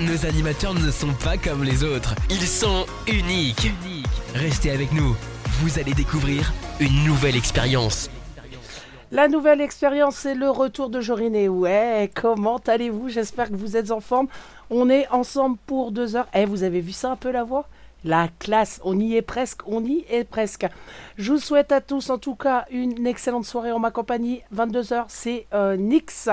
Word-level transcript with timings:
nos 0.00 0.24
animateurs 0.26 0.74
ne 0.74 0.90
sont 0.90 1.12
pas 1.24 1.36
comme 1.36 1.62
les 1.62 1.84
autres. 1.84 2.14
Ils 2.30 2.46
sont 2.46 2.86
uniques. 3.06 3.70
Restez 4.34 4.70
avec 4.70 4.92
nous. 4.92 5.14
Vous 5.60 5.78
allez 5.78 5.92
découvrir 5.92 6.52
une 6.80 7.04
nouvelle 7.04 7.36
expérience. 7.36 8.10
La 9.12 9.28
nouvelle 9.28 9.60
expérience, 9.60 10.16
c'est 10.16 10.34
le 10.34 10.48
retour 10.48 10.88
de 10.88 11.00
Joriné. 11.00 11.48
Ouais, 11.48 12.10
comment 12.14 12.58
allez-vous? 12.66 13.08
J'espère 13.08 13.50
que 13.50 13.56
vous 13.56 13.76
êtes 13.76 13.90
en 13.90 14.00
forme. 14.00 14.28
On 14.70 14.88
est 14.88 15.06
ensemble 15.10 15.58
pour 15.66 15.92
deux 15.92 16.16
heures. 16.16 16.28
Eh, 16.32 16.46
vous 16.46 16.62
avez 16.62 16.80
vu 16.80 16.92
ça 16.92 17.10
un 17.10 17.16
peu 17.16 17.30
la 17.30 17.44
voix? 17.44 17.66
La 18.02 18.28
classe, 18.38 18.80
on 18.82 18.98
y 18.98 19.16
est 19.16 19.22
presque, 19.22 19.60
on 19.66 19.84
y 19.84 20.06
est 20.08 20.24
presque. 20.24 20.66
Je 21.18 21.32
vous 21.32 21.38
souhaite 21.38 21.70
à 21.70 21.82
tous 21.82 22.08
en 22.08 22.16
tout 22.16 22.34
cas 22.34 22.64
une 22.70 23.06
excellente 23.06 23.44
soirée 23.44 23.72
en 23.72 23.78
ma 23.78 23.90
compagnie. 23.90 24.40
22h, 24.54 25.04
c'est 25.08 25.46
euh, 25.52 25.76
Nix 25.76 26.30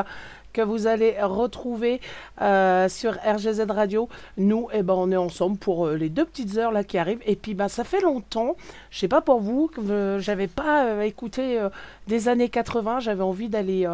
que 0.57 0.63
vous 0.63 0.87
allez 0.87 1.15
retrouver 1.21 2.01
euh, 2.41 2.89
sur 2.89 3.13
RGZ 3.13 3.69
Radio. 3.69 4.09
Nous, 4.37 4.69
eh 4.73 4.81
ben, 4.81 4.95
on 4.95 5.11
est 5.11 5.17
ensemble 5.17 5.59
pour 5.59 5.85
euh, 5.85 5.95
les 5.95 6.09
deux 6.09 6.25
petites 6.25 6.57
heures 6.57 6.71
là 6.71 6.83
qui 6.83 6.97
arrivent. 6.97 7.21
Et 7.27 7.35
puis, 7.35 7.53
bah, 7.53 7.69
ça 7.69 7.83
fait 7.83 8.01
longtemps, 8.01 8.55
je 8.89 8.97
sais 8.97 9.07
pas 9.07 9.21
pour 9.21 9.39
vous, 9.39 9.67
que 9.67 9.79
euh, 9.81 10.19
j'avais 10.19 10.47
pas 10.47 11.05
écouté 11.05 11.61
des 12.07 12.27
années 12.27 12.49
80. 12.49 13.01
J'avais 13.01 13.21
envie 13.21 13.49
d'aller 13.49 13.87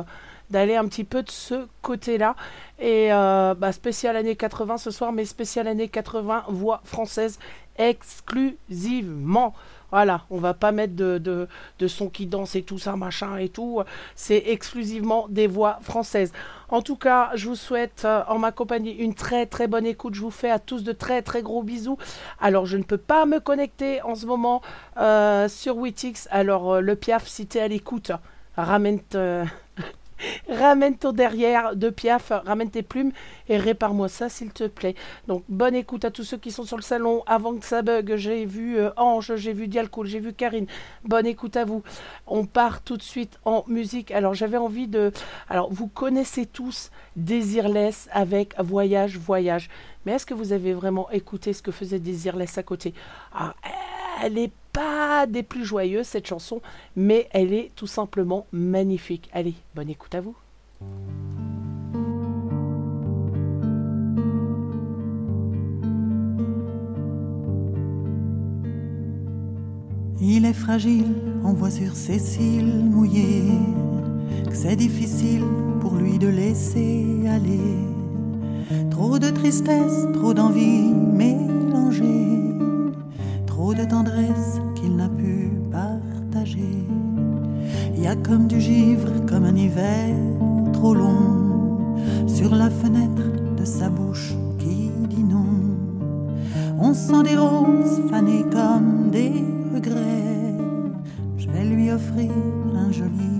d'aller 0.50 0.75
un 0.75 0.88
petit 0.88 1.04
peu 1.04 1.24
de 1.24 1.31
ce 1.31 1.68
côté-là. 1.81 2.36
Et 2.80 3.09
bah, 3.09 3.71
spécial 3.74 4.16
années 4.16 4.38
80 4.38 4.77
ce 4.77 4.92
soir, 4.92 5.12
mais 5.12 5.25
spécial 5.25 5.68
années 5.68 5.89
80 5.89 6.45
voix 6.48 6.80
française 6.86 7.39
exclusivement. 7.77 9.54
Voilà, 9.94 10.22
on 10.31 10.40
va 10.40 10.56
pas 10.56 10.72
mettre 10.72 10.95
de, 10.95 11.19
de, 11.19 11.88
son 11.88 12.10
qui 12.10 12.25
danse 12.25 12.56
et 12.56 12.63
tout 12.63 12.80
ça, 12.80 12.95
machin 12.95 13.38
et 13.38 13.48
tout. 13.48 13.84
C'est 14.16 14.42
exclusivement 14.48 15.28
des 15.30 15.45
voix 15.45 15.78
françaises. 15.84 16.31
En 16.69 16.81
tout 16.81 16.95
cas, 16.95 17.30
je 17.36 17.48
vous 17.48 17.56
souhaite 17.56 18.01
euh, 18.04 18.24
en 18.28 18.40
ma 18.40 18.51
compagnie 18.51 18.94
une 18.94 19.13
très 19.13 19.45
très 19.45 19.68
bonne 19.68 19.86
écoute. 19.86 20.16
Je 20.16 20.22
vous 20.22 20.31
fais 20.31 20.50
à 20.50 20.57
tous 20.57 20.84
de 20.84 20.94
très 20.94 21.22
très 21.22 21.44
gros 21.44 21.62
bisous. 21.62 22.00
Alors, 22.42 22.66
je 22.66 22.78
ne 22.78 22.84
peux 22.84 22.98
pas 22.98 23.28
me 23.28 23.40
connecter 23.40 24.01
en 24.01 24.16
ce 24.16 24.25
moment 24.25 24.63
euh, 24.98 25.48
sur 25.48 25.78
Witix. 25.78 26.28
Alors, 26.31 26.74
euh, 26.74 26.81
le 26.81 26.95
Piaf, 26.95 27.28
si 27.28 27.45
tu 27.45 27.60
es 27.60 27.62
à 27.62 27.68
l'écoute, 27.68 28.12
ramène 28.57 29.00
ramène 30.49 30.97
ton 30.97 31.11
derrière 31.11 31.75
de 31.75 31.89
Piaf, 31.89 32.31
ramène 32.45 32.69
tes 32.69 32.83
plumes 32.83 33.11
et 33.49 33.57
répare-moi 33.57 34.07
ça 34.07 34.29
s'il 34.29 34.51
te 34.51 34.65
plaît. 34.65 34.95
Donc 35.27 35.43
bonne 35.49 35.75
écoute 35.75 36.05
à 36.05 36.11
tous 36.11 36.23
ceux 36.23 36.37
qui 36.37 36.51
sont 36.51 36.63
sur 36.63 36.77
le 36.77 36.83
salon 36.83 37.23
avant 37.25 37.55
que 37.55 37.65
ça 37.65 37.81
bug. 37.81 38.15
J'ai 38.15 38.45
vu 38.45 38.77
euh, 38.77 38.91
Ange, 38.97 39.35
j'ai 39.35 39.53
vu 39.53 39.67
Dialcool, 39.67 40.07
j'ai 40.07 40.19
vu 40.19 40.33
Karine. 40.33 40.67
Bonne 41.03 41.25
écoute 41.25 41.57
à 41.57 41.65
vous. 41.65 41.83
On 42.27 42.45
part 42.45 42.81
tout 42.81 42.97
de 42.97 43.03
suite 43.03 43.39
en 43.45 43.63
musique. 43.67 44.11
Alors 44.11 44.33
j'avais 44.33 44.57
envie 44.57 44.87
de... 44.87 45.11
Alors 45.49 45.71
vous 45.71 45.87
connaissez 45.87 46.45
tous 46.45 46.91
Désirless 47.15 48.09
avec 48.11 48.55
Voyage, 48.59 49.17
Voyage. 49.17 49.69
Mais 50.05 50.13
est-ce 50.13 50.25
que 50.25 50.33
vous 50.33 50.53
avez 50.53 50.73
vraiment 50.73 51.09
écouté 51.11 51.53
ce 51.53 51.61
que 51.61 51.71
faisait 51.71 51.99
Désirless 51.99 52.57
à 52.57 52.63
côté? 52.63 52.93
Ah, 53.33 53.53
Elle 54.21 54.37
pas 54.73 55.25
des 55.27 55.43
plus 55.43 55.63
joyeuses 55.63 56.07
cette 56.07 56.27
chanson, 56.27 56.61
mais 56.95 57.29
elle 57.31 57.53
est 57.53 57.71
tout 57.75 57.87
simplement 57.87 58.47
magnifique. 58.51 59.29
Allez, 59.31 59.53
bonne 59.75 59.89
écoute 59.89 60.15
à 60.15 60.21
vous. 60.21 60.35
Il 70.19 70.45
est 70.45 70.53
fragile, 70.53 71.13
on 71.43 71.53
voit 71.53 71.69
sur 71.69 71.95
ses 71.95 72.17
cils 72.17 72.85
mouillés 72.85 73.59
que 74.49 74.55
c'est 74.55 74.75
difficile 74.75 75.43
pour 75.81 75.95
lui 75.95 76.17
de 76.17 76.27
laisser 76.27 77.05
aller. 77.27 77.59
Trop 78.89 79.19
de 79.19 79.29
tristesse, 79.29 80.07
trop 80.13 80.33
d'envie 80.33 80.89
mélangée 80.93 82.43
de 83.71 83.86
tendresse 83.86 84.60
qu'il 84.75 84.98
n'a 84.98 85.07
pu 85.07 85.50
partager. 85.71 86.86
Il 87.95 88.04
y 88.04 88.07
a 88.07 88.15
comme 88.18 88.48
du 88.48 88.60
givre, 88.60 89.25
comme 89.25 89.45
un 89.45 89.56
hiver 89.56 90.13
trop 90.74 90.94
long 90.94 91.95
sur 92.27 92.54
la 92.54 92.69
fenêtre 92.69 93.56
de 93.56 93.63
sa 93.63 93.89
bouche 93.89 94.33
qui 94.60 94.92
dit 95.07 95.24
non. 95.24 95.45
On 96.77 96.94
sent 96.94 97.24
des 97.24 97.38
roses 97.38 98.01
fanées 98.10 98.45
comme 98.51 99.10
des 99.12 99.31
regrets. 99.74 100.57
Je 101.38 101.48
vais 101.50 101.63
lui 101.63 101.89
offrir 101.89 102.31
un 102.75 102.92
joli 102.92 103.32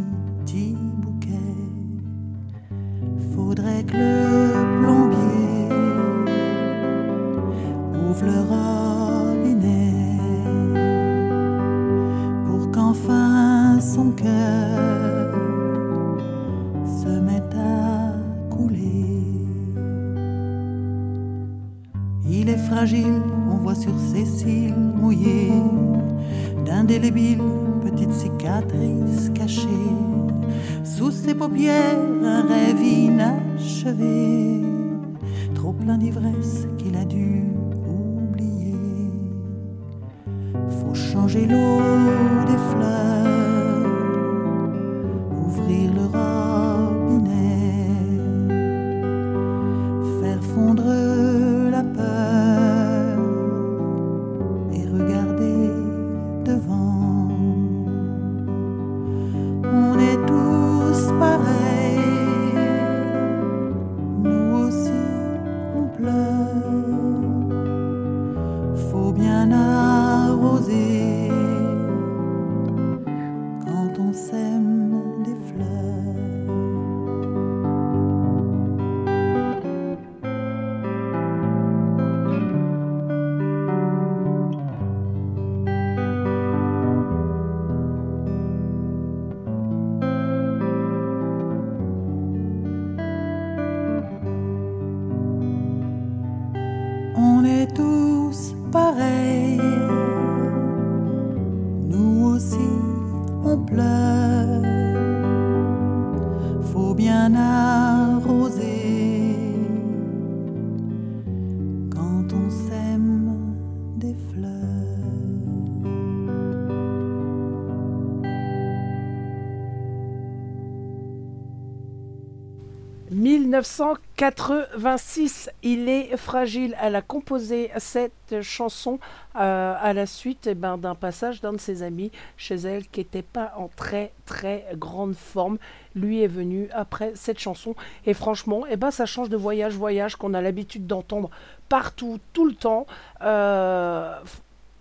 1986, 123.64 125.50
il 125.64 125.88
est 125.88 126.18
fragile. 126.18 126.76
Elle 126.82 126.96
a 126.98 127.02
composé 127.02 127.72
cette 127.78 128.42
chanson 128.42 129.00
euh, 129.38 129.76
à 129.80 129.94
la 129.94 130.06
suite 130.06 130.48
eh 130.48 130.54
ben, 130.54 130.78
d'un 130.78 130.96
passage 130.96 131.40
d'un 131.40 131.54
de 131.54 131.60
ses 131.60 131.82
amis 131.82 132.12
chez 132.36 132.56
elle 132.56 132.86
qui 132.88 133.00
n'était 133.00 133.22
pas 133.22 133.54
en 133.56 133.70
très 133.70 134.12
très 134.26 134.66
grande 134.76 135.16
forme. 135.16 135.58
Lui 135.96 136.22
est 136.22 136.28
venu 136.28 136.68
après 136.74 137.14
cette 137.16 137.40
chanson 137.40 137.74
et 138.06 138.14
franchement, 138.14 138.66
eh 138.70 138.76
ben, 138.76 138.92
ça 138.92 139.06
change 139.06 139.30
de 139.30 139.38
voyage 139.38 139.76
voyage 139.76 140.18
qu'on 140.18 140.34
a 140.34 140.42
l'habitude 140.42 140.86
d'entendre 140.86 141.30
partout, 141.70 142.20
tout 142.34 142.46
le 142.46 142.56
temps. 142.56 142.86
Euh, 143.22 144.14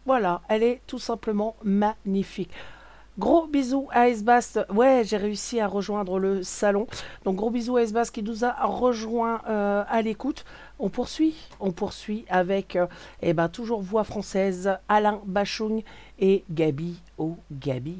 voilà, 0.06 0.42
elle 0.48 0.64
est 0.64 0.80
tout 0.88 0.98
simplement 0.98 1.54
magnifique. 1.62 2.50
Gros 3.18 3.46
bisous 3.46 3.88
à 3.90 4.08
Esbast. 4.08 4.64
Ouais, 4.74 5.02
j'ai 5.04 5.18
réussi 5.18 5.60
à 5.60 5.66
rejoindre 5.66 6.18
le 6.18 6.42
salon. 6.42 6.86
Donc 7.24 7.36
gros 7.36 7.50
bisous 7.50 7.76
à 7.76 7.82
Esbast 7.82 8.14
qui 8.14 8.22
nous 8.22 8.42
a 8.42 8.52
rejoint 8.64 9.42
euh, 9.50 9.84
à 9.86 10.00
l'écoute. 10.00 10.46
On 10.78 10.88
poursuit, 10.88 11.34
on 11.60 11.72
poursuit 11.72 12.24
avec 12.30 12.74
euh, 12.74 12.86
eh 13.20 13.34
ben, 13.34 13.50
toujours 13.50 13.82
voix 13.82 14.04
française, 14.04 14.78
Alain 14.88 15.20
Bachung 15.26 15.82
et 16.18 16.42
Gabi 16.50 17.02
au 17.18 17.36
Gabi. 17.52 17.98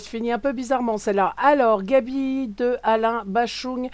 Se 0.00 0.08
finit 0.08 0.32
un 0.32 0.38
peu 0.38 0.52
bizarrement 0.52 0.98
celle-là. 0.98 1.34
Alors, 1.36 1.82
Gabi 1.82 2.48
de 2.48 2.76
Alain 2.82 3.22
Bachung 3.26 3.90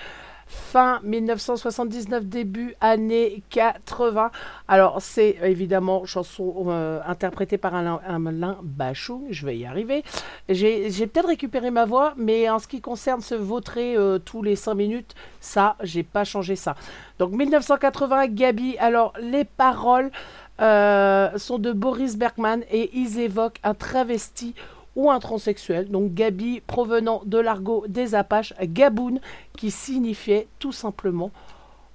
fin 0.46 1.00
1979, 1.02 2.25
début 2.25 2.75
années 2.80 3.42
80. 3.50 4.30
Alors, 4.68 4.98
c'est 5.00 5.36
évidemment 5.42 6.04
chanson 6.04 6.66
euh, 6.68 7.00
interprétée 7.06 7.58
par 7.58 7.75
Alain, 7.75 8.00
Alain 8.06 8.58
Bachung, 8.62 9.25
je 9.30 9.44
vais 9.44 9.58
y 9.58 9.66
arriver. 9.66 10.04
J'ai 10.48 11.06
peut-être 11.06 11.28
récupéré 11.28 11.70
ma 11.70 11.84
voix, 11.84 12.14
mais 12.16 12.48
en 12.48 12.58
ce 12.58 12.68
qui 12.68 12.80
concerne 12.80 13.20
ce 13.20 13.34
vautrer 13.34 13.96
euh, 13.96 14.18
tous 14.18 14.42
les 14.42 14.56
5 14.56 14.75
minutes, 14.75 15.14
ça, 15.40 15.76
j'ai 15.82 16.04
pas 16.04 16.25
changé 16.25 16.54
ça. 16.54 16.76
Donc, 17.18 17.32
1980, 17.32 18.28
Gabi. 18.28 18.76
Alors, 18.78 19.12
les 19.20 19.44
paroles. 19.44 20.10
Euh, 20.58 21.36
sont 21.36 21.58
de 21.58 21.70
Boris 21.70 22.16
Bergman 22.16 22.62
et 22.70 22.88
ils 22.94 23.18
évoquent 23.18 23.60
un 23.62 23.75
travesti 23.75 24.54
ou 24.97 25.11
un 25.11 25.21
transsexuel. 25.21 25.88
Donc 25.91 26.15
Gabi 26.15 26.61
provenant 26.61 27.23
de 27.25 27.38
l'argot 27.38 27.85
des 27.87 28.15
Apaches, 28.15 28.55
Gaboun, 28.61 29.21
qui 29.57 29.71
signifiait 29.71 30.49
tout 30.59 30.73
simplement 30.73 31.31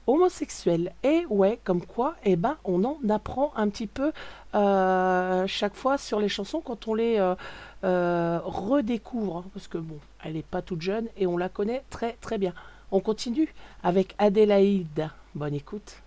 homosexuel. 0.07 0.93
Et 1.03 1.25
ouais, 1.29 1.59
comme 1.63 1.85
quoi, 1.85 2.15
eh 2.23 2.35
ben, 2.35 2.57
on 2.63 2.83
en 2.83 2.97
apprend 3.09 3.51
un 3.55 3.69
petit 3.69 3.87
peu 3.87 4.11
euh, 4.55 5.45
chaque 5.47 5.75
fois 5.75 5.97
sur 5.97 6.19
les 6.19 6.29
chansons 6.29 6.61
quand 6.61 6.87
on 6.87 6.93
les 6.93 7.17
euh, 7.19 7.35
euh, 7.83 8.39
redécouvre. 8.43 9.37
Hein, 9.37 9.45
parce 9.53 9.67
que 9.67 9.77
bon, 9.77 9.97
elle 10.23 10.33
n'est 10.33 10.43
pas 10.43 10.61
toute 10.61 10.81
jeune 10.81 11.07
et 11.17 11.27
on 11.27 11.37
la 11.37 11.49
connaît 11.49 11.83
très 11.89 12.13
très 12.21 12.37
bien. 12.37 12.53
On 12.91 12.99
continue 12.99 13.53
avec 13.83 14.15
Adélaïde. 14.17 15.09
Bonne 15.33 15.53
écoute. 15.53 15.97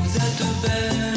Vous 0.00 0.16
êtes. 0.16 1.07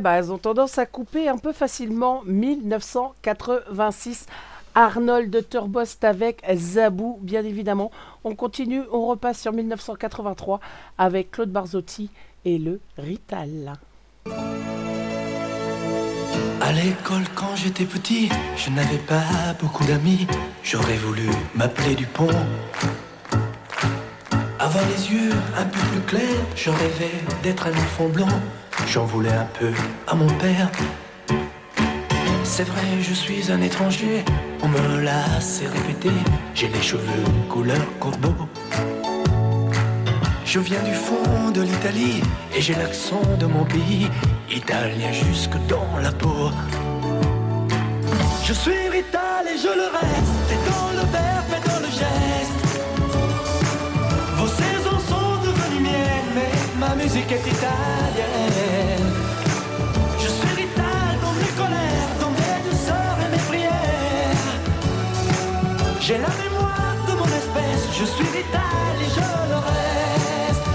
Ben, 0.00 0.14
elles 0.14 0.32
ont 0.32 0.38
tendance 0.38 0.78
à 0.78 0.86
couper 0.86 1.28
un 1.28 1.38
peu 1.38 1.52
facilement. 1.52 2.22
1986. 2.24 4.26
Arnold 4.74 5.48
Turbost 5.48 6.04
avec 6.04 6.44
Zabou, 6.54 7.18
bien 7.20 7.44
évidemment. 7.44 7.90
On 8.22 8.36
continue, 8.36 8.82
on 8.92 9.06
repasse 9.06 9.40
sur 9.40 9.52
1983 9.52 10.60
avec 10.98 11.32
Claude 11.32 11.50
Barzotti 11.50 12.10
et 12.44 12.58
le 12.58 12.80
Rital. 12.96 13.72
À 16.60 16.72
l'école, 16.72 17.24
quand 17.34 17.56
j'étais 17.56 17.86
petit, 17.86 18.28
je 18.56 18.70
n'avais 18.70 18.98
pas 18.98 19.54
beaucoup 19.60 19.84
d'amis. 19.84 20.26
J'aurais 20.62 20.96
voulu 20.96 21.28
m'appeler 21.54 21.94
Dupont. 21.94 22.28
Avoir 24.68 24.84
les 24.84 25.10
yeux 25.10 25.32
un 25.56 25.64
peu 25.64 25.78
plus 25.78 26.00
clairs, 26.00 26.44
je 26.54 26.68
rêvais 26.68 27.18
d'être 27.42 27.68
un 27.68 27.72
enfant 27.72 28.06
blanc. 28.06 28.28
j'en 28.86 29.06
voulais 29.06 29.32
un 29.32 29.48
peu 29.58 29.72
à 30.06 30.14
mon 30.14 30.26
père. 30.34 30.70
C'est 32.44 32.64
vrai, 32.64 32.82
je 33.00 33.14
suis 33.14 33.50
un 33.50 33.62
étranger, 33.62 34.26
on 34.62 34.68
me 34.68 35.00
l'a 35.00 35.24
assez 35.38 35.66
répété. 35.66 36.10
J'ai 36.54 36.68
les 36.68 36.82
cheveux 36.82 37.24
couleur 37.48 37.80
corbeau. 37.98 38.34
Je 40.44 40.60
viens 40.60 40.82
du 40.82 40.92
fond 40.92 41.50
de 41.50 41.62
l'Italie 41.62 42.20
et 42.54 42.60
j'ai 42.60 42.74
l'accent 42.74 43.22
de 43.40 43.46
mon 43.46 43.64
pays, 43.64 44.06
italien 44.50 45.12
jusque 45.12 45.56
dans 45.66 45.96
la 46.02 46.12
peau. 46.12 46.50
Je 48.44 48.52
suis 48.52 48.88
rital 48.90 49.46
et 49.46 49.56
je 49.56 49.72
le 49.80 49.88
reste, 49.98 50.48
et 50.52 50.60
dans 50.70 50.90
le 50.92 51.04
verbe 51.10 51.52
et 51.56 51.68
dans 51.70 51.80
le 51.80 51.90
geste. 51.90 52.47
Ma 56.88 56.94
musique 56.94 57.30
est 57.30 57.46
italienne. 57.56 59.12
Je 60.22 60.28
suis 60.36 60.54
rital 60.62 61.10
dans 61.24 61.34
mes 61.40 61.52
colères, 61.60 62.12
dans 62.22 62.32
mes 62.38 62.58
douceurs 62.66 63.18
et 63.24 63.30
mes 63.34 63.42
prières. 63.50 64.48
J'ai 66.00 66.18
la 66.26 66.32
mémoire 66.42 66.96
de 67.08 67.12
mon 67.20 67.30
espèce, 67.40 67.84
je 67.98 68.04
suis 68.14 68.30
vital 68.38 68.94
et 69.04 69.10
je 69.16 69.26
le 69.52 69.58
reste. 69.70 70.66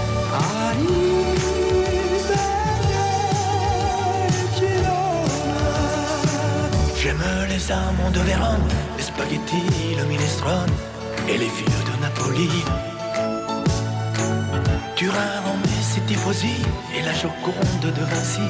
J'aime 7.00 7.24
les 7.50 7.70
amants 7.70 8.12
de 8.12 8.20
Vérone, 8.20 8.68
les 8.96 9.02
spaghettis, 9.02 9.94
le 9.98 10.04
minestrone 10.04 10.74
et 11.28 11.36
les 11.36 11.50
filles 11.56 11.82
de 11.90 11.94
Napoli. 12.00 12.48
Turin, 14.96 15.40
Rome 15.44 15.73
ses 15.94 16.00
tifosi 16.02 16.56
et 16.96 17.02
la 17.02 17.14
Joconde 17.14 17.80
de 17.82 18.04
Vinci 18.10 18.48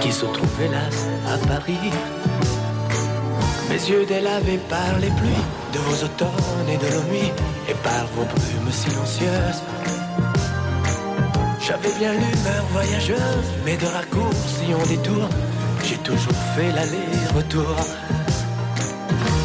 qui 0.00 0.12
se 0.12 0.26
trouve 0.26 0.60
hélas 0.62 0.98
à 1.26 1.36
Paris. 1.48 1.90
Mes 3.68 3.82
yeux 3.90 4.06
délavés 4.06 4.60
par 4.68 4.92
les 5.00 5.10
pluies 5.18 5.46
de 5.72 5.78
vos 5.78 6.04
automnes 6.04 6.68
et 6.68 6.76
de 6.76 6.88
nos 6.94 7.04
nuits 7.10 7.32
et 7.68 7.74
par 7.86 8.04
vos 8.14 8.24
brumes 8.24 8.72
silencieuses. 8.72 9.62
J'avais 11.60 11.92
bien 11.98 12.12
l'humeur 12.12 12.64
voyageuse, 12.72 13.48
mais 13.64 13.76
de 13.76 13.86
raccourcis 13.86 14.72
en 14.80 14.86
détour, 14.86 15.28
j'ai 15.84 15.98
toujours 15.98 16.40
fait 16.54 16.70
l'aller-retour. 16.76 17.76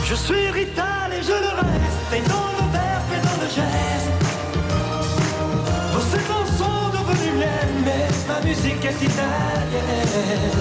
Je 0.06 0.16
suis 0.16 0.50
rital 0.52 1.08
et 1.18 1.24
je 1.24 1.38
le 1.46 1.54
reste, 1.62 2.10
et 2.18 2.24
dans 2.30 2.50
le 2.58 2.64
verbe 2.78 3.10
et 3.18 3.22
dans 3.28 3.38
le 3.44 3.50
geste. 3.50 4.23
Ma 8.34 8.42
musique 8.42 8.86
est 8.86 9.02
italienne. 9.02 10.54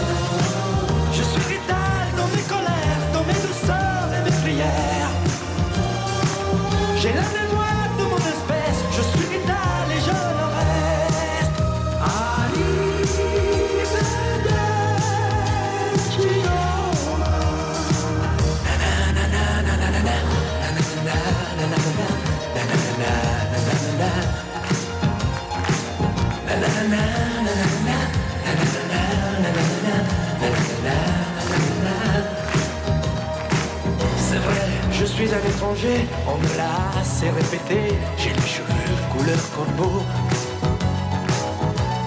Étranger, 35.31 36.07
on 36.27 36.39
me 36.39 36.57
l'a 36.57 37.01
assez 37.01 37.31
répété. 37.31 37.95
J'ai 38.17 38.31
les 38.31 38.47
cheveux 38.47 38.97
couleur 39.11 39.39
corbeau. 39.55 40.03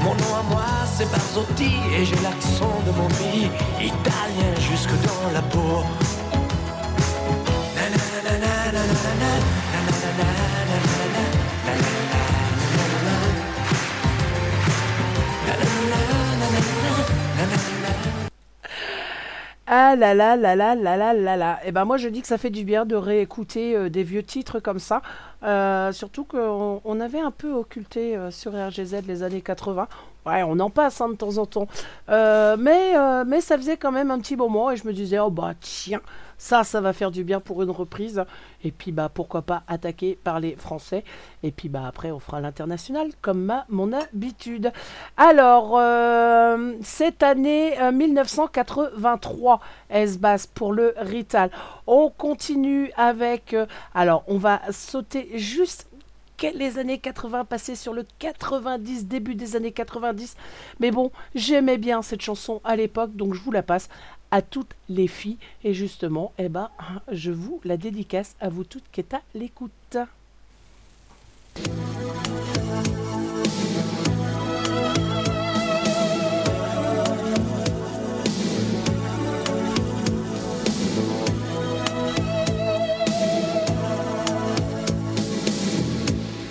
Mon 0.04 0.14
nom 0.16 0.36
à 0.36 0.44
moi, 0.50 0.66
c'est 0.96 1.10
Barzotti 1.10 1.72
et 1.98 2.06
j'ai 2.06 2.22
l'accent 2.22 2.82
de 2.86 2.92
mon 2.92 3.08
pays, 3.08 3.50
italien 3.80 4.54
jusque 4.60 4.94
dans 5.08 5.32
la 5.34 5.42
peau. 5.42 5.84
Ah 19.78 19.98
là 19.98 20.14
là 20.14 20.38
là 20.38 20.56
là 20.56 20.74
là 20.74 20.96
là 20.96 21.14
là 21.14 21.36
là. 21.36 21.60
Et 21.66 21.74
ben 21.74 21.84
moi 21.84 21.98
je 21.98 22.08
dis 22.08 22.22
que 22.22 22.30
ça 22.30 22.38
fait 22.38 22.50
du 22.50 22.64
bien 22.64 22.86
de 22.86 22.96
réécouter 22.96 23.76
euh, 23.76 23.90
des 23.90 24.04
vieux 24.04 24.24
titres 24.24 24.62
comme 24.62 24.80
ça. 24.80 25.02
Euh, 25.44 25.92
surtout 25.92 26.24
qu'on 26.24 26.80
on 26.86 27.02
avait 27.02 27.20
un 27.20 27.32
peu 27.32 27.52
occulté 27.52 28.16
euh, 28.16 28.32
sur 28.32 28.54
RGZ 28.54 29.06
les 29.06 29.22
années 29.22 29.42
80. 29.42 29.90
Ouais, 30.26 30.44
on 30.44 30.58
en 30.62 30.70
passe 30.70 31.02
hein, 31.02 31.10
de 31.10 31.16
temps 31.16 31.38
en 31.40 31.46
temps. 31.46 31.68
Mais, 32.08 32.94
mais 33.28 33.42
ça 33.42 33.58
faisait 33.58 33.76
quand 33.76 33.92
même 33.92 34.12
un 34.12 34.20
petit 34.20 34.38
moment 34.38 34.72
et 34.72 34.78
je 34.78 34.88
me 34.88 34.94
disais, 34.94 35.20
oh 35.20 35.30
bah 35.30 35.52
tiens, 35.60 36.00
ça, 36.38 36.64
ça 36.64 36.82
va 36.82 36.94
faire 36.94 37.12
du 37.12 37.24
bien 37.24 37.40
pour 37.40 37.64
une 37.64 37.70
reprise. 37.70 38.24
Et 38.64 38.72
puis 38.72 38.92
bah 38.92 39.10
pourquoi 39.14 39.42
pas 39.42 39.64
attaquer 39.68 40.18
par 40.24 40.40
les 40.40 40.56
Français. 40.56 41.04
Et 41.44 41.52
puis 41.52 41.70
bah 41.70 41.84
après 41.88 42.12
on 42.12 42.20
fera 42.20 42.42
l'international 42.42 43.10
comme 43.22 43.44
ma, 43.44 43.66
mon 43.70 43.94
habitude. 43.94 44.72
Alors, 45.18 45.78
euh, 45.78 46.74
cette 46.82 47.24
année 47.24 47.80
euh, 47.80 47.92
1983, 47.92 49.60
S-Bass 49.90 50.48
pour 50.48 50.74
le 50.74 50.94
Rital? 50.98 51.52
On 51.88 52.10
continue 52.10 52.92
avec... 52.98 53.54
euh, 53.54 53.66
alors, 53.94 54.24
on 54.28 54.38
va 54.38 54.62
sauter 54.72 55.30
juste 55.38 55.88
les 56.54 56.78
années 56.78 56.98
80 56.98 57.46
passées 57.46 57.76
sur 57.76 57.94
le 57.94 58.06
90, 58.20 59.08
début 59.08 59.36
des 59.36 59.56
années 59.56 59.72
90. 59.72 60.36
Mais 60.80 60.92
bon, 60.92 61.12
j'aimais 61.34 61.78
bien 61.78 62.02
cette 62.02 62.22
chanson 62.22 62.62
à 62.64 62.76
l'époque, 62.76 63.16
donc 63.16 63.34
je 63.34 63.42
vous 63.42 63.52
la 63.52 63.64
passe 63.64 63.90
à 64.36 64.42
toutes 64.42 64.76
les 64.90 65.08
filles. 65.08 65.38
Et 65.64 65.74
justement, 65.74 66.34
eh 66.38 66.50
ben, 66.50 66.70
je 67.10 67.32
vous 67.32 67.62
la 67.64 67.78
dédicace 67.78 68.36
à 68.42 68.50
vous 68.50 68.66
toutes 68.66 68.84
qui 68.92 69.00
êtes 69.00 69.14
à 69.14 69.22
l'écoute. 69.34 69.98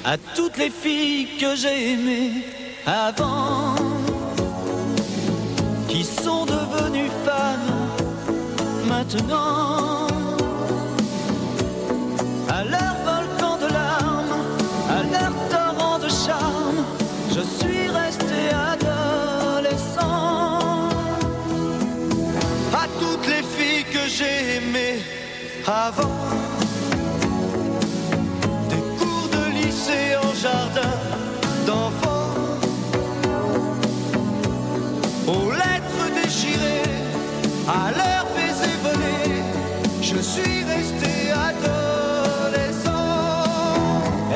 à 0.07 0.19
toutes 0.37 0.59
les 0.59 0.69
filles 0.69 1.27
que 1.41 1.57
j'ai 1.57 1.93
aimées 1.93 2.45
avant, 2.87 3.75
qui 5.89 6.05
sont 6.05 6.45
femmes 6.47 6.64
maintenant, 9.05 10.07
à 12.49 12.65
leur 12.65 12.95
volcan 13.05 13.57
de 13.59 13.73
larmes, 13.73 14.35
à 14.89 15.03
leur 15.03 15.33
torrent 15.51 15.99
de 15.99 16.09
charme, 16.09 16.85
je 17.31 17.41
suis 17.41 17.89
resté 17.89 18.51
adolescent. 18.73 20.01
À 22.73 22.87
toutes 23.01 23.27
les 23.29 23.43
filles 23.43 23.85
que 23.93 24.09
j'ai 24.09 24.57
aimées 24.57 25.03
avant 25.67 26.14
suis 40.35 40.65
resté 40.65 41.13
adolescent. 41.49 42.91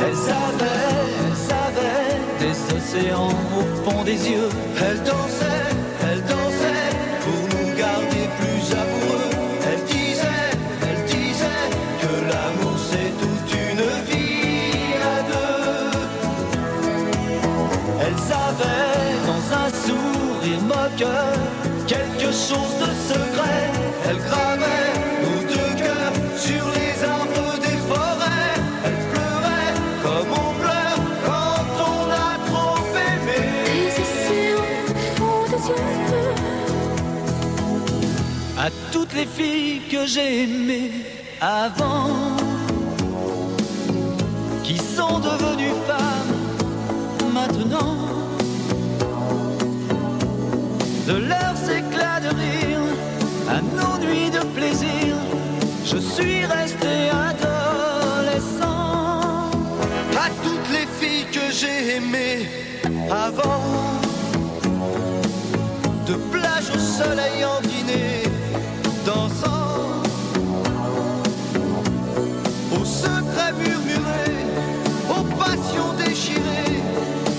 Elles 0.03 0.25
avaient, 0.47 0.95
elles 1.25 1.47
avaient 1.67 2.19
des 2.43 2.57
océans 2.77 3.39
au 3.61 3.65
fond 3.83 4.01
des 4.05 4.21
yeux, 4.33 4.51
elles 4.85 5.03
dansaient, 5.03 5.73
elles 6.09 6.25
dansaient 6.37 6.95
pour 7.25 7.41
nous 7.53 7.69
garder 7.85 8.25
plus 8.39 8.65
amoureux. 8.83 9.31
Elles 9.69 9.85
disaient, 9.97 10.55
elles 10.89 11.05
disaient 11.17 11.71
que 12.03 12.13
l'amour 12.31 12.77
c'est 12.91 13.13
toute 13.23 13.51
une 13.67 13.85
vie 14.11 14.99
à 15.15 15.19
deux. 15.33 15.99
Elles 18.05 18.27
avaient 18.49 19.17
dans 19.31 19.45
un 19.65 19.69
sourire 19.85 20.63
moqueur 20.75 21.35
quelque 21.87 22.31
chose 22.47 22.75
de 22.85 22.91
les 39.19 39.27
filles 39.27 39.81
que 39.91 40.07
j'ai 40.07 40.45
aimées 40.45 40.93
avant, 41.41 42.37
qui 44.63 44.77
sont 44.79 45.19
devenues 45.19 45.79
femmes 45.89 47.33
maintenant, 47.33 47.97
de 51.09 51.17
leurs 51.33 51.63
éclats 51.81 52.21
de 52.27 52.31
rire 52.43 52.87
à 53.49 53.61
nos 53.79 53.97
nuits 54.05 54.31
de 54.31 54.45
plaisir, 54.57 55.17
je 55.85 55.97
suis 55.97 56.45
resté 56.45 56.95
adolescent. 57.31 58.71
À 60.27 60.29
toutes 60.45 60.71
les 60.77 60.87
filles 61.01 61.27
que 61.33 61.47
j'ai 61.59 61.97
aimées 61.97 62.47
avant, 63.11 63.65
de 66.07 66.15
plage 66.33 66.71
au 66.73 66.79
soleil 66.79 67.45
en 67.45 67.61
dîner, 67.67 68.28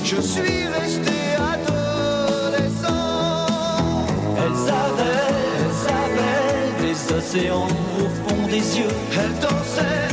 je 0.09 0.21
suis 0.21 0.65
resté 0.65 1.19
adolescent. 1.53 2.87
Elles 4.37 4.65
avaient, 4.85 5.35
elles 5.61 5.83
avaient 6.03 6.71
des 6.81 6.97
océans 7.13 7.67
au 7.99 8.07
fond 8.17 8.41
des 8.47 8.65
yeux, 8.79 8.95
elles 9.13 9.37
dansaient, 9.39 10.09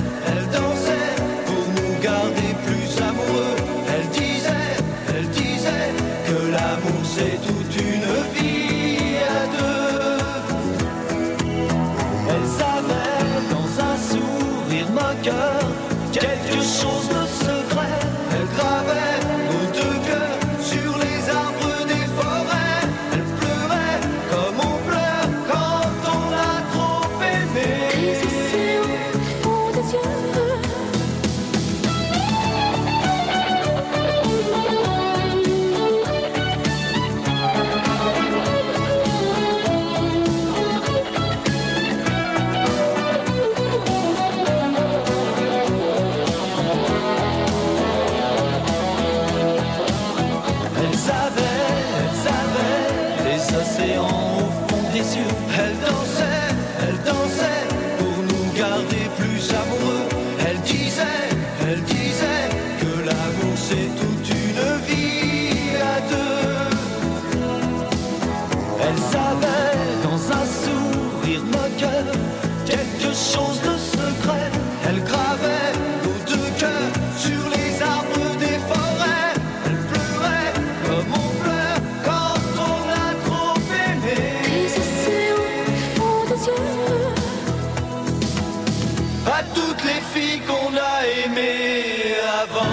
À 89.38 89.42
toutes 89.42 89.84
les 89.84 90.00
filles 90.14 90.40
qu'on 90.46 90.74
a 90.74 91.04
aimées 91.04 92.14
avant. 92.40 92.64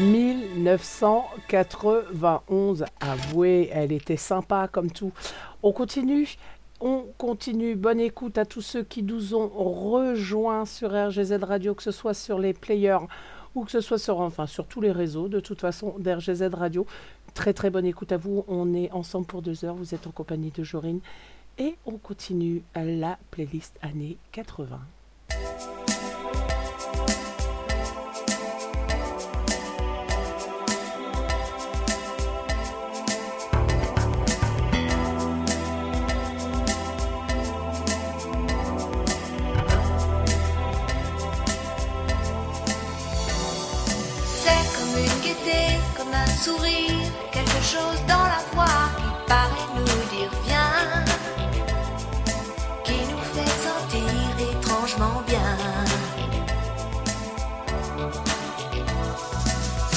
1991, 0.00 2.84
avouez, 3.00 3.68
elle 3.72 3.90
était 3.90 4.16
sympa 4.16 4.68
comme 4.70 4.92
tout. 4.92 5.10
On 5.64 5.72
continue 5.72 6.36
on 6.80 7.06
continue. 7.18 7.74
Bonne 7.74 7.98
écoute 7.98 8.38
à 8.38 8.44
tous 8.44 8.62
ceux 8.62 8.84
qui 8.84 9.02
nous 9.02 9.34
ont 9.34 9.48
rejoints 9.48 10.64
sur 10.64 10.90
RGZ 10.90 11.42
Radio, 11.42 11.74
que 11.74 11.82
ce 11.82 11.90
soit 11.90 12.14
sur 12.14 12.38
les 12.38 12.52
players 12.52 13.00
ou 13.56 13.64
que 13.64 13.72
ce 13.72 13.80
soit 13.80 13.98
sur, 13.98 14.20
enfin, 14.20 14.46
sur 14.46 14.66
tous 14.66 14.80
les 14.80 14.92
réseaux, 14.92 15.26
de 15.28 15.40
toute 15.40 15.60
façon, 15.60 15.96
d'RGZ 15.98 16.50
Radio. 16.52 16.86
Très 17.34 17.52
très 17.52 17.70
bonne 17.70 17.86
écoute 17.86 18.12
à 18.12 18.16
vous. 18.16 18.44
On 18.48 18.74
est 18.74 18.90
ensemble 18.92 19.26
pour 19.26 19.42
deux 19.42 19.64
heures. 19.64 19.74
Vous 19.74 19.94
êtes 19.94 20.06
en 20.06 20.10
compagnie 20.10 20.50
de 20.50 20.64
Jorine. 20.64 21.00
Et 21.58 21.76
on 21.86 21.98
continue 21.98 22.62
la 22.74 23.18
playlist 23.30 23.76
années 23.82 24.16
80. 24.32 24.80
C'est 44.26 44.64
comme 44.76 44.96
une 44.98 45.20
gaieté, 45.22 45.78
comme 45.96 46.12
un 46.12 46.26
sourire, 46.26 46.87
chose 47.72 48.00
dans 48.08 48.26
la 48.34 48.40
voix 48.52 48.80
qui 48.96 49.10
paraît 49.26 49.70
nous 49.76 50.00
dire 50.14 50.30
viens, 50.46 51.04
qui 52.82 52.98
nous 53.10 53.24
fait 53.34 53.52
sentir 53.66 54.10
étrangement 54.52 55.22
bien. 55.26 55.54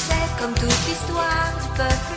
C'est 0.05 0.29
comme 0.39 0.53
toute 0.53 0.81
l'histoire 0.87 1.51
du 1.61 1.67
peuple 1.77 2.10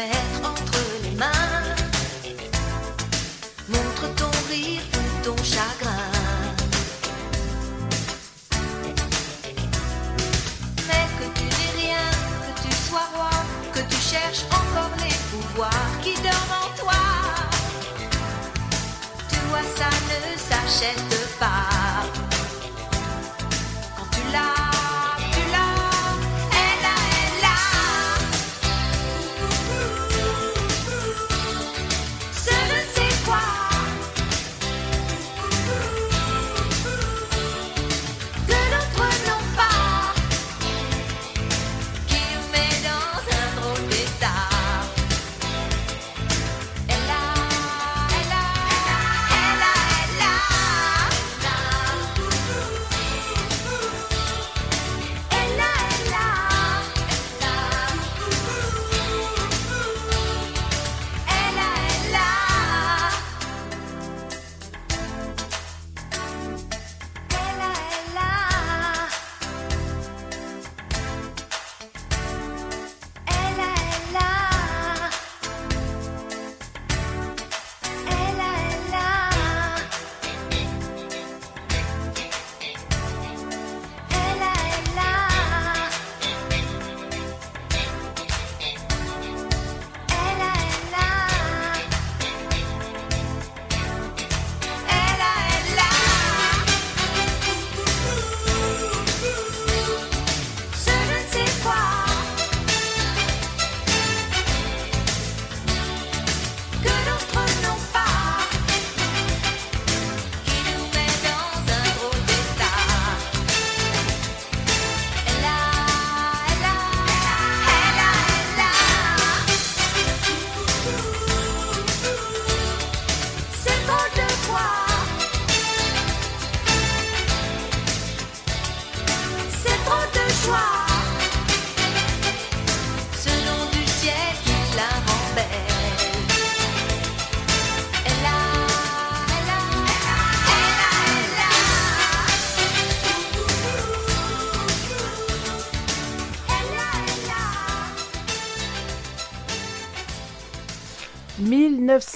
entre 0.00 0.78
les 1.02 1.16
mains. 1.16 1.74
Montre 3.68 4.14
ton 4.14 4.30
rire 4.48 4.82
ou 4.94 5.24
ton 5.24 5.36
chagrin. 5.42 6.10
Mais 10.86 11.06
que 11.18 11.26
tu 11.38 11.44
n'aies 11.44 11.86
rien, 11.86 12.10
que 12.44 12.68
tu 12.68 12.74
sois 12.88 13.08
roi, 13.16 13.30
que 13.72 13.80
tu 13.80 13.96
cherches 13.96 14.44
encore 14.52 14.94
les 14.98 15.16
pouvoirs 15.30 15.90
qui 16.02 16.14
dorment 16.14 16.58
en 16.62 16.78
toi. 16.78 17.00
Tu 19.28 19.38
vois, 19.48 19.66
ça 19.76 19.90
ne 20.10 20.38
s'achète 20.38 21.38
pas. 21.40 21.77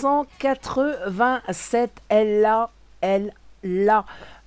1987, 0.03 1.91
elle 2.09 2.41
l'a, 2.41 2.71
elle 3.01 3.33
l'a. 3.63 4.05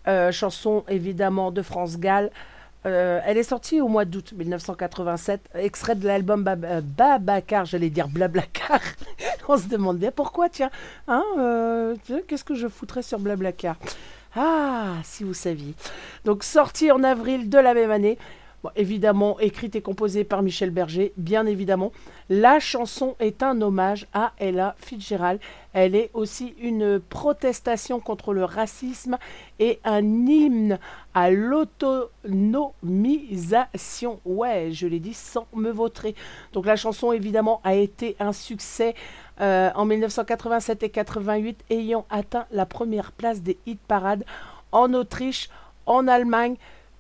Euh, 0.08 0.32
chanson 0.32 0.84
évidemment 0.88 1.52
de 1.52 1.62
France 1.64 1.98
Gall. 1.98 2.30
Euh, 2.86 3.20
elle 3.26 3.38
est 3.38 3.44
sortie 3.44 3.82
au 3.82 3.88
mois 3.88 4.06
d'août 4.06 4.34
1987, 4.38 5.50
extrait 5.56 5.96
de 5.96 6.06
l'album 6.06 6.46
euh, 6.48 6.82
Babacar, 6.84 7.66
j'allais 7.66 7.90
dire 7.90 8.08
Blablacar. 8.08 8.80
On 9.48 9.58
se 9.58 9.68
demande 9.68 9.98
bien 9.98 10.12
pourquoi, 10.12 10.50
tiens. 10.50 10.70
Hein, 11.08 11.24
euh, 11.40 11.96
Qu'est-ce 12.28 12.44
que 12.44 12.54
je 12.54 12.68
foutrais 12.68 13.02
sur 13.02 13.18
Blablacar? 13.18 13.78
Ah, 14.36 14.98
si 15.04 15.24
vous 15.24 15.34
saviez. 15.34 15.74
Donc 16.26 16.44
sortie 16.44 16.92
en 16.92 17.04
avril 17.04 17.50
de 17.50 17.58
la 17.58 17.74
même 17.74 17.90
année. 17.90 18.20
Évidemment, 18.76 19.40
écrite 19.40 19.76
et 19.76 19.82
composée 19.82 20.24
par 20.24 20.42
Michel 20.42 20.70
Berger, 20.70 21.12
bien 21.18 21.46
évidemment. 21.46 21.92
La 22.30 22.60
chanson 22.60 23.16
est 23.20 23.44
un 23.44 23.62
hommage 23.62 24.08
à 24.14 24.32
Ella 24.40 24.76
Fitzgerald. 24.80 25.40
Elle 25.74 25.96
est 25.96 26.10
aussi 26.14 26.56
une 26.60 27.00
protestation 27.00 28.00
contre 28.00 28.34
le 28.34 28.46
racisme 28.46 29.18
et 29.60 29.80
un 29.84 30.02
hymne 30.02 30.80
à 31.14 31.30
l'autonomisation. 31.32 34.20
Ouais, 34.26 34.70
je 34.72 34.88
l'ai 34.88 35.00
dit 35.00 35.14
sans 35.14 35.46
me 35.54 35.70
vautrer. 35.70 36.16
Donc 36.54 36.66
la 36.66 36.76
chanson, 36.76 37.12
évidemment, 37.12 37.62
a 37.64 37.76
été 37.76 38.16
un 38.20 38.34
succès 38.34 38.96
euh, 39.42 39.70
en 39.76 39.86
1987 39.86 40.84
et 40.84 40.90
88, 40.90 41.66
ayant 41.70 42.06
atteint 42.10 42.48
la 42.52 42.66
première 42.66 43.12
place 43.12 43.42
des 43.42 43.58
hit 43.66 43.80
parades 43.88 44.24
en 44.72 44.94
Autriche, 44.94 45.50
en 45.86 46.08
Allemagne, 46.08 46.56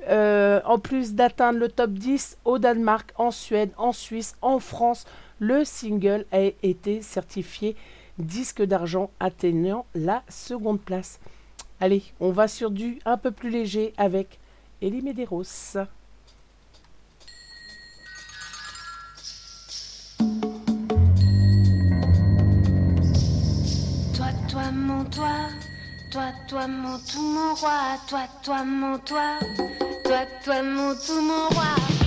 euh, 0.07 0.61
en 0.65 0.79
plus 0.79 1.13
d'atteindre 1.13 1.59
le 1.59 1.69
top 1.69 1.91
10 1.91 2.37
au 2.45 2.59
Danemark, 2.59 3.13
en 3.17 3.31
Suède, 3.31 3.71
en 3.77 3.91
Suisse, 3.91 4.35
en 4.41 4.59
France, 4.59 5.05
le 5.39 5.65
single 5.65 6.25
a 6.31 6.41
été 6.63 7.01
certifié 7.01 7.75
disque 8.17 8.61
d'argent 8.61 9.11
atteignant 9.19 9.85
la 9.93 10.23
seconde 10.29 10.81
place. 10.81 11.19
Allez, 11.79 12.03
on 12.19 12.31
va 12.31 12.47
sur 12.47 12.71
du 12.71 12.99
un 13.05 13.17
peu 13.17 13.31
plus 13.31 13.49
léger 13.49 13.93
avec 13.97 14.39
Elie 14.81 15.01
Medeiros. 15.01 15.43
Toi, 24.13 24.27
toi, 24.49 24.71
mon 24.71 25.03
toi, 25.05 25.49
toi, 26.11 26.31
toi, 26.47 26.67
mon 26.67 26.97
tout, 26.99 27.21
mon 27.21 27.53
roi, 27.55 27.97
toi, 28.07 28.27
toi, 28.41 28.63
mon 28.63 28.97
toi, 28.99 29.37
toi, 30.05 30.25
toi, 30.43 30.61
mon 30.61 30.93
tout, 30.95 31.21
mon 31.21 31.49
roi. 31.49 32.04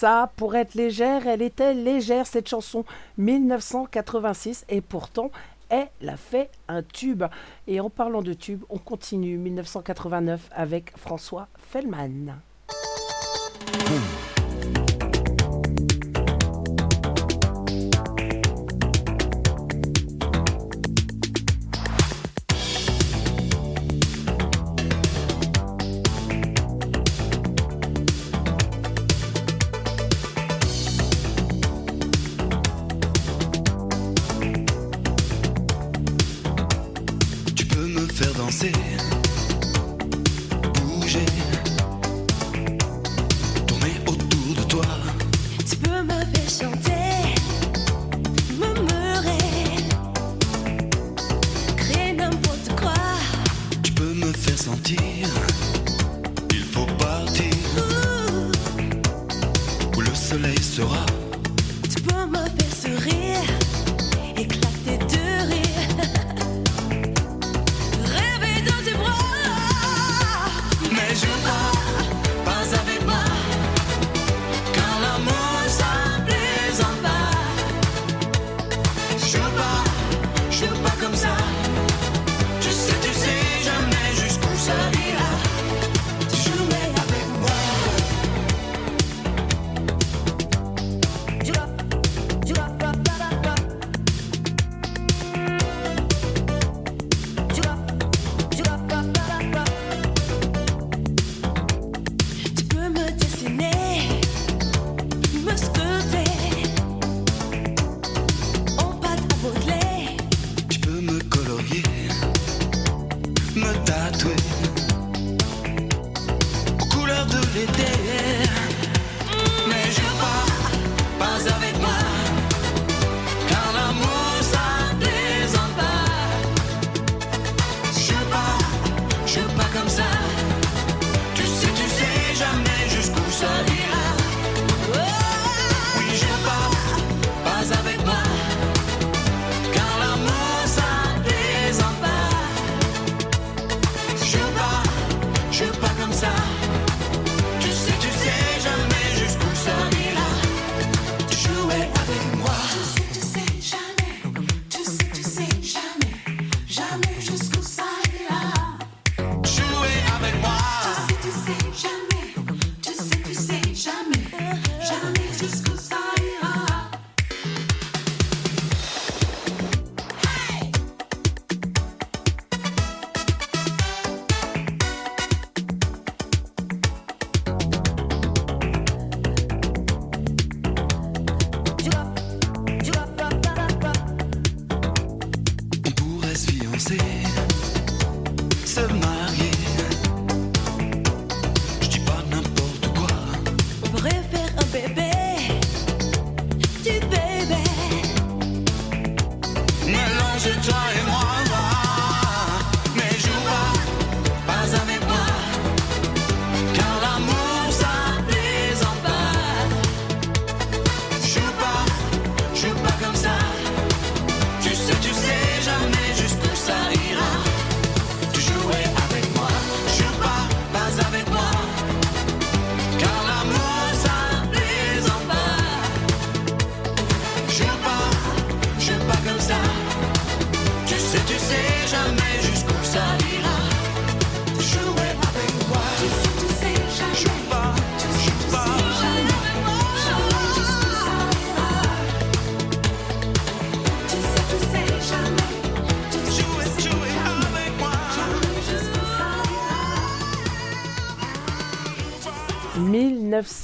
Ça, 0.00 0.32
pour 0.36 0.56
être 0.56 0.72
légère, 0.72 1.26
elle 1.26 1.42
était 1.42 1.74
légère 1.74 2.26
cette 2.26 2.48
chanson 2.48 2.86
1986 3.18 4.64
et 4.70 4.80
pourtant 4.80 5.30
elle 5.68 6.08
a 6.08 6.16
fait 6.16 6.50
un 6.68 6.82
tube. 6.82 7.24
Et 7.66 7.80
en 7.80 7.90
parlant 7.90 8.22
de 8.22 8.32
tube, 8.32 8.62
on 8.70 8.78
continue 8.78 9.36
1989 9.36 10.48
avec 10.52 10.96
François 10.96 11.48
Fellman. 11.58 12.40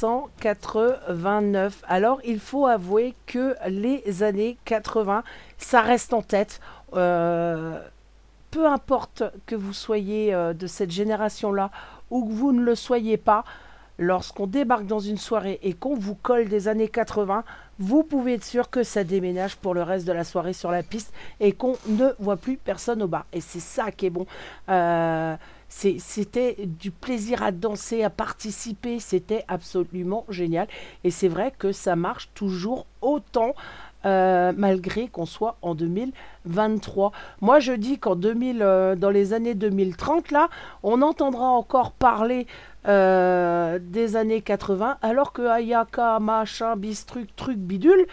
1989. 0.07 1.83
Alors, 1.89 2.21
il 2.25 2.39
faut 2.39 2.67
avouer 2.67 3.15
que 3.27 3.55
les 3.69 4.23
années 4.23 4.57
80, 4.65 5.23
ça 5.59 5.81
reste 5.81 6.13
en 6.13 6.23
tête. 6.23 6.61
Euh, 6.95 7.81
peu 8.51 8.67
importe 8.67 9.25
que 9.47 9.55
vous 9.55 9.73
soyez 9.73 10.33
euh, 10.33 10.55
de 10.55 10.67
cette 10.67 10.91
génération-là 10.91 11.71
ou 12.11 12.27
que 12.27 12.33
vous 12.33 12.53
ne 12.53 12.63
le 12.63 12.75
soyez 12.75 13.17
pas, 13.17 13.45
lorsqu'on 13.99 14.47
débarque 14.47 14.87
dans 14.87 15.01
une 15.01 15.17
soirée 15.17 15.59
et 15.63 15.73
qu'on 15.73 15.95
vous 15.95 16.15
colle 16.15 16.49
des 16.49 16.69
années 16.69 16.89
80, 16.89 17.45
vous 17.79 18.03
pouvez 18.03 18.35
être 18.35 18.45
sûr 18.45 18.71
que 18.71 18.83
ça 18.83 19.05
déménage 19.05 19.57
pour 19.57 19.75
le 19.75 19.83
reste 19.83 20.07
de 20.07 20.13
la 20.13 20.25
soirée 20.25 20.53
sur 20.53 20.71
la 20.71 20.83
piste 20.83 21.13
et 21.41 21.53
qu'on 21.53 21.77
ne 21.89 22.09
voit 22.19 22.37
plus 22.37 22.57
personne 22.57 23.03
au 23.03 23.09
bar. 23.09 23.27
Et 23.33 23.41
c'est 23.41 23.61
ça 23.61 23.91
qui 23.91 24.07
est 24.07 24.11
bon. 24.11 24.27
Euh, 24.69 25.37
c'était 25.69 26.57
du 26.61 26.91
plaisir 26.91 27.43
à 27.43 27.51
danser, 27.51 28.03
à 28.03 28.11
participer, 28.11 28.99
c'était 29.01 29.45
absolument 29.49 30.25
génial. 30.29 30.69
Et 31.05 31.11
c'est 31.11 31.29
vrai 31.29 31.53
que 31.59 31.73
ça 31.73 31.97
marche 31.97 32.31
toujours 32.35 32.87
autant. 33.01 33.55
euh, 34.05 34.53
malgré 34.57 35.09
qu'on 35.09 35.27
soit 35.27 35.57
en 35.63 35.75
2023. 35.75 37.11
Moi, 37.41 37.59
je 37.59 37.73
dis 37.73 37.99
qu'en 37.99 38.15
2000, 38.15 38.63
euh, 38.63 38.95
dans 38.95 39.11
les 39.11 39.33
années 39.33 39.55
2030, 39.55 40.31
là, 40.31 40.49
on 40.85 41.03
entendra 41.03 41.47
encore 41.47 41.91
parler 41.93 42.47
euh, 42.87 43.81
des 43.83 44.15
années 44.15 44.43
80, 44.43 44.99
alors 45.03 45.33
que 45.33 45.43
Ayaka, 45.43 46.21
machin, 46.21 46.77
bis, 46.77 47.05
truc, 47.05 47.35
truc, 47.35 47.59
bidule, 47.59 48.07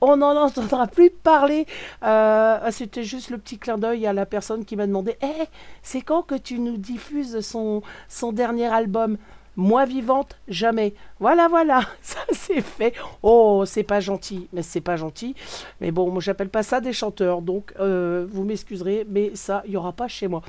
on 0.00 0.16
n'en 0.18 0.36
entendra 0.36 0.86
plus 0.86 1.10
parler. 1.10 1.66
Euh, 2.02 2.58
C'était 2.70 3.04
juste 3.04 3.30
le 3.30 3.38
petit 3.38 3.58
clin 3.58 3.78
d'œil 3.78 4.06
à 4.06 4.12
la 4.12 4.26
personne 4.26 4.64
qui 4.64 4.76
m'a 4.76 4.86
demandé 4.86 5.16
Eh, 5.22 5.44
c'est 5.82 6.00
quand 6.02 6.22
que 6.22 6.34
tu 6.34 6.58
nous 6.58 6.76
diffuses 6.76 7.40
son, 7.40 7.82
son 8.08 8.32
dernier 8.32 8.66
album? 8.66 9.16
Moi 9.56 9.84
vivante, 9.84 10.38
jamais. 10.48 10.94
Voilà, 11.18 11.48
voilà, 11.48 11.80
ça 12.02 12.20
c'est 12.30 12.60
fait. 12.62 12.94
Oh, 13.22 13.64
c'est 13.66 13.82
pas 13.82 14.00
gentil, 14.00 14.48
mais 14.52 14.62
c'est 14.62 14.80
pas 14.80 14.96
gentil. 14.96 15.34
Mais 15.80 15.90
bon, 15.90 16.10
moi 16.10 16.20
j'appelle 16.22 16.48
pas 16.48 16.62
ça 16.62 16.80
des 16.80 16.92
chanteurs, 16.92 17.42
donc 17.42 17.74
euh, 17.80 18.26
vous 18.30 18.44
m'excuserez, 18.44 19.04
mais 19.08 19.32
ça, 19.34 19.62
il 19.66 19.72
y 19.72 19.76
aura 19.76 19.92
pas 19.92 20.08
chez 20.08 20.28
moi. 20.28 20.42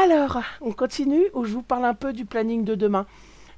Alors, 0.00 0.42
on 0.60 0.72
continue 0.72 1.24
ou 1.32 1.44
je 1.44 1.54
vous 1.54 1.62
parle 1.62 1.86
un 1.86 1.94
peu 1.94 2.12
du 2.12 2.26
planning 2.26 2.62
de 2.62 2.74
demain? 2.74 3.06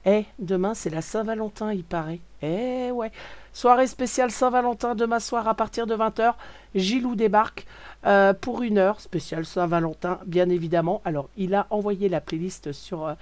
Eh, 0.06 0.24
demain 0.38 0.74
c'est 0.74 0.90
la 0.90 1.02
Saint-Valentin, 1.02 1.72
il 1.72 1.84
paraît. 1.84 2.20
Eh 2.42 2.90
ouais. 2.92 3.10
Soirée 3.52 3.88
spéciale 3.88 4.30
Saint-Valentin 4.30 4.94
demain 4.94 5.18
soir 5.18 5.48
à 5.48 5.54
partir 5.54 5.86
de 5.86 5.96
20h. 5.96 6.34
Gilou 6.74 7.16
débarque 7.16 7.66
euh, 8.06 8.32
pour 8.32 8.62
une 8.62 8.78
heure, 8.78 9.00
spéciale 9.00 9.44
Saint-Valentin, 9.44 10.20
bien 10.26 10.48
évidemment. 10.48 11.02
Alors, 11.04 11.28
il 11.36 11.54
a 11.54 11.66
envoyé 11.70 12.08
la 12.08 12.20
playlist 12.20 12.72
sur, 12.72 13.06
euh, 13.06 13.14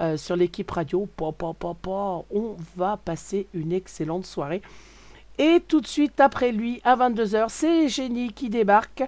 euh, 0.00 0.36
l'équipe 0.36 0.70
radio. 0.70 1.08
Pa, 1.16 1.32
pa, 1.32 1.54
pa. 1.54 2.24
On 2.30 2.56
va 2.76 2.98
passer 3.02 3.46
une 3.54 3.72
excellente 3.72 4.26
soirée. 4.26 4.60
Et 5.38 5.62
tout 5.66 5.80
de 5.80 5.86
suite 5.86 6.18
après 6.18 6.50
lui, 6.50 6.80
à 6.82 6.96
22h, 6.96 7.46
c'est 7.48 7.88
Jenny 7.88 8.32
qui 8.32 8.50
débarque. 8.50 9.04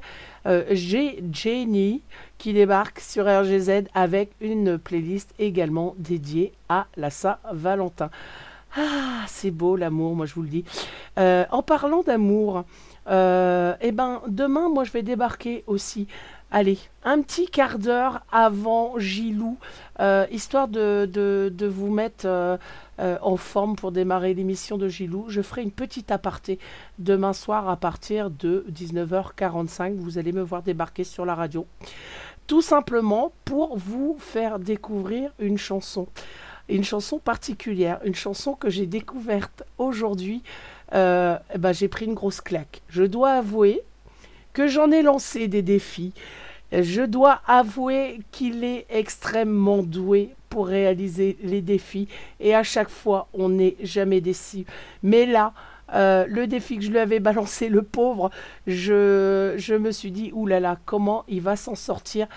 Euh, 0.47 0.65
J'ai 0.71 1.23
Jenny 1.33 2.03
qui 2.39 2.53
débarque 2.53 3.01
sur 3.01 3.25
RGZ 3.25 3.89
avec 3.95 4.31
une 4.41 4.79
playlist 4.79 5.35
également 5.41 5.95
dédiée 5.99 6.53
à 6.69 6.87
la 6.97 7.11
Saint-Valentin. 7.11 8.11
Ah, 8.77 9.25
c'est 9.27 9.51
beau 9.51 9.75
l'amour, 9.77 10.15
moi 10.15 10.27
je 10.27 10.35
vous 10.35 10.43
le 10.43 10.49
dis. 10.49 10.65
Euh, 11.19 11.45
en 11.51 11.63
parlant 11.63 12.03
d'amour, 12.03 12.65
euh, 13.09 13.75
eh 13.81 13.91
ben 13.91 14.23
demain, 14.29 14.69
moi 14.69 14.85
je 14.85 14.93
vais 14.93 15.03
débarquer 15.03 15.65
aussi. 15.67 16.07
Allez, 16.53 16.79
un 17.05 17.21
petit 17.23 17.47
quart 17.47 17.79
d'heure 17.79 18.23
avant 18.33 18.99
Gilou, 18.99 19.57
euh, 20.01 20.27
histoire 20.33 20.69
de, 20.69 21.09
de, 21.13 21.67
vous 21.67 21.91
mettre 21.91 22.59
en 22.99 23.37
forme 23.37 23.77
pour 23.77 23.93
démarrer 23.93 24.35
l'émission 24.35 24.77
de 24.77 24.89
Gilou. 24.89 25.27
Je 25.29 25.43
ferai 25.43 25.63
une 25.63 25.71
petite 25.71 26.11
aparté 26.11 26.59
demain 26.99 27.33
soir 27.33 27.69
à 27.69 27.77
partir 27.77 28.31
de 28.31 28.67
19h45. 28.73 29.95
Vous 29.95 30.19
allez 30.19 30.33
me 30.33 30.43
voir 30.43 30.63
débarquer 30.63 31.05
sur 31.05 31.25
la 31.25 31.37
radio. 31.37 31.67
Tout 32.49 32.63
simplement 32.63 33.33
pour 33.45 33.79
vous 33.79 34.17
faire 34.19 34.59
découvrir 34.59 35.33
une 35.39 35.57
chanson. 35.57 36.09
Une 36.71 36.85
chanson 36.85 37.19
particulière, 37.19 38.01
une 38.05 38.15
chanson 38.15 38.55
que 38.55 38.71
j'ai 38.71 38.87
découverte 38.87 39.65
aujourd'hui. 39.77 40.43
Euh, 40.95 41.37
eh 41.55 41.59
ben, 41.59 41.73
j'ai 41.73 41.89
pris 41.89 42.07
une 42.07 42.15
grosse 42.15 42.41
claque. 42.41 42.83
Je 42.89 43.03
dois 43.03 43.33
avouer 43.33 43.83
que 44.53 44.67
j'en 44.67 44.91
ai 44.91 45.03
lancé 45.03 45.49
des 45.49 45.63
défis. 45.63 46.13
Je 46.73 47.03
dois 47.03 47.43
avouer 47.47 48.21
qu'il 48.31 48.63
est 48.65 48.87
extrêmement 48.89 49.83
doué 49.83 50.31
pour 50.49 50.67
réaliser 50.69 51.37
les 51.43 51.63
défis 51.63 52.09
et 52.39 52.55
à 52.55 52.63
chaque 52.63 52.89
fois 52.89 53.29
on 53.33 53.49
n'est 53.49 53.77
jamais 53.83 54.21
déçu. 54.21 54.65
Mais 55.03 55.27
là, 55.27 55.53
euh, 55.95 56.27
le 56.29 56.47
défi 56.47 56.77
que 56.77 56.85
je 56.85 56.91
lui 56.91 56.99
avais 56.99 57.21
balancé, 57.21 57.69
le 57.69 57.83
pauvre, 57.83 58.31
je, 58.67 59.55
je 59.57 59.75
me 59.75 59.91
suis 59.91 60.13
dit, 60.13 60.31
oulala, 60.33 60.79
comment 60.85 61.25
il 61.29 61.41
va 61.41 61.57
s'en 61.57 61.75
sortir? 61.75 62.29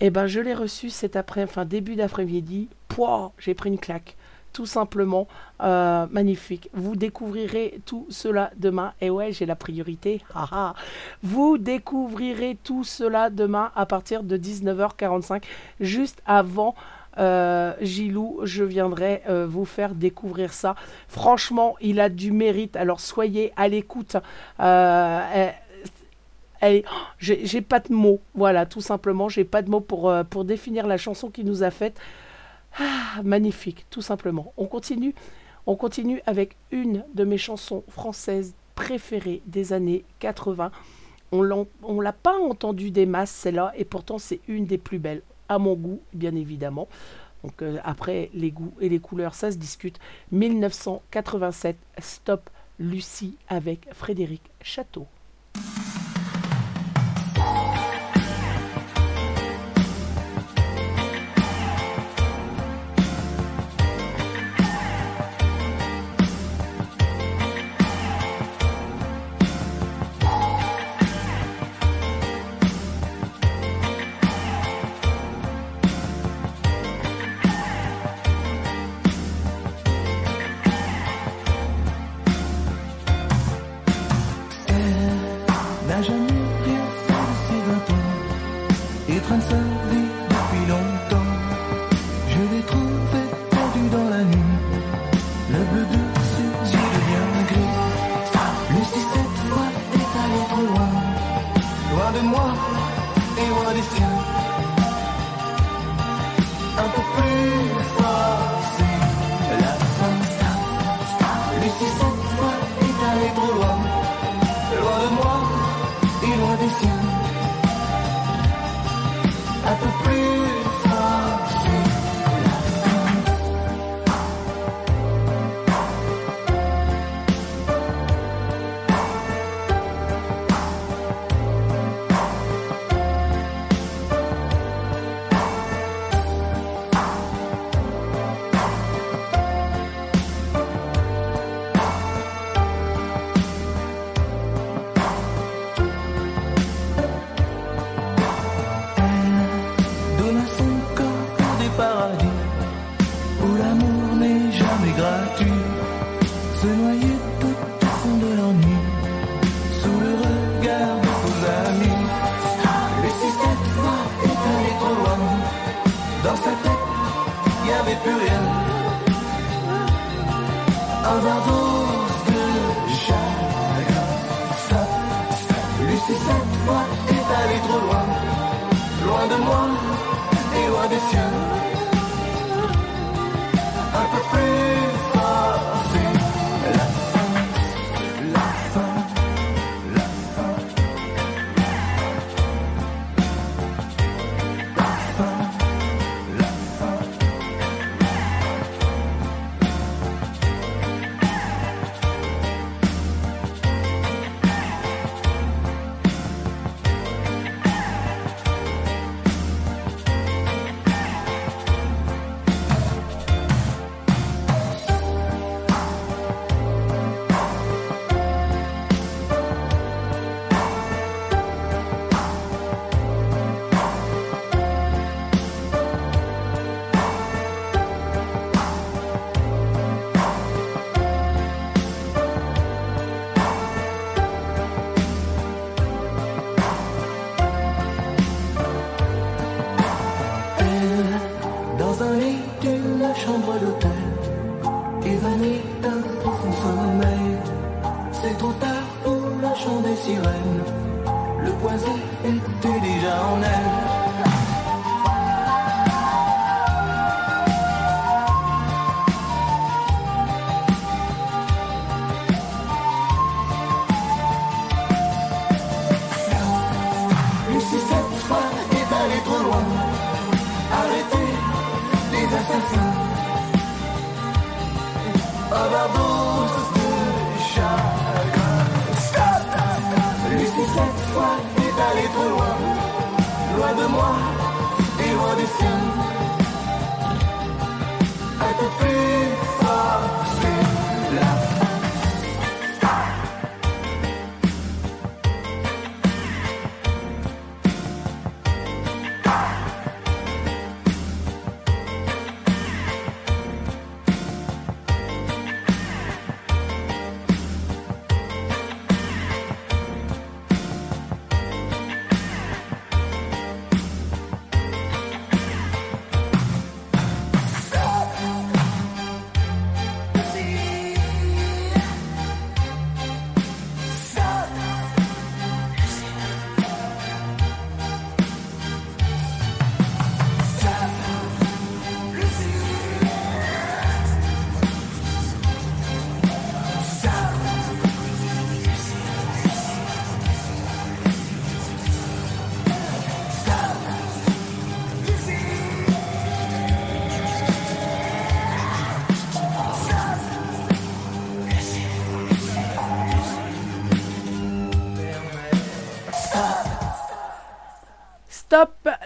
Eh 0.00 0.10
ben, 0.10 0.26
je 0.26 0.40
l'ai 0.40 0.54
reçu 0.54 0.90
cet 0.90 1.16
après, 1.16 1.44
enfin 1.44 1.64
début 1.64 1.96
d'après-midi. 1.96 2.68
Pouah, 2.88 3.32
j'ai 3.38 3.54
pris 3.54 3.70
une 3.70 3.78
claque. 3.78 4.16
Tout 4.52 4.66
simplement, 4.66 5.28
euh, 5.62 6.06
magnifique. 6.10 6.68
Vous 6.74 6.94
découvrirez 6.94 7.80
tout 7.86 8.06
cela 8.10 8.50
demain. 8.56 8.92
Et 9.00 9.08
ouais, 9.08 9.32
j'ai 9.32 9.46
la 9.46 9.56
priorité. 9.56 10.20
Vous 11.22 11.56
découvrirez 11.56 12.58
tout 12.62 12.84
cela 12.84 13.30
demain 13.30 13.72
à 13.74 13.86
partir 13.86 14.22
de 14.22 14.36
19h45, 14.36 15.42
juste 15.80 16.20
avant 16.26 16.74
euh, 17.18 17.74
Gilou, 17.80 18.40
je 18.44 18.64
viendrai 18.64 19.22
euh, 19.28 19.46
vous 19.46 19.64
faire 19.64 19.94
découvrir 19.94 20.52
ça. 20.52 20.74
Franchement, 21.08 21.76
il 21.80 22.00
a 22.00 22.08
du 22.08 22.32
mérite. 22.32 22.76
Alors 22.76 23.00
soyez 23.00 23.52
à 23.56 23.68
l'écoute. 23.68 24.16
Elle- 26.62 26.84
oh, 26.90 26.96
j'ai 27.18 27.60
pas 27.60 27.80
de 27.80 27.92
mots. 27.92 28.20
Voilà, 28.34 28.64
tout 28.64 28.80
simplement, 28.80 29.28
j'ai 29.28 29.44
pas 29.44 29.60
de 29.62 29.70
mots 29.70 29.80
pour, 29.80 30.08
euh, 30.08 30.22
définir 30.44 30.86
la 30.86 30.96
chanson 30.96 31.28
qu'il 31.30 31.44
nous 31.44 31.62
a 31.62 31.70
faite. 31.70 31.98
Ah, 32.78 33.20
magnifique, 33.22 33.84
tout 33.90 34.00
simplement. 34.00 34.54
On 34.56 34.66
continue. 34.66 35.14
On 35.66 35.76
continue 35.76 36.22
avec 36.26 36.56
une 36.70 37.04
de 37.14 37.24
mes 37.24 37.36
chansons 37.38 37.84
françaises 37.88 38.54
préférées 38.74 39.42
des 39.46 39.72
années 39.74 40.04
80. 40.20 40.70
On 41.32 41.66
on 41.82 42.00
l'a 42.00 42.12
pas 42.12 42.38
entendue 42.38 42.90
des 42.90 43.06
masses, 43.06 43.30
celle-là, 43.30 43.72
et 43.76 43.84
pourtant 43.84 44.18
c'est 44.18 44.40
une 44.48 44.66
des 44.66 44.78
plus 44.78 44.98
belles, 44.98 45.22
à 45.48 45.58
mon 45.58 45.74
goût, 45.74 46.00
bien 46.14 46.34
évidemment. 46.34 46.88
Donc 47.42 47.62
euh, 47.62 47.78
après, 47.84 48.30
les 48.34 48.50
goûts 48.50 48.74
et 48.80 48.88
les 48.88 49.00
couleurs, 49.00 49.34
ça 49.34 49.50
se 49.50 49.56
discute. 49.56 49.98
1987, 50.30 51.76
Stop 51.98 52.50
Lucie 52.78 53.36
avec 53.48 53.86
Frédéric 53.92 54.42
Château. 54.62 55.06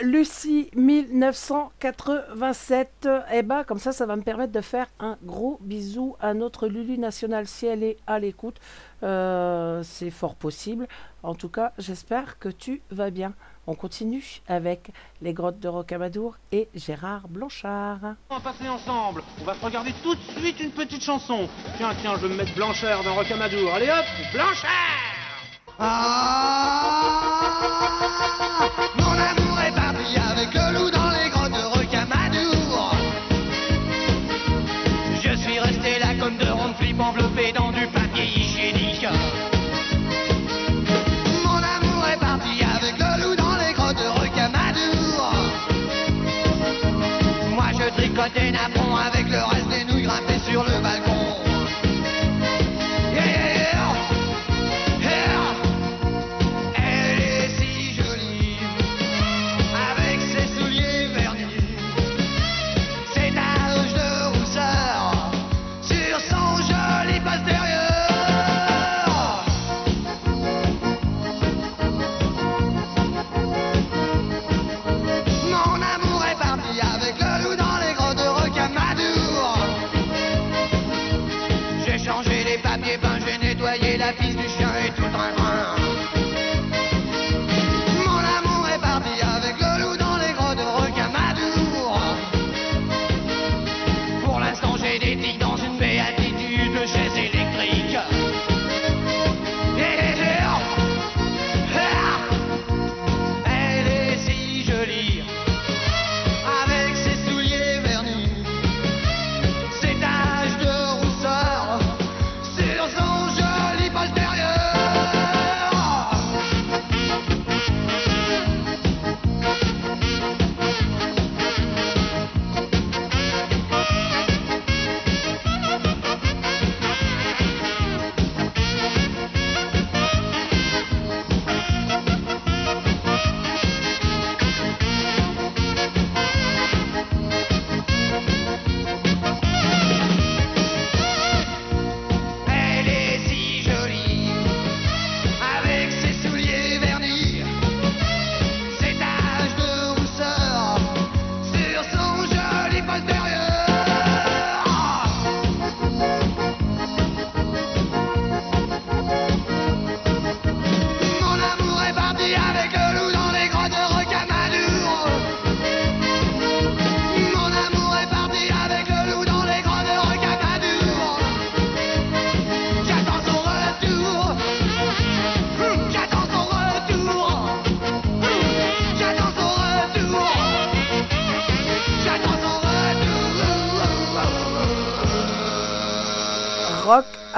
Lucie 0.06 0.70
1987. 0.76 3.08
Eh 3.32 3.42
ben, 3.42 3.64
comme 3.64 3.80
ça, 3.80 3.90
ça 3.90 4.06
va 4.06 4.14
me 4.14 4.22
permettre 4.22 4.52
de 4.52 4.60
faire 4.60 4.86
un 5.00 5.16
gros 5.24 5.58
bisou 5.60 6.14
à 6.20 6.32
notre 6.32 6.68
Lulu 6.68 6.96
National 6.96 7.48
si 7.48 7.66
elle 7.66 7.82
est 7.82 7.96
à 8.06 8.20
l'écoute. 8.20 8.60
Euh, 9.02 9.82
c'est 9.82 10.10
fort 10.10 10.36
possible. 10.36 10.86
En 11.24 11.34
tout 11.34 11.48
cas, 11.48 11.72
j'espère 11.78 12.38
que 12.38 12.48
tu 12.48 12.82
vas 12.90 13.10
bien. 13.10 13.32
On 13.66 13.74
continue 13.74 14.42
avec 14.46 14.92
les 15.22 15.32
grottes 15.32 15.58
de 15.58 15.66
Rocamadour 15.66 16.36
et 16.52 16.68
Gérard 16.72 17.26
Blanchard. 17.26 18.14
On 18.30 18.36
va 18.36 18.52
passer 18.52 18.68
ensemble. 18.68 19.24
On 19.40 19.44
va 19.44 19.54
se 19.54 19.64
regarder 19.64 19.90
tout 20.04 20.14
de 20.14 20.20
suite 20.38 20.60
une 20.60 20.70
petite 20.70 21.02
chanson. 21.02 21.48
Tiens, 21.78 21.90
tiens, 22.00 22.14
je 22.16 22.26
vais 22.26 22.32
me 22.32 22.38
mettre 22.38 22.54
Blanchard 22.54 23.02
dans 23.02 23.16
Rocamadour. 23.16 23.74
Allez 23.74 23.88
hop, 23.88 24.04
Blanchard 24.32 24.70
Mon 28.98 29.04
amour 29.04 29.18
est 29.18 29.34
parti 29.34 29.45
avec 30.46 30.54
le 30.54 30.78
loup 30.78 30.90
dans 30.90 31.10
les 31.10 31.30
grottes 31.30 31.52
de 31.52 31.78
Rocamadour. 31.78 32.96
Je 35.22 35.36
suis 35.36 35.58
resté 35.58 35.98
là 35.98 36.14
comme 36.20 36.36
de 36.36 36.50
rondes 36.50 36.74
flip 36.78 37.00
enveloppé 37.00 37.52
dans 37.52 37.70
du 37.72 37.86
papier 37.86 38.24
hygiénique. 38.24 39.06
Mon 41.44 41.56
amour 41.56 42.06
est 42.12 42.20
parti 42.20 42.62
avec 42.62 42.98
le 42.98 43.22
loup 43.22 43.36
dans 43.36 43.56
les 43.56 43.72
grottes 43.72 43.96
de 43.96 44.08
Rocamadour. 44.20 45.32
Moi 47.54 47.66
je 47.72 47.88
tricotais 47.94 48.50
napron 48.52 48.96
avec 48.96 49.28
le 49.28 49.38
reste 49.38 49.68
des 49.68 49.84
nouilles 49.84 50.04
grimpées 50.04 50.40
sur 50.50 50.62
le 50.62 50.82
balcon. 50.82 51.15
La 84.06 84.12
piste 84.12 84.38
du 84.38 84.75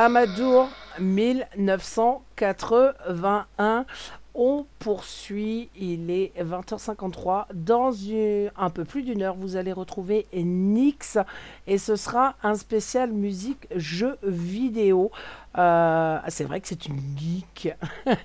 Amadour 0.08 0.68
1981. 1.00 3.84
On 4.34 4.66
poursuit, 4.78 5.68
il 5.76 6.10
est 6.10 6.32
20h53. 6.42 7.44
Dans 7.52 7.92
un 8.56 8.70
peu 8.70 8.86
plus 8.86 9.02
d'une 9.02 9.20
heure, 9.20 9.36
vous 9.36 9.56
allez 9.56 9.74
retrouver 9.74 10.26
Nix 10.32 11.18
et 11.66 11.76
ce 11.76 11.94
sera 11.94 12.36
un 12.42 12.54
spécial 12.54 13.12
musique 13.12 13.68
jeux 13.76 14.16
vidéo. 14.22 15.10
Euh, 15.58 16.18
c'est 16.28 16.44
vrai 16.44 16.62
que 16.62 16.68
c'est 16.68 16.86
une 16.86 17.02
geek 17.14 17.76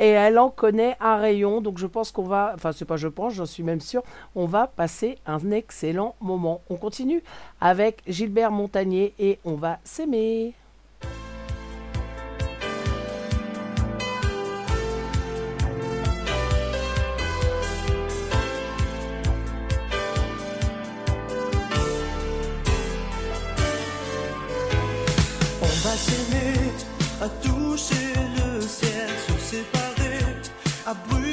et 0.00 0.08
elle 0.08 0.38
en 0.38 0.48
connaît 0.48 0.96
un 0.98 1.16
rayon, 1.16 1.60
donc 1.60 1.76
je 1.76 1.86
pense 1.86 2.10
qu'on 2.10 2.24
va, 2.24 2.52
enfin 2.54 2.72
c'est 2.72 2.86
pas 2.86 2.96
je 2.96 3.08
pense, 3.08 3.34
j'en 3.34 3.44
suis 3.44 3.62
même 3.62 3.82
sûr, 3.82 4.02
on 4.34 4.46
va 4.46 4.66
passer 4.66 5.18
un 5.26 5.50
excellent 5.50 6.16
moment. 6.22 6.62
On 6.70 6.76
continue 6.76 7.22
avec 7.60 8.02
Gilbert 8.06 8.50
Montagnier 8.50 9.12
et 9.18 9.38
on 9.44 9.56
va 9.56 9.78
s'aimer. 9.84 10.54
S'aimer, 26.04 26.72
à 27.20 27.28
toucher 27.28 28.12
le 28.38 28.60
ciel, 28.60 29.10
se 29.26 29.34
séparer, 29.50 30.20
à 30.86 30.94
brûler 30.94 31.27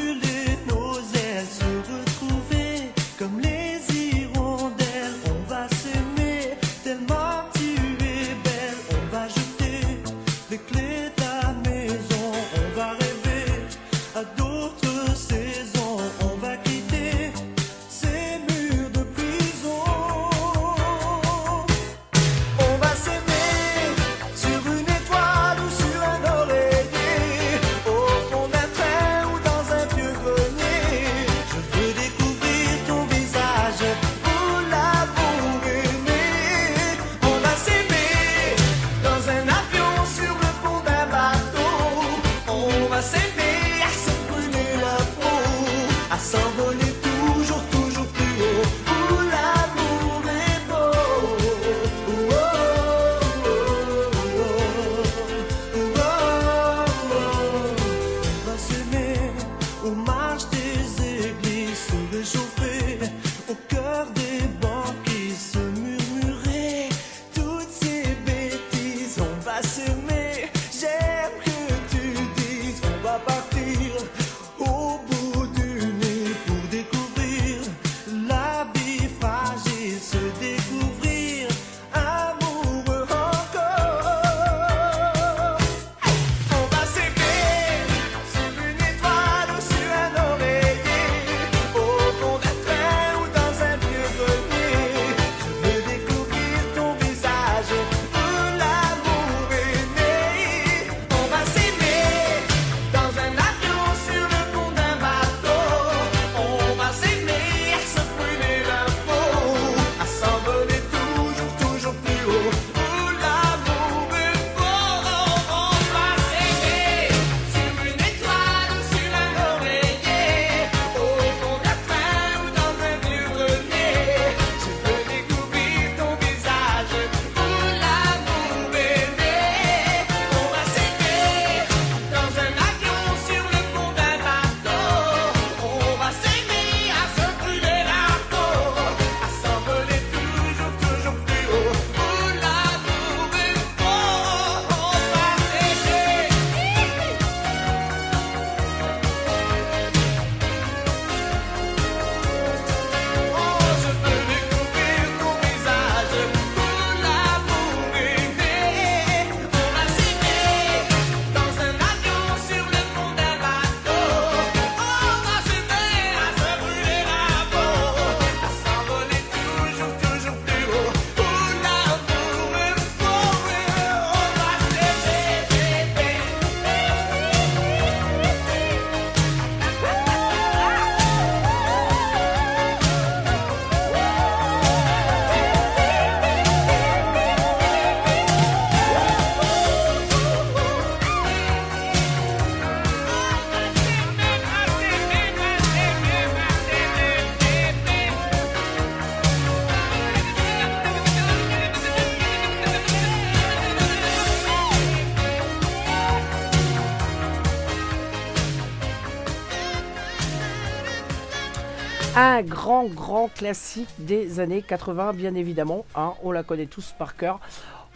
Grand, 212.44 212.86
grand 212.86 213.30
classique 213.30 213.90
des 213.98 214.40
années 214.40 214.62
80, 214.62 215.14
bien 215.14 215.36
évidemment. 215.36 215.86
hein, 215.96 216.14
on 216.24 216.32
la 216.32 216.44
connaît 216.44 216.66
tous 216.66 216.94
par 216.98 217.16
cœur. 217.16 217.40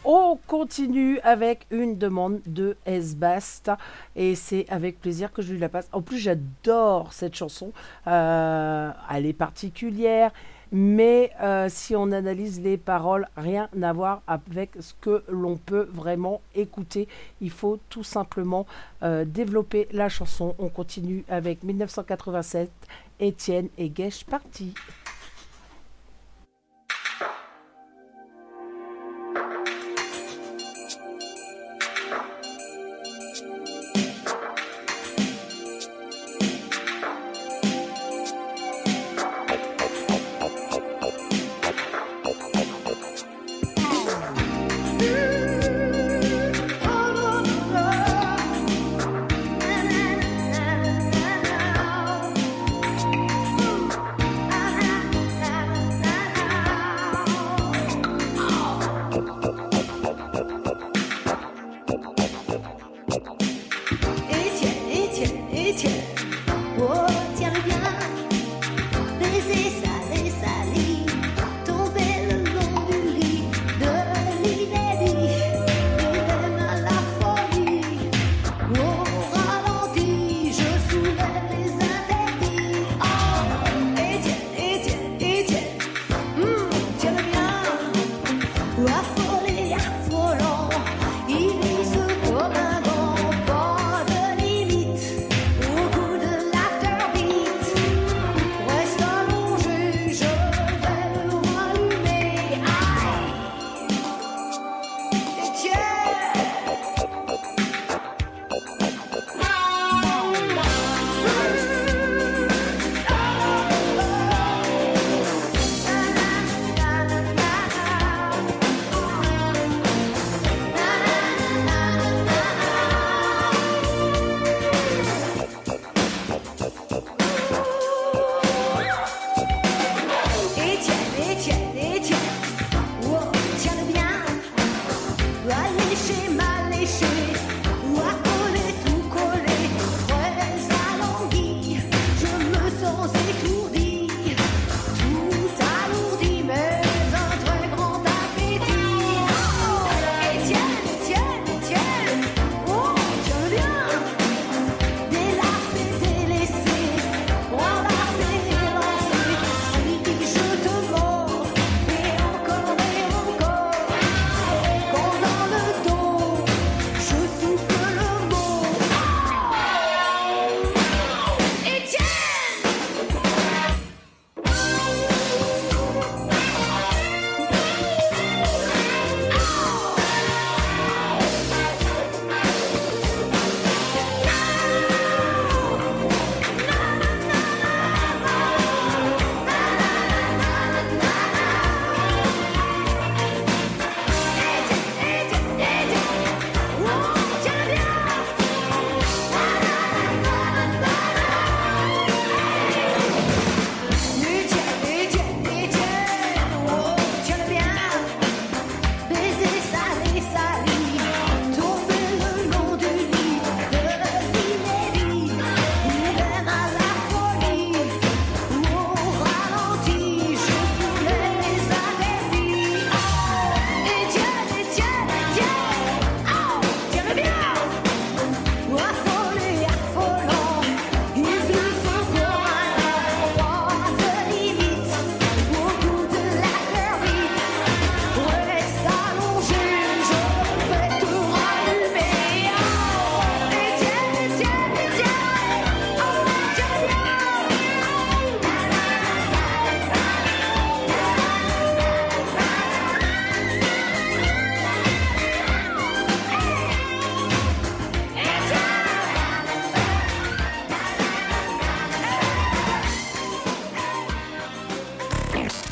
On 0.06 0.40
continue 0.48 1.20
avec 1.24 1.66
une 1.72 1.98
demande 1.98 2.40
de 2.46 2.78
S-Bast 2.86 3.70
et 4.16 4.36
c'est 4.36 4.66
avec 4.70 5.02
plaisir 5.02 5.34
que 5.34 5.42
je 5.42 5.52
lui 5.52 5.60
la 5.60 5.68
passe. 5.68 5.90
En 5.92 6.02
plus, 6.02 6.20
j'adore 6.20 7.12
cette 7.12 7.36
chanson. 7.36 7.74
Euh, 8.08 8.92
elle 9.14 9.26
est 9.26 9.34
particulière, 9.34 10.32
mais 10.72 11.32
euh, 11.42 11.68
si 11.68 11.98
on 11.98 12.14
analyse 12.14 12.62
les 12.62 12.78
paroles, 12.78 13.28
rien 13.36 13.68
à 13.82 13.92
voir 13.92 14.22
avec 14.26 14.72
ce 14.80 14.94
que 15.02 15.24
l'on 15.28 15.58
peut 15.58 15.90
vraiment 15.92 16.40
écouter. 16.56 17.10
Il 17.42 17.52
faut 17.52 17.78
tout 17.90 18.04
simplement 18.04 18.66
euh, 19.04 19.26
développer 19.26 19.90
la 19.92 20.08
chanson. 20.08 20.56
On 20.60 20.70
continue 20.70 21.26
avec 21.28 21.64
1987, 21.64 22.72
Étienne 23.20 23.70
et 23.78 23.90
Guèche 23.90 24.24
parti. 24.26 24.74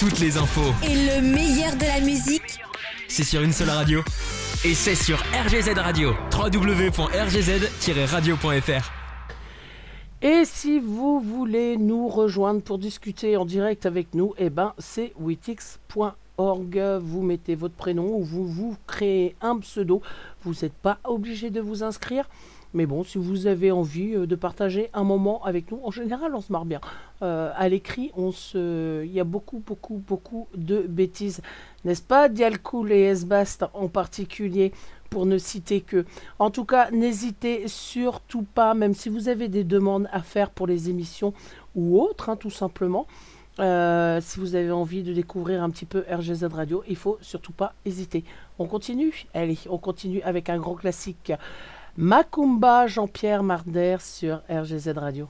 Toutes 0.09 0.21
les 0.21 0.37
infos, 0.37 0.73
Et 0.83 0.95
le 0.95 1.21
meilleur 1.21 1.75
de 1.75 1.83
la 1.83 1.99
musique, 1.99 2.61
c'est 3.09 3.25
sur 3.25 3.41
une 3.41 3.51
seule 3.51 3.71
radio. 3.71 4.01
Et 4.63 4.73
c'est 4.73 4.95
sur 4.95 5.17
RGZ 5.17 5.73
Radio. 5.75 6.13
www.rgz-radio.fr. 6.31 8.91
Et 10.21 10.43
si 10.45 10.79
vous 10.79 11.19
voulez 11.19 11.75
nous 11.75 12.07
rejoindre 12.07 12.61
pour 12.61 12.77
discuter 12.77 13.35
en 13.35 13.43
direct 13.43 13.85
avec 13.85 14.13
nous, 14.13 14.33
eh 14.37 14.49
ben 14.49 14.73
c'est 14.77 15.11
witix.org. 15.19 16.81
Vous 17.01 17.21
mettez 17.21 17.55
votre 17.55 17.75
prénom 17.75 18.15
ou 18.15 18.23
vous 18.23 18.47
vous 18.47 18.77
créez 18.87 19.35
un 19.41 19.59
pseudo. 19.59 20.01
Vous 20.45 20.53
n'êtes 20.61 20.71
pas 20.71 20.99
obligé 21.03 21.49
de 21.49 21.59
vous 21.59 21.83
inscrire. 21.83 22.29
Mais 22.77 22.85
bon, 22.85 23.03
si 23.03 23.17
vous 23.17 23.47
avez 23.47 23.71
envie 23.71 24.13
euh, 24.13 24.27
de 24.27 24.35
partager 24.35 24.91
un 24.93 25.03
moment 25.03 25.43
avec 25.43 25.71
nous, 25.71 25.79
en 25.83 25.89
général, 25.89 26.35
on 26.35 26.41
se 26.41 26.51
marre 26.51 26.65
bien. 26.65 26.79
Euh, 27.23 27.51
à 27.55 27.67
l'écrit, 27.69 28.11
on 28.15 28.31
se, 28.31 29.03
il 29.03 29.11
y 29.11 29.19
a 29.19 29.23
beaucoup, 29.23 29.63
beaucoup, 29.65 29.99
beaucoup 30.07 30.47
de 30.55 30.81
bêtises, 30.87 31.41
n'est-ce 31.85 32.03
pas, 32.03 32.29
Dialcool 32.29 32.91
et 32.91 33.01
Esbast 33.05 33.65
en 33.73 33.87
particulier, 33.87 34.73
pour 35.09 35.25
ne 35.25 35.39
citer 35.39 35.81
que. 35.81 36.05
En 36.37 36.51
tout 36.51 36.65
cas, 36.65 36.91
n'hésitez 36.91 37.67
surtout 37.67 38.43
pas, 38.43 38.75
même 38.75 38.93
si 38.93 39.09
vous 39.09 39.27
avez 39.27 39.47
des 39.47 39.63
demandes 39.63 40.07
à 40.11 40.21
faire 40.21 40.51
pour 40.51 40.67
les 40.67 40.91
émissions 40.91 41.33
ou 41.73 41.99
autres, 41.99 42.29
hein, 42.29 42.35
tout 42.35 42.51
simplement. 42.51 43.07
euh, 43.59 44.19
si 44.21 44.39
vous 44.39 44.53
avez 44.53 44.69
envie 44.71 45.01
de 45.01 45.13
découvrir 45.13 45.63
un 45.63 45.71
petit 45.71 45.85
peu 45.87 46.05
RGZ 46.07 46.43
Radio, 46.53 46.83
il 46.87 46.95
faut 46.95 47.17
surtout 47.21 47.53
pas 47.53 47.73
hésiter. 47.85 48.23
On 48.59 48.67
continue? 48.67 49.25
Allez, 49.33 49.57
on 49.67 49.79
continue 49.79 50.21
avec 50.21 50.49
un 50.49 50.59
grand 50.59 50.75
classique. 50.75 51.33
Macumba 51.99 52.85
Jean-Pierre 52.85 53.41
Marder 53.41 53.97
sur 53.99 54.43
RGZ 54.47 54.89
Radio. 54.97 55.27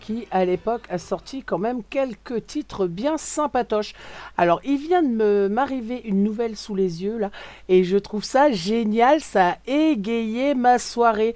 Qui 0.00 0.26
à 0.30 0.46
l'époque 0.46 0.86
a 0.88 0.96
sorti 0.96 1.42
quand 1.42 1.58
même 1.58 1.82
quelques 1.90 2.46
titres 2.46 2.86
bien 2.86 3.18
sympatoches. 3.18 3.92
Alors 4.38 4.60
il 4.64 4.78
vient 4.78 5.02
de 5.02 5.48
m'arriver 5.48 6.00
une 6.04 6.22
nouvelle 6.22 6.56
sous 6.56 6.74
les 6.74 7.02
yeux 7.02 7.18
là 7.18 7.30
et 7.68 7.84
je 7.84 7.98
trouve 7.98 8.24
ça 8.24 8.50
génial, 8.52 9.20
ça 9.20 9.50
a 9.50 9.56
égayé 9.66 10.54
ma 10.54 10.78
soirée. 10.78 11.34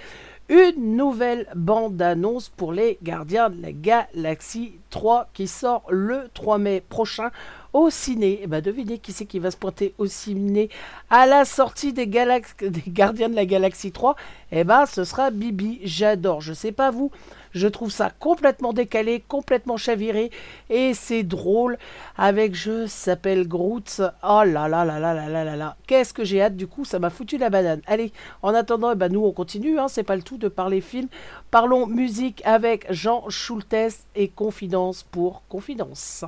Une 0.49 0.97
nouvelle 0.97 1.47
bande-annonce 1.55 2.49
pour 2.49 2.73
les 2.73 2.99
Gardiens 3.03 3.51
de 3.51 3.61
la 3.61 3.73
Galaxie 3.73 4.73
3 4.89 5.29
qui 5.35 5.47
sort 5.47 5.85
le 5.91 6.31
3 6.33 6.57
mai 6.57 6.83
prochain 6.89 7.31
au 7.75 7.91
ciné. 7.91 8.43
Et 8.43 8.47
ben 8.47 8.63
devinez 8.63 8.97
qui 8.97 9.13
c'est 9.13 9.27
qui 9.27 9.39
va 9.39 9.51
se 9.51 9.59
pointer 9.59 9.95
au 9.99 10.07
ciné 10.07 10.71
à 11.11 11.27
la 11.27 11.45
sortie 11.45 11.93
des, 11.93 12.07
des 12.07 12.83
Gardiens 12.87 13.29
de 13.29 13.37
la 13.37 13.45
Galaxie 13.45 13.93
3 13.93 14.17
Eh 14.53 14.65
ben 14.65 14.87
ce 14.87 15.05
sera 15.05 15.31
Bibi. 15.31 15.81
J'adore. 15.85 16.41
Je 16.41 16.55
sais 16.55 16.73
pas 16.73 16.91
vous. 16.91 17.11
Je 17.53 17.69
trouve 17.69 17.91
ça 17.91 18.11
complètement 18.11 18.73
décalé, 18.73 19.25
complètement 19.27 19.77
chaviré 19.77 20.31
et 20.71 20.95
c'est 20.95 21.23
drôle 21.23 21.79
avec 22.17 22.55
je 22.55 22.87
s'appelle 22.87 23.47
Groot. 23.47 24.01
Oh 24.23 24.43
là 24.45 24.69
là 24.69 24.85
là 24.85 24.99
là 24.99 25.15
là 25.15 25.29
là 25.29 25.45
là 25.45 25.57
là. 25.57 25.77
Qu'est-ce 25.87 26.13
que 26.13 26.25
j'ai 26.25 26.43
hâte 26.43 26.57
du 26.57 26.67
coup, 26.67 26.85
ça 26.85 26.99
m'a 26.99 27.11
foutu 27.11 27.39
la 27.39 27.51
banane. 27.51 27.83
Allez, 27.87 28.13
en 28.43 28.55
attendant, 28.55 28.93
eh 28.93 28.97
ben, 28.97 29.13
nous 29.13 29.25
on 29.25 29.33
continue, 29.33 29.79
hein, 29.79 29.89
c'est 29.89 30.03
pas 30.03 30.17
le 30.17 30.23
tout 30.23 30.39
de 30.39 30.49
parler 30.49 30.81
film. 30.81 31.09
Parlons 31.51 31.87
musique 31.87 32.43
avec 32.45 32.87
Jean 32.91 33.29
Schultes 33.29 34.05
et 34.15 34.29
Confidence 34.29 35.03
pour 35.03 35.43
Confidence. 35.49 36.25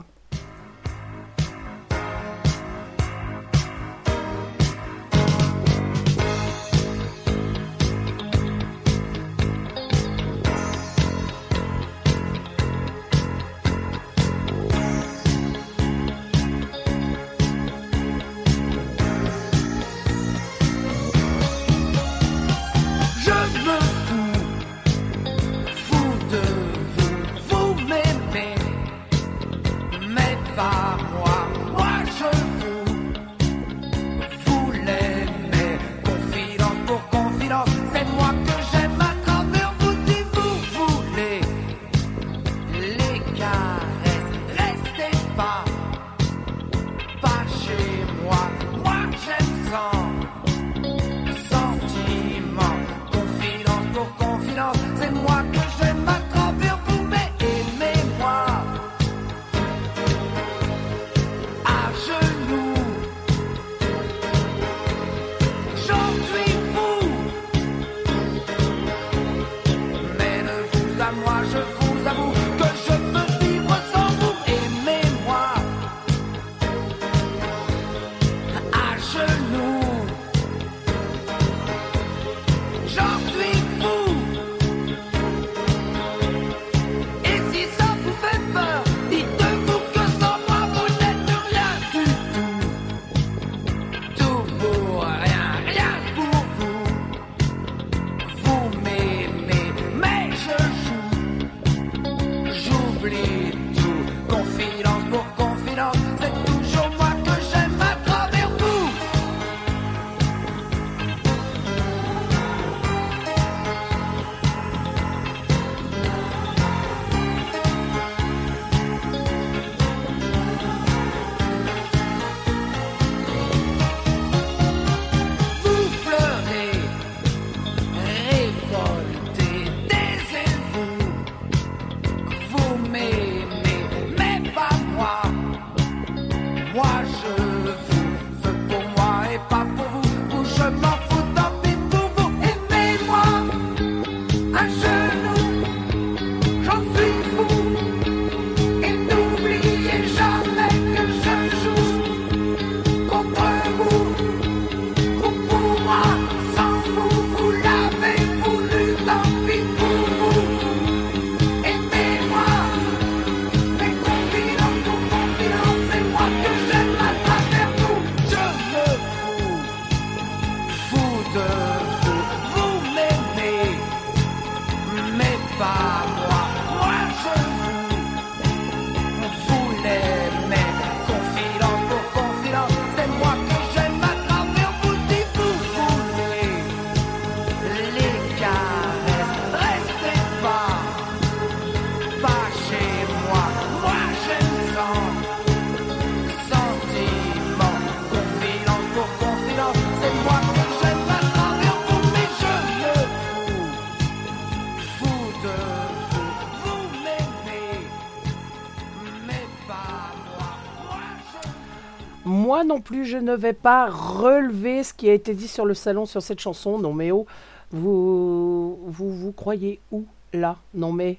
Non 212.70 212.80
plus, 212.80 213.04
je 213.04 213.16
ne 213.16 213.34
vais 213.34 213.52
pas 213.52 213.90
relever 213.90 214.84
ce 214.84 214.94
qui 214.94 215.10
a 215.10 215.12
été 215.12 215.34
dit 215.34 215.48
sur 215.48 215.66
le 215.66 215.74
salon 215.74 216.06
sur 216.06 216.22
cette 216.22 216.38
chanson. 216.38 216.78
Non 216.78 216.92
mais 216.92 217.10
oh, 217.10 217.26
vous 217.72 218.78
vous, 218.86 219.32
croyez 219.32 219.80
où 219.90 220.04
là? 220.32 220.56
Non 220.72 220.92
mais 220.92 221.18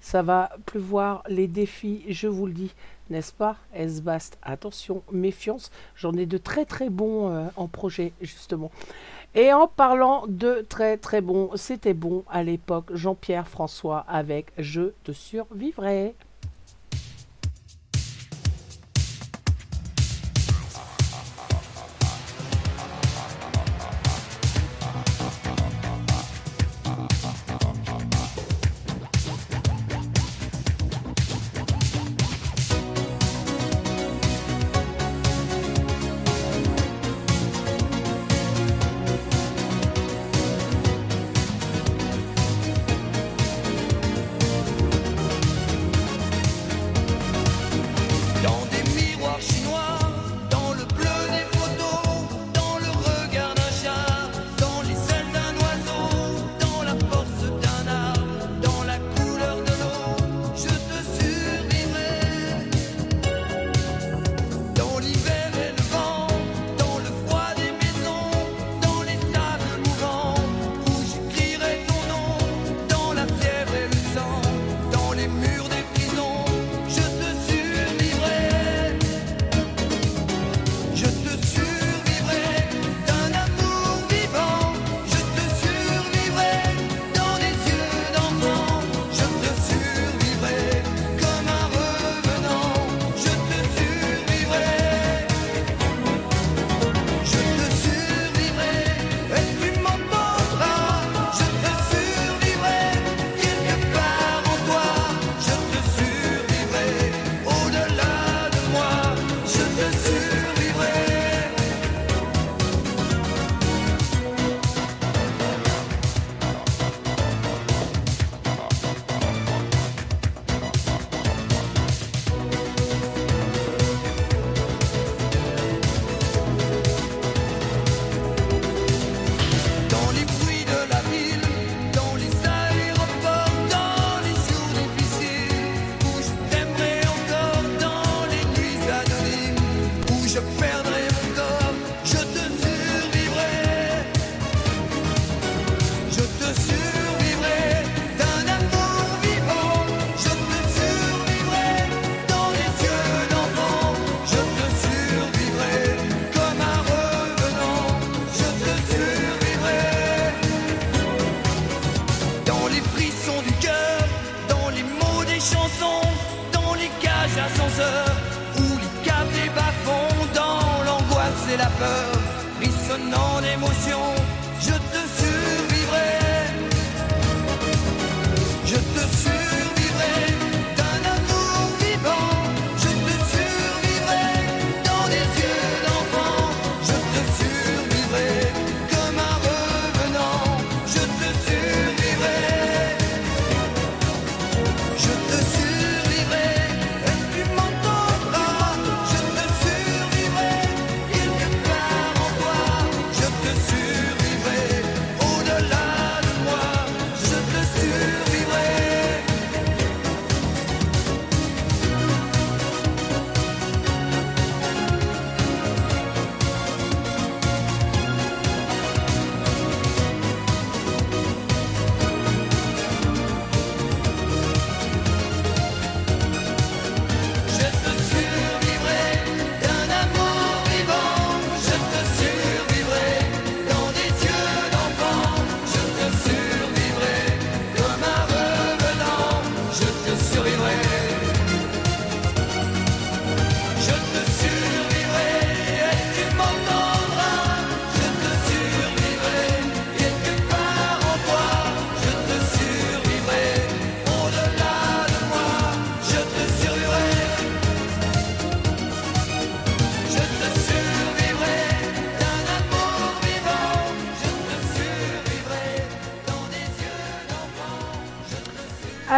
ça 0.00 0.20
va 0.20 0.50
pleuvoir 0.66 1.22
les 1.28 1.46
défis, 1.46 2.04
je 2.08 2.28
vous 2.28 2.44
le 2.44 2.52
dis, 2.52 2.74
n'est-ce 3.08 3.32
pas? 3.32 3.56
Esbast, 3.72 4.36
attention, 4.42 5.02
méfiance, 5.10 5.70
j'en 5.96 6.12
ai 6.12 6.26
de 6.26 6.36
très 6.36 6.66
très 6.66 6.90
bons 6.90 7.30
euh, 7.30 7.46
en 7.56 7.68
projet 7.68 8.12
justement. 8.20 8.70
Et 9.34 9.50
en 9.50 9.68
parlant 9.68 10.24
de 10.28 10.66
très 10.68 10.98
très 10.98 11.22
bons, 11.22 11.52
c'était 11.54 11.94
bon 11.94 12.22
à 12.28 12.42
l'époque, 12.42 12.90
Jean-Pierre 12.92 13.48
François 13.48 14.04
avec 14.08 14.52
Je 14.58 14.92
te 15.04 15.12
survivrai. 15.12 16.14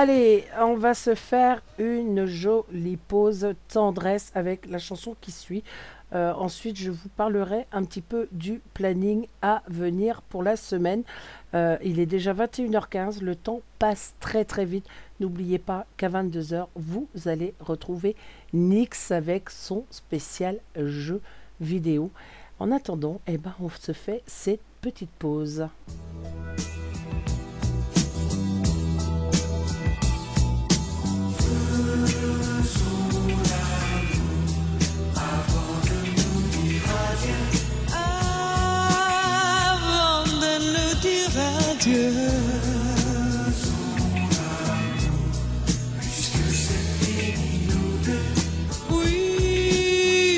Allez, 0.04 0.44
on 0.60 0.74
va 0.74 0.92
se 0.92 1.14
faire 1.14 1.62
une 1.78 2.26
jolie 2.26 2.98
pause 2.98 3.54
tendresse 3.68 4.32
avec 4.34 4.66
la 4.66 4.78
chanson 4.78 5.16
qui 5.18 5.32
suit. 5.32 5.64
Euh, 6.14 6.34
ensuite, 6.34 6.76
je 6.76 6.90
vous 6.90 7.08
parlerai 7.08 7.66
un 7.72 7.84
petit 7.84 8.02
peu 8.02 8.28
du 8.30 8.60
planning 8.74 9.26
à 9.40 9.62
venir 9.66 10.20
pour 10.20 10.42
la 10.42 10.56
semaine. 10.56 11.04
Euh, 11.54 11.78
il 11.82 12.00
est 12.00 12.04
déjà 12.04 12.34
21h15, 12.34 13.22
le 13.22 13.34
temps 13.34 13.62
passe 13.78 14.14
très 14.20 14.44
très 14.44 14.66
vite. 14.66 14.84
N'oubliez 15.20 15.58
pas 15.58 15.86
qu'à 15.96 16.10
22h, 16.10 16.66
vous 16.76 17.08
allez 17.24 17.54
retrouver 17.58 18.14
Nix 18.52 19.10
avec 19.10 19.48
son 19.48 19.86
spécial 19.88 20.58
jeu 20.76 21.22
vidéo. 21.62 22.10
En 22.58 22.72
attendant, 22.72 23.22
eh 23.26 23.38
ben, 23.38 23.54
on 23.58 23.70
se 23.70 23.92
fait 23.92 24.22
cette 24.26 24.60
petite 24.82 25.12
pause. 25.18 25.66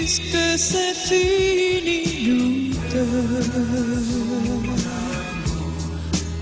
Puisque 0.06 0.44
c'est 0.56 0.94
fini 0.94 1.98
nous 2.28 2.74
deux. 2.90 3.04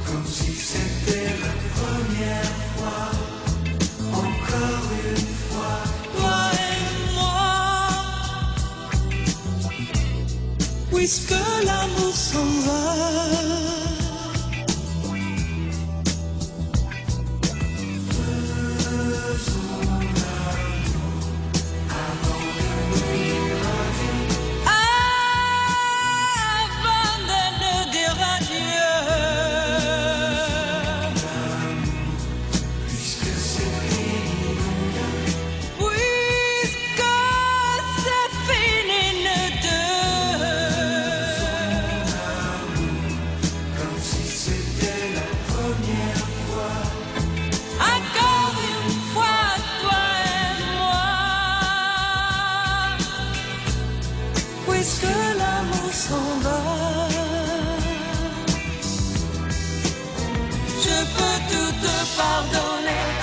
Comme 0.06 0.26
si 0.26 0.52
c'était 0.52 1.32
la 1.42 1.54
première 1.74 2.54
fois, 2.76 3.06
encore 4.12 4.88
une 5.08 5.26
fois, 5.48 5.78
toi 6.16 6.40
et 6.52 6.84
moi. 7.14 7.38
Puisque 10.92 11.38
l'amour 11.66 12.14
s'en 12.14 12.48
va. 12.66 13.83
puisque 54.84 55.14
l'amour 55.40 55.92
s'en 55.92 56.30
va? 56.44 56.60
Je 60.84 60.96
peux 61.14 61.36
tout 61.50 61.72
te 61.84 61.94
pardonner. 62.18 63.13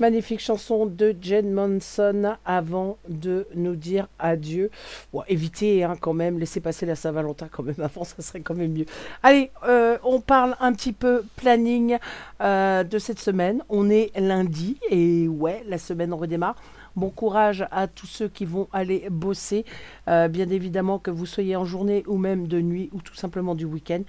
Magnifique 0.00 0.40
chanson 0.40 0.86
de 0.86 1.14
Jen 1.20 1.52
Manson 1.52 2.34
avant 2.46 2.96
de 3.10 3.46
nous 3.54 3.76
dire 3.76 4.08
adieu. 4.18 4.70
Bon, 5.12 5.22
évitez 5.28 5.84
hein, 5.84 5.94
quand 6.00 6.14
même, 6.14 6.38
laissez 6.38 6.60
passer 6.60 6.86
la 6.86 6.94
Saint-Valentin 6.94 7.48
quand 7.52 7.62
même 7.62 7.82
avant, 7.82 8.04
ça 8.04 8.22
serait 8.22 8.40
quand 8.40 8.54
même 8.54 8.72
mieux. 8.72 8.86
Allez, 9.22 9.50
euh, 9.68 9.98
on 10.02 10.22
parle 10.22 10.56
un 10.58 10.72
petit 10.72 10.94
peu 10.94 11.22
planning 11.36 11.98
euh, 12.40 12.82
de 12.82 12.98
cette 12.98 13.18
semaine. 13.18 13.62
On 13.68 13.90
est 13.90 14.10
lundi 14.18 14.78
et 14.88 15.28
ouais, 15.28 15.62
la 15.68 15.76
semaine 15.76 16.14
redémarre. 16.14 16.56
Bon 16.96 17.10
courage 17.10 17.66
à 17.70 17.86
tous 17.86 18.06
ceux 18.06 18.28
qui 18.28 18.46
vont 18.46 18.68
aller 18.72 19.06
bosser. 19.10 19.66
Euh, 20.08 20.28
bien 20.28 20.48
évidemment 20.48 20.98
que 20.98 21.10
vous 21.10 21.26
soyez 21.26 21.56
en 21.56 21.66
journée 21.66 22.04
ou 22.06 22.16
même 22.16 22.48
de 22.48 22.62
nuit 22.62 22.88
ou 22.92 23.02
tout 23.02 23.14
simplement 23.14 23.54
du 23.54 23.66
week-end. 23.66 24.00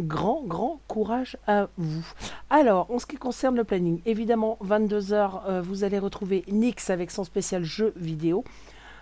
Grand, 0.00 0.42
grand 0.44 0.80
courage 0.88 1.36
à 1.46 1.68
vous. 1.76 2.04
Alors, 2.50 2.90
en 2.90 2.98
ce 2.98 3.06
qui 3.06 3.16
concerne 3.16 3.56
le 3.56 3.64
planning, 3.64 4.00
évidemment, 4.06 4.58
22h, 4.64 5.60
vous 5.60 5.84
allez 5.84 5.98
retrouver 5.98 6.44
Nix 6.48 6.90
avec 6.90 7.10
son 7.10 7.22
spécial 7.22 7.62
jeu 7.62 7.92
vidéo. 7.96 8.44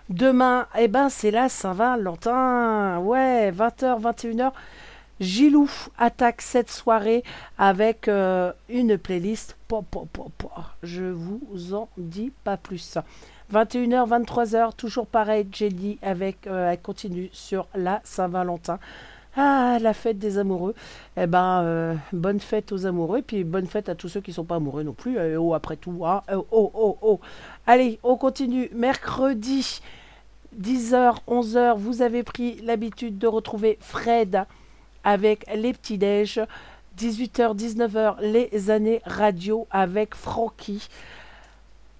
Demain, 0.09 0.67
eh 0.77 0.87
ben, 0.87 1.09
c'est 1.09 1.31
la 1.31 1.49
Saint-Valentin. 1.49 2.99
Ouais, 2.99 3.51
20h, 3.51 4.01
21h. 4.01 4.51
Gilou 5.19 5.69
attaque 5.97 6.41
cette 6.41 6.69
soirée 6.69 7.23
avec 7.57 8.07
euh, 8.07 8.51
une 8.67 8.97
playlist. 8.97 9.55
Je 10.83 11.03
vous 11.03 11.73
en 11.73 11.87
dis 11.97 12.31
pas 12.43 12.57
plus. 12.57 12.97
21h, 13.53 14.25
23h, 14.25 14.75
toujours 14.75 15.07
pareil, 15.07 15.47
Jelly 15.51 15.97
avec, 16.01 16.47
euh, 16.47 16.71
elle 16.71 16.81
continue 16.81 17.29
sur 17.31 17.67
la 17.73 18.01
Saint-Valentin. 18.03 18.79
Ah, 19.35 19.79
la 19.81 19.93
fête 19.93 20.19
des 20.19 20.37
amoureux. 20.37 20.75
Eh 21.17 21.25
ben, 21.25 21.63
euh, 21.63 21.95
bonne 22.11 22.39
fête 22.39 22.71
aux 22.71 22.85
amoureux, 22.85 23.19
et 23.19 23.21
puis 23.23 23.43
bonne 23.43 23.65
fête 23.65 23.89
à 23.89 23.95
tous 23.95 24.09
ceux 24.09 24.21
qui 24.21 24.31
sont 24.31 24.43
pas 24.43 24.55
amoureux 24.55 24.83
non 24.83 24.93
plus. 24.93 25.17
Euh, 25.17 25.37
oh, 25.39 25.53
après 25.55 25.75
tout, 25.75 26.05
hein. 26.05 26.21
Euh, 26.29 26.41
oh, 26.51 26.71
oh, 26.73 26.97
oh. 27.01 27.19
Allez, 27.65 27.99
on 28.03 28.15
continue. 28.15 28.69
Mercredi, 28.73 29.81
10h, 30.61 31.17
11h, 31.27 31.77
vous 31.77 32.03
avez 32.03 32.21
pris 32.21 32.61
l'habitude 32.61 33.17
de 33.17 33.25
retrouver 33.25 33.77
Fred 33.81 34.43
avec 35.03 35.45
les 35.53 35.73
petits 35.73 35.97
déj. 35.97 36.39
18h, 36.99 37.57
19h, 37.57 38.21
les 38.21 38.69
années 38.69 39.01
radio 39.05 39.65
avec 39.71 40.13
Francky. 40.13 40.87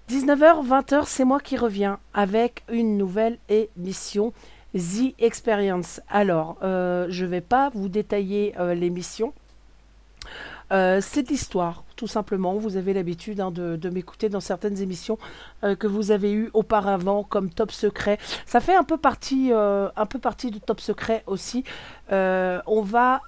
19h, 0.08 0.64
20h, 0.64 1.04
c'est 1.06 1.24
moi 1.24 1.40
qui 1.40 1.56
reviens 1.56 1.98
avec 2.12 2.62
une 2.68 2.96
nouvelle 2.96 3.38
émission. 3.48 4.32
The 4.74 5.14
Experience. 5.18 6.00
Alors, 6.08 6.56
euh, 6.62 7.06
je 7.08 7.24
ne 7.24 7.30
vais 7.30 7.40
pas 7.40 7.70
vous 7.74 7.88
détailler 7.88 8.54
euh, 8.58 8.74
l'émission. 8.74 9.32
Euh, 10.72 10.98
c'est 11.00 11.28
l'histoire, 11.28 11.84
tout 11.94 12.06
simplement. 12.06 12.54
Vous 12.54 12.76
avez 12.76 12.92
l'habitude 12.94 13.38
hein, 13.40 13.50
de, 13.50 13.88
m'écouter 13.90 14.28
dans 14.28 14.40
certaines 14.40 14.80
émissions 14.80 15.18
euh, 15.62 15.76
que 15.76 15.86
vous 15.86 16.10
avez 16.10 16.32
eues 16.32 16.50
auparavant, 16.54 17.22
comme 17.22 17.50
Top 17.50 17.70
Secret. 17.70 18.18
Ça 18.46 18.60
fait 18.60 18.74
un 18.74 18.82
peu 18.82 18.96
partie, 18.96 19.52
un 19.52 20.06
peu 20.06 20.18
partie 20.18 20.50
de 20.50 20.58
Top 20.58 20.80
Secret 20.80 21.22
aussi. 21.26 21.64
On 22.10 22.82
va 22.82 23.20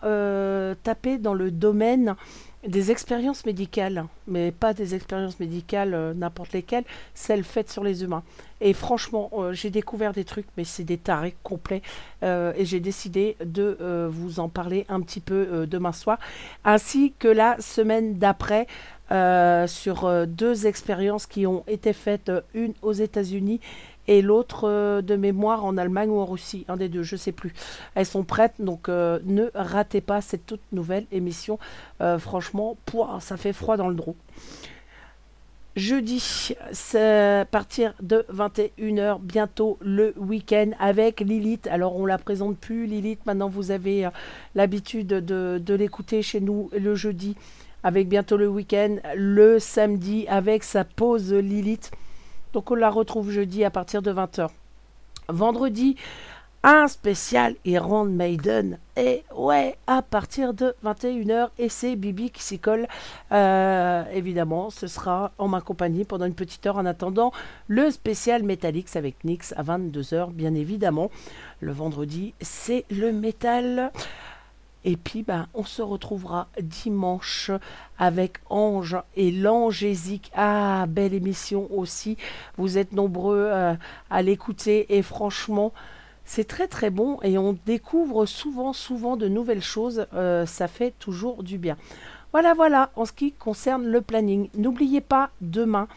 taper 0.83 1.19
dans 1.19 1.35
le 1.35 1.51
domaine 1.51 2.17
des 2.67 2.91
expériences 2.91 3.47
médicales, 3.47 4.07
mais 4.27 4.53
pas 4.53 4.75
des 4.75 4.95
expériences 4.95 5.41
médicales 5.41 5.95
euh, 5.95 6.15
n'importe 6.15 6.53
lesquelles, 6.53 6.85
celles 7.15 7.45
faites 7.45 7.71
sur 7.71 7.85
les 7.85 8.03
humains. 8.03 8.23
Et 8.61 8.73
franchement, 8.73 9.31
euh, 9.35 9.53
j'ai 9.53 9.71
découvert 9.71 10.13
des 10.13 10.25
trucs, 10.25 10.47
mais 10.57 10.65
c'est 10.65 10.85
des 10.85 10.99
tarés 10.99 11.37
complets. 11.43 11.83
euh, 12.23 12.53
et 12.57 12.65
j'ai 12.65 12.81
décidé 12.81 13.37
de 13.45 14.09
vous 14.11 14.41
en 14.41 14.49
parler 14.49 14.87
un 14.89 15.01
petit 15.01 15.21
peu 15.21 15.67
demain 15.67 15.93
soir, 15.93 16.19
ainsi 16.65 17.13
que 17.19 17.29
la 17.29 17.61
semaine 17.61 18.15
d'après. 18.15 18.67
sur 19.69 20.27
deux 20.27 20.67
expériences 20.67 21.27
qui 21.27 21.47
ont 21.47 21.63
été 21.69 21.93
faites, 21.93 22.33
une 22.55 22.75
aux 22.83 22.93
États-Unis 22.93 23.61
et 24.09 24.23
l'autre 24.23 24.69
euh, 24.69 25.03
de 25.03 25.17
mémoire 25.17 25.65
en 25.65 25.77
Allemagne 25.77 26.11
ou 26.11 26.19
en 26.19 26.27
Russie, 26.27 26.65
un 26.69 26.77
des 26.77 26.89
deux, 26.89 27.03
je 27.03 27.17
sais 27.17 27.33
plus. 27.33 27.53
Elles 27.95 28.07
sont 28.07 28.25
prêtes, 28.25 28.55
donc 28.59 28.89
euh, 28.89 29.19
ne 29.25 29.51
ratez 29.55 30.01
pas 30.01 30.21
cette 30.21 30.47
toute 30.47 30.61
nouvelle 30.73 31.07
émission. 31.13 31.59
Euh, 32.01 32.19
franchement, 32.19 32.77
ça 33.21 33.37
fait 33.37 33.53
froid 33.53 33.77
dans 33.77 33.89
le 33.89 33.95
dos. 33.95 34.17
Jeudi, 35.77 36.55
c'est 36.73 37.41
à 37.41 37.45
partir 37.45 37.93
de 38.01 38.25
21h, 38.33 39.21
bientôt 39.21 39.77
le 39.83 40.15
week-end 40.17 40.71
avec 40.81 41.21
Lilith. 41.21 41.67
Alors 41.67 41.97
on 41.97 42.07
la 42.07 42.17
présente 42.17 42.57
plus, 42.57 42.87
Lilith, 42.87 43.21
maintenant 43.27 43.51
vous 43.51 43.71
avez 43.71 44.09
l'habitude 44.55 45.09
de, 45.09 45.61
de 45.63 45.75
l'écouter 45.75 46.23
chez 46.23 46.41
nous 46.41 46.71
le 46.73 46.95
jeudi 46.95 47.37
avec 47.83 48.09
bientôt 48.09 48.39
le 48.39 48.49
week-end, 48.49 48.97
le 49.15 49.59
samedi 49.59 50.27
avec 50.29 50.65
sa 50.65 50.85
pause 50.85 51.33
Lilith. 51.33 51.91
Donc 52.57 52.71
on 52.71 52.75
la 52.75 52.89
retrouve 52.89 53.31
jeudi 53.31 53.65
à 53.67 53.71
partir 53.71 54.01
de 54.01 54.11
20h. 54.11 54.49
Vendredi, 55.29 55.95
un 56.63 56.89
spécial 56.89 57.55
Iron 57.67 58.07
Maiden. 58.07 58.79
Et 58.97 59.25
ouais, 59.37 59.77
à 59.87 60.01
partir 60.01 60.55
de 60.55 60.75
21h, 60.83 61.51
et 61.59 61.69
c'est 61.69 61.97
Bibi 61.97 62.31
qui 62.31 62.43
s'y 62.43 62.59
colle. 62.59 62.89
Euh, 63.31 64.05
évidemment, 64.11 64.71
ce 64.71 64.87
sera 64.87 65.33
en 65.37 65.49
ma 65.49 65.61
compagnie 65.61 66.07
pendant 66.07 66.25
une 66.25 66.35
petite 66.35 66.65
heure 66.65 66.79
en 66.79 66.87
attendant 66.87 67.31
le 67.69 67.91
spécial 67.91 68.43
Metallics 68.43 68.97
avec 68.97 69.23
Nix 69.25 69.53
à 69.59 69.63
22h, 69.63 70.33
bien 70.33 70.55
évidemment. 70.55 71.11
Le 71.61 71.73
vendredi, 71.73 72.33
c'est 72.41 72.87
le 72.89 73.13
métal. 73.13 73.93
Et 74.87 74.97
puis, 74.97 75.25
ben, 75.25 75.49
on 75.53 75.65
se 75.65 75.83
retrouvera 75.83 76.47
dimanche 76.63 77.51
avec 77.99 78.39
Ange 78.49 78.97
et 79.17 79.33
l'Angésique. 79.33 80.31
Ah, 80.33 80.87
belle 80.89 81.13
émission 81.13 81.67
aussi. 81.77 82.17
Vous 82.57 82.79
êtes 82.79 82.93
nombreux 82.93 83.49
euh, 83.51 83.75
à 84.11 84.23
l'écouter 84.23 84.97
et 84.97 85.03
franchement, 85.03 85.73
c'est 86.25 86.47
très 86.47 86.69
très 86.69 86.91
bon 86.91 87.19
et 87.23 87.37
on 87.37 87.59
découvre 87.67 88.27
souvent, 88.27 88.73
souvent 88.73 89.17
de 89.17 89.27
nouvelles 89.27 89.63
choses. 89.63 90.07
Euh, 90.15 90.47
ça 90.47 90.69
fait 90.69 90.95
toujours 91.01 91.43
du 91.43 91.59
bien. 91.59 91.77
Voilà, 92.31 92.55
voilà, 92.55 92.91
en 92.95 93.07
ce 93.07 93.13
qui 93.13 93.33
concerne 93.33 93.87
le 93.89 94.01
planning. 94.01 94.51
N'oubliez 94.55 95.01
pas, 95.01 95.31
demain, 95.41 95.89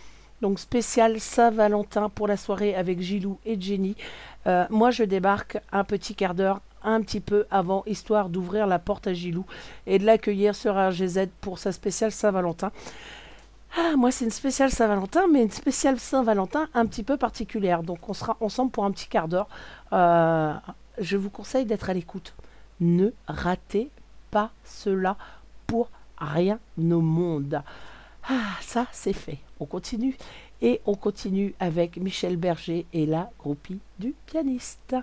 donc 0.41 0.57
spécial 0.57 1.19
Saint-Valentin 1.19 2.09
pour 2.09 2.27
la 2.27 2.37
soirée 2.37 2.73
avec 2.73 3.01
Gilou 3.01 3.37
et 3.45 3.61
Jenny. 3.61 3.95
Euh, 4.47 4.65
moi, 4.71 4.89
je 4.89 5.03
débarque 5.03 5.59
un 5.71 5.83
petit 5.83 6.15
quart 6.15 6.33
d'heure 6.33 6.61
un 6.83 7.01
petit 7.01 7.19
peu 7.19 7.45
avant, 7.51 7.83
histoire 7.85 8.29
d'ouvrir 8.29 8.67
la 8.67 8.79
porte 8.79 9.07
à 9.07 9.13
Gilou 9.13 9.45
et 9.87 9.99
de 9.99 10.05
l'accueillir 10.05 10.55
sur 10.55 10.75
RGZ 10.75 11.27
pour 11.41 11.59
sa 11.59 11.71
spéciale 11.71 12.11
Saint-Valentin. 12.11 12.71
Ah, 13.77 13.95
moi, 13.95 14.11
c'est 14.11 14.25
une 14.25 14.31
spéciale 14.31 14.71
Saint-Valentin, 14.71 15.27
mais 15.31 15.43
une 15.43 15.51
spéciale 15.51 15.99
Saint-Valentin 15.99 16.67
un 16.73 16.85
petit 16.85 17.03
peu 17.03 17.17
particulière. 17.17 17.83
Donc, 17.83 18.09
on 18.09 18.13
sera 18.13 18.35
ensemble 18.41 18.71
pour 18.71 18.85
un 18.85 18.91
petit 18.91 19.07
quart 19.07 19.27
d'heure. 19.27 19.47
Euh, 19.93 20.53
je 20.97 21.17
vous 21.17 21.29
conseille 21.29 21.65
d'être 21.65 21.89
à 21.89 21.93
l'écoute. 21.93 22.33
Ne 22.79 23.11
ratez 23.27 23.89
pas 24.31 24.51
cela 24.63 25.17
pour 25.67 25.89
rien 26.17 26.59
au 26.77 27.01
monde. 27.01 27.61
Ah, 28.27 28.57
ça, 28.61 28.87
c'est 28.91 29.13
fait. 29.13 29.39
On 29.59 29.65
continue. 29.65 30.17
Et 30.61 30.81
on 30.85 30.95
continue 30.95 31.53
avec 31.59 31.97
Michel 31.97 32.37
Berger 32.37 32.85
et 32.91 33.05
la 33.05 33.29
groupie 33.39 33.79
du 33.97 34.13
pianiste. 34.25 34.95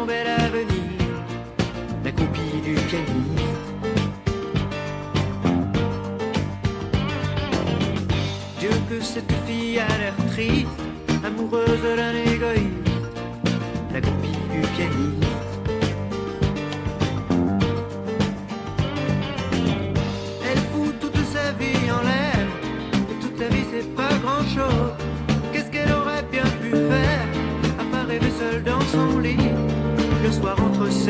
Son 0.00 0.06
bel 0.06 0.26
avenir, 0.26 1.08
la 2.04 2.12
copie 2.12 2.60
du 2.64 2.74
pianiste. 2.88 3.66
Dieu 8.58 8.70
que 8.88 9.00
cette 9.00 9.32
fille 9.46 9.78
a 9.78 9.88
l'air 9.98 10.16
triste, 10.32 10.80
amoureuse 11.24 11.82
d'un 11.96 12.12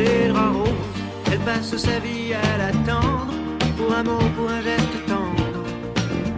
draps 0.04 0.56
roses, 0.56 0.68
elle 1.32 1.38
passe 1.40 1.76
sa 1.76 1.98
vie 1.98 2.32
à 2.34 2.58
l'attendre, 2.58 3.32
pour 3.76 3.94
un 3.94 4.02
mot, 4.02 4.18
pour 4.36 4.48
un 4.50 4.62
geste 4.62 5.06
tendre, 5.06 5.64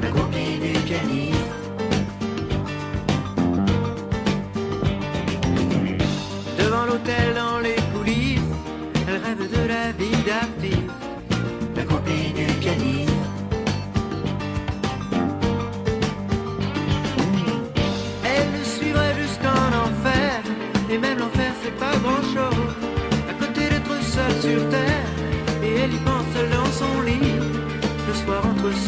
la 0.03 0.09
copie 0.09 0.59
du 0.61 0.79
pianiste. 0.81 1.39
Devant 6.59 6.87
l'hôtel, 6.87 7.32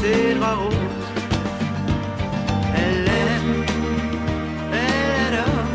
ses 0.05 0.35
draps. 0.35 0.75
Elle 2.77 3.07
aime, 3.23 3.53
elle 4.73 5.35
adore, 5.39 5.71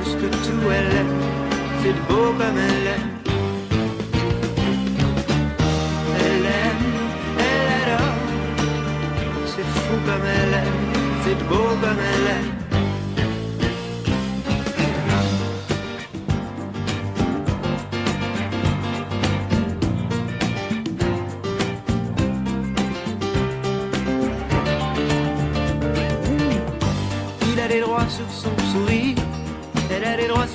plus 0.00 0.14
que 0.20 0.28
tout 0.44 0.64
elle 0.76 0.92
aime, 1.00 1.16
c'est 1.82 1.96
beau 2.08 2.26
comme 2.38 2.58
elle 2.68 2.86
aime. 2.94 3.10
Elle 6.24 6.46
aime, 6.62 6.86
elle 7.48 7.68
adore, 7.80 8.18
c'est 9.52 9.68
fou 9.74 9.96
comme 10.06 10.26
elle 10.38 10.54
aime, 10.62 10.80
c'est 11.24 11.40
beau 11.48 11.68
comme 11.82 12.00
elle 12.12 12.28
aime. 12.36 12.59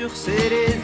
Sur 0.08 0.16
ses 0.16 0.75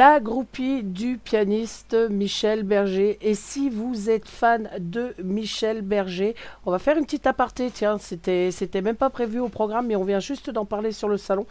La 0.00 0.18
groupie 0.18 0.82
du 0.82 1.18
pianiste 1.18 1.94
Michel 2.08 2.62
Berger. 2.62 3.18
Et 3.20 3.34
si 3.34 3.68
vous 3.68 4.08
êtes 4.08 4.26
fan 4.26 4.70
de 4.78 5.14
Michel 5.22 5.82
Berger, 5.82 6.34
on 6.64 6.70
va 6.70 6.78
faire 6.78 6.96
une 6.96 7.04
petite 7.04 7.26
aparté. 7.26 7.70
Tiens, 7.70 7.98
c'était 7.98 8.50
c'était 8.50 8.80
même 8.80 8.96
pas 8.96 9.10
prévu 9.10 9.40
au 9.40 9.50
programme, 9.50 9.88
mais 9.88 9.96
on 9.96 10.04
vient 10.04 10.18
juste 10.18 10.48
d'en 10.48 10.64
parler 10.64 10.92
sur 10.92 11.06
le 11.06 11.18
salon. 11.18 11.44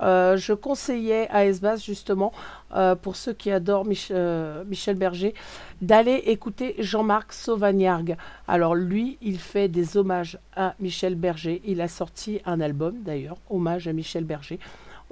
Euh, 0.00 0.36
je 0.36 0.52
conseillais 0.52 1.28
à 1.30 1.46
Esbas 1.46 1.76
justement, 1.76 2.32
euh, 2.74 2.96
pour 2.96 3.14
ceux 3.14 3.34
qui 3.34 3.52
adorent 3.52 3.86
euh, 4.10 4.64
Michel 4.64 4.96
Berger, 4.96 5.32
d'aller 5.80 6.24
écouter 6.26 6.74
Jean-Marc 6.80 7.32
Sauvagnargues. 7.32 8.16
Alors 8.48 8.74
lui, 8.74 9.16
il 9.22 9.38
fait 9.38 9.68
des 9.68 9.96
hommages 9.96 10.40
à 10.56 10.74
Michel 10.80 11.14
Berger. 11.14 11.62
Il 11.64 11.80
a 11.80 11.86
sorti 11.86 12.40
un 12.46 12.60
album 12.60 12.96
d'ailleurs, 13.04 13.36
hommage 13.48 13.86
à 13.86 13.92
Michel 13.92 14.24
Berger. 14.24 14.58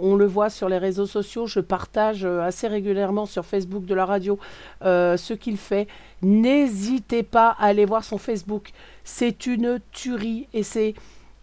On 0.01 0.17
le 0.17 0.27
voit 0.27 0.51
sur 0.51 0.69
les 0.69 0.79
réseaux 0.79 1.07
sociaux. 1.07 1.47
Je 1.47 1.61
partage 1.61 2.25
euh, 2.25 2.41
assez 2.41 2.69
régulièrement 2.69 3.27
sur 3.27 3.45
Facebook 3.45 3.85
de 3.85 3.95
la 3.95 4.05
radio 4.05 4.39
euh, 4.85 5.17
ce 5.17 5.35
qu'il 5.35 5.57
fait. 5.57 5.89
N'hésitez 6.23 7.23
pas 7.23 7.51
à 7.59 7.67
aller 7.67 7.85
voir 7.85 8.05
son 8.05 8.19
Facebook. 8.19 8.71
C'est 9.05 9.47
une 9.47 9.81
tuerie 9.93 10.49
et 10.53 10.63
c'est 10.63 10.95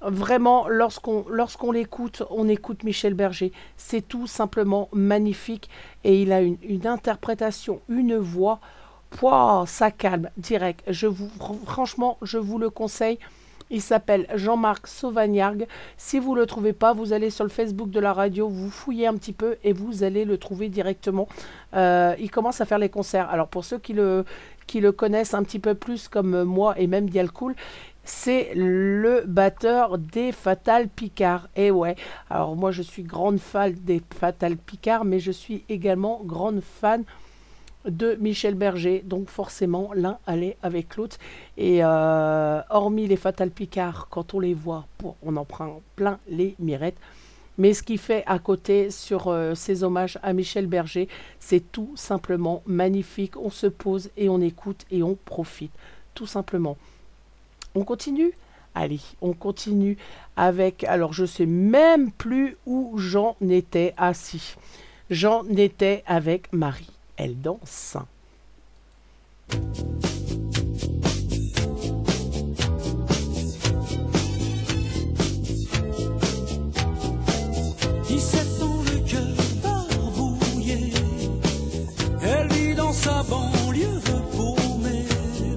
vraiment 0.01 0.67
lorsqu'on 0.67 1.25
lorsqu'on 1.29 1.71
l'écoute, 1.71 2.23
on 2.29 2.47
écoute 2.47 2.83
Michel 2.83 3.13
Berger. 3.13 3.51
C'est 3.77 4.07
tout 4.07 4.27
simplement 4.27 4.89
magnifique 4.91 5.69
et 6.03 6.21
il 6.21 6.31
a 6.31 6.41
une, 6.41 6.87
interprétation, 6.87 7.81
une 7.89 8.17
voix. 8.17 8.59
Pouah, 9.09 9.63
ça 9.67 9.89
calme 9.89 10.29
direct. 10.35 10.83
Je 10.87 11.07
vous, 11.07 11.29
franchement, 11.65 12.17
je 12.21 12.37
vous 12.37 12.57
le 12.57 12.69
conseille. 12.69 13.19
Il 13.69 13.81
s'appelle 13.81 14.27
Jean-Marc 14.33 14.87
Sauvagnargues. 14.87 15.67
Si 15.97 16.19
vous 16.19 16.35
ne 16.35 16.39
le 16.39 16.45
trouvez 16.45 16.73
pas, 16.73 16.93
vous 16.93 17.13
allez 17.13 17.29
sur 17.29 17.43
le 17.43 17.49
Facebook 17.49 17.89
de 17.89 17.99
la 17.99 18.13
radio, 18.13 18.47
vous 18.47 18.69
fouillez 18.69 19.07
un 19.07 19.15
petit 19.15 19.33
peu 19.33 19.57
et 19.63 19.73
vous 19.73 20.03
allez 20.03 20.25
le 20.25 20.37
trouver 20.37 20.69
directement. 20.69 21.27
Euh, 21.75 22.15
il 22.19 22.31
commence 22.31 22.61
à 22.61 22.65
faire 22.65 22.79
les 22.79 22.89
concerts. 22.89 23.29
Alors 23.29 23.47
pour 23.47 23.65
ceux 23.65 23.77
qui 23.77 23.93
le, 23.93 24.23
connaissent 24.91 25.33
un 25.33 25.43
petit 25.43 25.59
peu 25.59 25.75
plus 25.75 26.07
comme 26.07 26.43
moi 26.43 26.79
et 26.79 26.87
même 26.87 27.09
Dialcool, 27.09 27.55
c'est 28.03 28.51
le 28.55 29.23
batteur 29.27 29.97
des 29.97 30.31
Fatal 30.31 30.87
Picard. 30.87 31.49
Et 31.57 31.71
ouais, 31.71 31.97
alors 32.29 32.55
moi 32.55 32.71
je 32.71 32.81
suis 32.81 33.03
grande 33.03 33.39
fan 33.39 33.73
des 33.73 34.01
Fatal 34.17 34.55
Picard, 34.55 35.03
mais 35.03 35.19
je 35.19 35.31
suis 35.31 35.65
également 35.67 36.21
grande 36.23 36.61
fan 36.61 37.03
de 37.87 38.17
Michel 38.19 38.55
Berger. 38.55 39.03
Donc 39.05 39.29
forcément, 39.29 39.91
l'un 39.93 40.19
allait 40.25 40.57
avec 40.61 40.95
l'autre. 40.95 41.17
Et 41.57 41.83
euh, 41.83 42.61
hormis 42.69 43.07
les 43.07 43.17
Fatal 43.17 43.51
Picard, 43.51 44.07
quand 44.09 44.33
on 44.33 44.39
les 44.39 44.53
voit, 44.53 44.87
on 45.23 45.35
en 45.35 45.45
prend 45.45 45.81
plein 45.95 46.19
les 46.29 46.55
mirettes. 46.59 46.97
Mais 47.57 47.73
ce 47.73 47.81
qu'il 47.81 47.97
fait 47.97 48.23
à 48.27 48.37
côté 48.37 48.91
sur 48.91 49.27
euh, 49.27 49.55
ses 49.55 49.83
hommages 49.83 50.19
à 50.21 50.33
Michel 50.33 50.67
Berger, 50.67 51.07
c'est 51.39 51.71
tout 51.71 51.91
simplement 51.95 52.61
magnifique. 52.67 53.35
On 53.37 53.49
se 53.49 53.67
pose 53.67 54.11
et 54.15 54.29
on 54.29 54.39
écoute 54.41 54.85
et 54.91 55.01
on 55.01 55.15
profite. 55.15 55.71
Tout 56.13 56.27
simplement. 56.27 56.77
On 57.73 57.83
continue? 57.83 58.31
Allez, 58.75 59.01
on 59.21 59.33
continue 59.33 59.97
avec. 60.35 60.83
Alors, 60.83 61.13
je 61.13 61.25
sais 61.25 61.47
même 61.47 62.11
plus 62.11 62.57
où 62.67 62.93
j'en 62.97 63.35
étais 63.41 63.95
assis. 63.97 64.55
J'en 65.09 65.43
étais 65.47 66.03
avec 66.05 66.53
Marie. 66.53 66.96
Elle 67.17 67.41
danse. 67.41 67.97
17 78.07 78.61
ans, 78.61 78.81
le 78.85 78.99
cœur 79.09 79.21
barbouillé. 79.63 80.93
Elle 82.21 82.47
vit 82.49 82.75
dans 82.75 82.93
sa 82.93 83.23
banlieue 83.23 83.99
paumée, 84.31 85.05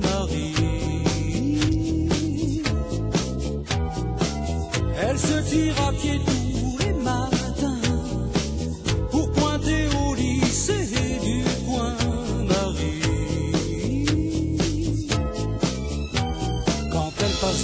Marie. 0.01 0.55
Elle 4.99 5.19
se 5.19 5.51
tire 5.51 5.75
à 5.87 5.93
pied 5.93 6.19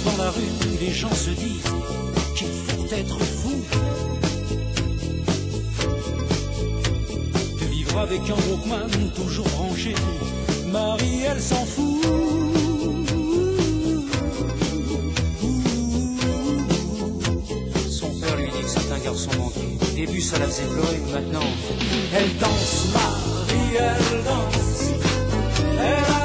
dans 0.03 0.17
la 0.23 0.31
rue, 0.31 0.41
les 0.81 0.91
gens 0.91 1.13
se 1.13 1.29
disent 1.29 1.71
qu'il 2.35 2.47
faut 2.47 2.85
être 2.93 3.19
fou 3.19 3.53
de 7.59 7.65
vivre 7.65 7.97
avec 7.99 8.19
un 8.29 8.35
Walkman 8.49 9.11
toujours 9.15 9.49
rangé. 9.57 9.95
Marie, 10.67 11.21
elle 11.29 11.41
s'en 11.41 11.65
fout. 11.65 12.03
Son 17.89 18.09
père 18.19 18.35
lui 18.35 18.51
dit 18.51 18.61
que 18.61 18.69
c'est 18.69 18.91
un 18.91 18.99
garçon 18.99 19.31
manqué. 19.37 19.77
Au 19.81 19.95
début, 19.95 20.21
ça 20.21 20.37
la 20.39 20.47
faisait 20.47 20.67
pleurer, 20.67 21.01
maintenant, 21.13 21.47
elle 22.13 22.37
danse, 22.37 22.87
Marie, 22.93 23.77
elle 23.79 24.23
danse. 24.25 24.91
Elle 25.79 26.16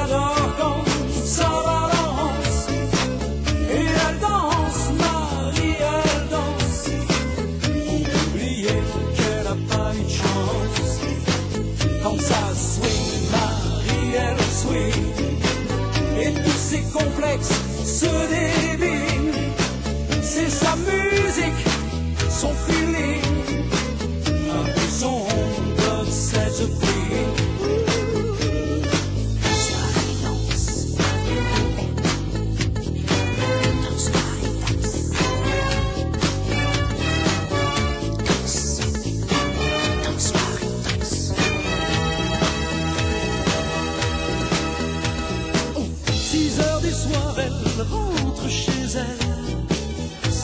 complexes 16.93 17.59
se 17.85 18.05
débilent. 18.05 19.33
C'est 20.21 20.49
sa 20.49 20.75
musique, 20.75 21.65
son 22.29 22.53
feeling. 22.65 23.22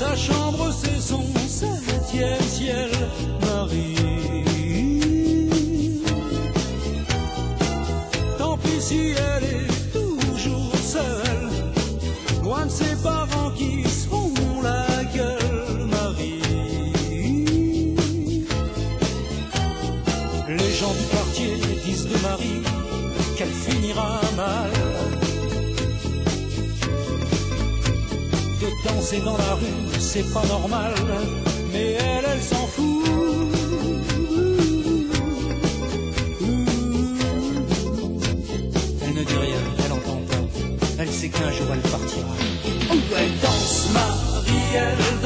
Sa 0.10 0.16
chambre, 0.16 0.72
c'est 0.72 1.00
son 1.00 1.24
septième 1.48 2.42
ciel, 2.42 2.90
Marie. 3.42 3.96
Tant 8.40 8.58
pis 8.58 8.82
si 8.82 9.14
elle 9.16 9.29
danser 29.00 29.22
dans 29.22 29.38
la 29.38 29.54
rue, 29.56 30.00
c'est 30.00 30.30
pas 30.34 30.46
normal, 30.46 30.94
mais 31.72 31.94
elle, 31.94 32.26
elle 32.34 32.42
s'en 32.42 32.68
fout. 32.68 33.06
Elle 39.04 39.14
ne 39.14 39.24
dit 39.24 39.40
rien, 39.48 39.62
elle 39.86 39.92
entend 39.94 40.22
pas. 40.30 40.44
Elle 41.00 41.10
sait 41.10 41.30
qu'un 41.30 41.52
jour 41.52 41.68
elle 41.74 41.92
partira. 41.92 42.34
Où 42.92 42.98
elle 43.18 43.36
danse, 43.42 43.88
Marie, 43.94 44.70
elle 44.76 45.19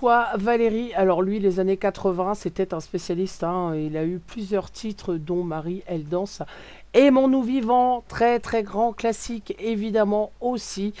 François 0.00 0.34
Valéry, 0.38 0.94
alors 0.94 1.20
lui, 1.20 1.40
les 1.40 1.60
années 1.60 1.76
80, 1.76 2.32
c'était 2.32 2.72
un 2.72 2.80
spécialiste. 2.80 3.44
hein. 3.44 3.74
Il 3.76 3.98
a 3.98 4.04
eu 4.06 4.18
plusieurs 4.18 4.70
titres, 4.70 5.16
dont 5.16 5.44
Marie, 5.44 5.82
elle 5.84 6.08
danse. 6.08 6.40
Aimons-nous 6.94 7.42
vivants, 7.42 8.02
très 8.08 8.40
très 8.40 8.62
grand 8.62 8.94
classique, 8.94 9.54
évidemment 9.58 10.32
aussi. 10.40 10.94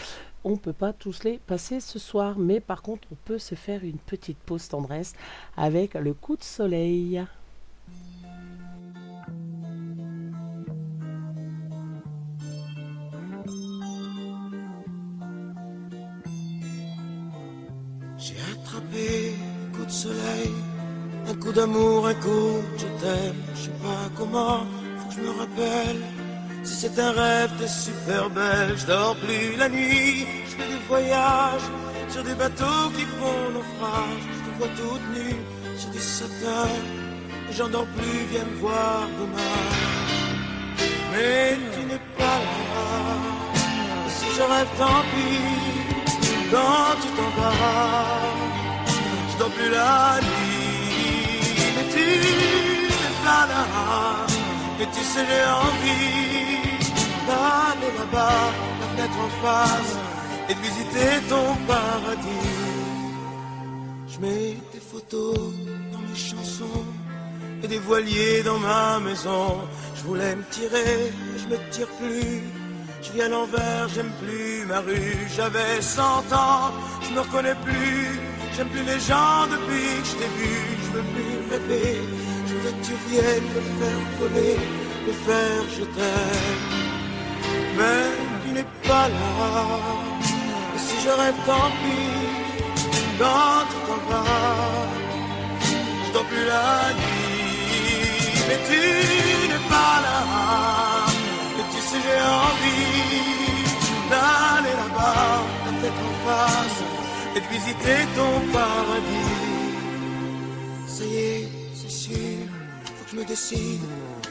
On 0.44 0.50
ne 0.50 0.56
peut 0.56 0.74
pas 0.74 0.92
tous 0.92 1.24
les 1.24 1.38
passer 1.38 1.80
ce 1.80 1.98
soir, 1.98 2.34
mais 2.38 2.60
par 2.60 2.82
contre, 2.82 3.08
on 3.10 3.16
peut 3.24 3.38
se 3.38 3.54
faire 3.54 3.84
une 3.84 3.96
petite 3.96 4.36
pause 4.36 4.68
tendresse 4.68 5.14
avec 5.56 5.94
le 5.94 6.12
coup 6.12 6.36
de 6.36 6.44
soleil. 6.44 7.24
Soleil, 19.90 20.52
un 21.28 21.34
coup 21.34 21.52
d'amour, 21.52 22.06
un 22.06 22.14
coup 22.14 22.62
je 22.76 22.86
t'aime. 23.00 23.40
Je 23.54 23.62
sais 23.64 23.78
pas 23.82 24.02
comment, 24.16 24.60
faut 24.98 25.08
que 25.08 25.14
je 25.16 25.20
me 25.20 25.30
rappelle. 25.38 26.00
Si 26.62 26.74
c'est 26.74 26.98
un 26.98 27.12
rêve, 27.12 27.50
t'es 27.58 27.68
super 27.68 28.28
belle. 28.30 28.76
Je 28.76 28.86
dors 28.86 29.16
plus 29.16 29.56
la 29.56 29.68
nuit, 29.68 30.26
je 30.46 30.50
fais 30.56 30.68
des 30.68 30.82
voyages 30.88 31.68
sur 32.08 32.22
des 32.22 32.34
bateaux 32.34 32.90
qui 32.96 33.04
font 33.18 33.42
naufrage. 33.54 34.24
Je 34.36 34.40
te 34.46 34.58
vois 34.58 34.68
toute 34.76 35.06
nue 35.16 35.40
sur 35.76 35.90
des 35.90 35.98
satins. 35.98 36.76
J'en 37.56 37.68
dors 37.68 37.86
plus, 37.96 38.20
viens 38.30 38.44
me 38.44 38.56
voir 38.60 39.08
demain. 39.18 39.58
Mais 41.12 41.58
tu 41.74 41.80
n'es 41.86 42.02
pas 42.16 42.38
là. 42.48 42.86
Si 44.08 44.26
je 44.36 44.42
rêve, 44.42 44.68
tant 44.78 45.02
pis. 45.12 45.70
Quand 46.52 46.94
tu 47.02 47.08
t'en 47.16 47.30
vas, 47.40 48.50
plus 49.48 49.70
la 49.70 50.20
nuit. 50.20 51.30
Mais 51.76 51.86
tu 51.92 52.04
là. 53.24 53.48
Et 54.80 54.86
tu 54.94 55.02
sais, 55.12 55.24
j'ai 55.30 55.46
envie 55.66 56.80
d'aller 57.26 57.92
là-bas, 57.98 58.42
la 58.80 58.86
fenêtre 58.92 59.18
en 59.26 59.32
face, 59.44 59.94
et 60.48 60.54
de 60.54 60.60
visiter 60.60 61.12
ton 61.28 61.46
paradis. 61.66 62.60
Je 64.08 64.18
mets 64.20 64.56
des 64.72 64.80
photos 64.80 65.36
dans 65.92 65.98
mes 65.98 66.16
chansons 66.16 66.84
et 67.62 67.68
des 67.68 67.78
voiliers 67.78 68.42
dans 68.42 68.58
ma 68.58 69.00
maison. 69.00 69.60
Je 69.96 70.02
voulais 70.02 70.34
me 70.34 70.44
tirer, 70.50 71.12
mais 71.32 71.38
je 71.42 71.46
me 71.52 71.58
tire 71.70 71.88
plus. 72.00 72.42
Je 73.02 73.12
vis 73.12 73.22
à 73.22 73.28
l'envers, 73.28 73.88
j'aime 73.94 74.12
plus 74.22 74.66
ma 74.66 74.80
rue. 74.80 75.16
J'avais 75.36 75.80
100 75.80 76.02
ans, 76.32 76.72
je 77.02 77.14
me 77.14 77.20
reconnais 77.20 77.54
plus. 77.66 78.20
J'aime 78.54 78.68
plus 78.68 78.82
les 78.82 79.00
gens 79.00 79.46
depuis 79.54 79.90
que 80.00 80.06
je 80.10 80.14
t'ai 80.20 80.30
vu. 80.38 80.54
Je 80.84 80.88
veux 80.94 81.06
plus 81.14 81.34
rêver. 81.50 82.00
Je 82.46 82.54
voudrais 82.54 82.72
que 82.78 82.84
tu 82.88 82.94
viennes 83.08 83.48
me 83.54 83.60
faire 83.78 84.02
voler, 84.18 84.58
me 85.06 85.12
faire 85.26 85.64
je 85.76 85.84
t'aime. 85.96 86.64
Mais 87.76 88.08
tu 88.42 88.48
n'es 88.52 88.68
pas 88.88 89.08
là. 89.08 89.32
Et 90.74 90.78
si 90.78 90.96
je 91.04 91.10
rêve, 91.20 91.38
tant 91.46 91.70
pis. 91.80 92.40
Quand 93.20 93.62
tu 93.70 93.76
t'en 93.86 94.00
vas, 94.08 94.88
je 96.06 96.12
dors 96.12 96.24
plus 96.24 96.46
la 96.46 96.72
nuit. 97.00 97.20
Mais 98.48 98.58
tu 98.68 98.80
n'es 99.50 99.64
pas 99.74 99.96
là. 100.06 100.20
Et 101.60 101.66
tu 101.72 101.80
sais, 101.88 102.00
j'ai 102.04 102.22
envie 102.48 103.20
d'aller 104.10 104.74
là-bas, 104.80 105.42
la 105.66 105.72
tête 105.82 106.00
en 106.08 106.14
face, 106.26 106.80
et 107.36 107.40
de 107.40 107.48
visiter 107.56 108.00
ton 108.16 108.52
paradis. 108.52 109.36
Ça 110.86 111.04
y 111.04 111.16
est, 111.16 111.48
c'est 111.74 111.90
sûr, 111.90 112.46
faut 112.84 113.04
que 113.04 113.10
je 113.12 113.16
me 113.16 113.24
décide. 113.24 113.80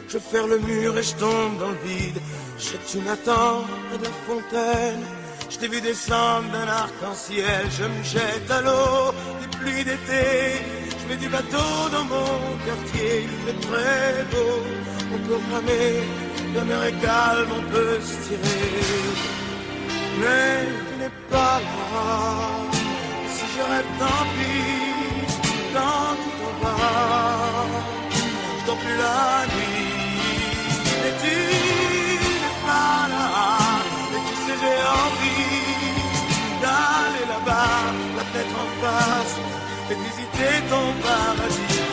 Je 0.08 0.18
faire 0.18 0.48
le 0.48 0.60
mur 0.60 0.98
et 0.98 1.04
je 1.04 1.16
tombe 1.16 1.60
dans 1.60 1.70
le 1.70 1.82
vide. 1.86 2.20
Je 2.58 2.76
tu 2.92 2.98
m'attends 3.06 3.62
de 3.92 4.04
la 4.04 4.14
fontaine. 4.28 5.04
Je 5.50 5.58
t'ai 5.58 5.68
vu 5.68 5.82
descendre 5.82 6.50
d'un 6.52 6.68
arc-en-ciel. 6.68 7.66
Je 7.78 7.84
me 7.84 8.04
jette 8.04 8.50
à 8.50 8.62
l'eau 8.62 9.14
des 9.40 9.58
pluies 9.58 9.84
d'été. 9.84 10.62
Je 11.00 11.08
mets 11.10 11.18
du 11.18 11.30
bateau 11.30 11.90
dans 11.92 12.06
mon 12.06 12.36
quartier. 12.66 13.26
Il 13.26 13.34
fait 13.46 13.60
très 13.68 14.24
beau. 14.32 14.56
On 15.14 15.28
peut 15.28 15.40
ramer. 15.54 15.92
La 16.56 16.64
mer 16.64 16.84
est 16.84 17.02
calme, 17.02 17.50
on 17.60 17.72
peut 17.72 18.00
se 18.02 18.28
tirer. 18.28 18.70
Mais 20.22 20.68
tu 20.88 21.00
n'es 21.02 21.12
pas 21.30 21.60
là. 21.60 22.79
Si 23.40 23.46
je 23.56 23.64
rêve, 23.72 23.90
tant 24.00 24.24
pis. 24.36 25.30
Quand 25.74 26.12
tu 26.22 26.30
t'en 26.40 26.54
vas, 26.62 27.68
je 28.60 28.66
dors 28.66 28.82
plus 28.84 28.98
la 29.06 29.46
nuit. 29.54 29.94
Mais 31.02 31.14
tu 31.24 31.36
n'es 32.42 32.56
pas 32.68 33.02
là. 33.14 33.28
Et 34.16 34.22
tu 34.28 34.36
sais, 34.44 34.58
j'ai 34.62 34.80
envie 35.04 35.56
d'aller 36.62 37.26
là-bas, 37.34 37.80
la 38.18 38.26
tête 38.34 38.54
en 38.64 38.70
face, 38.82 39.36
et 39.92 39.96
visiter 40.06 40.54
ton 40.72 40.86
paradis. 41.06 41.89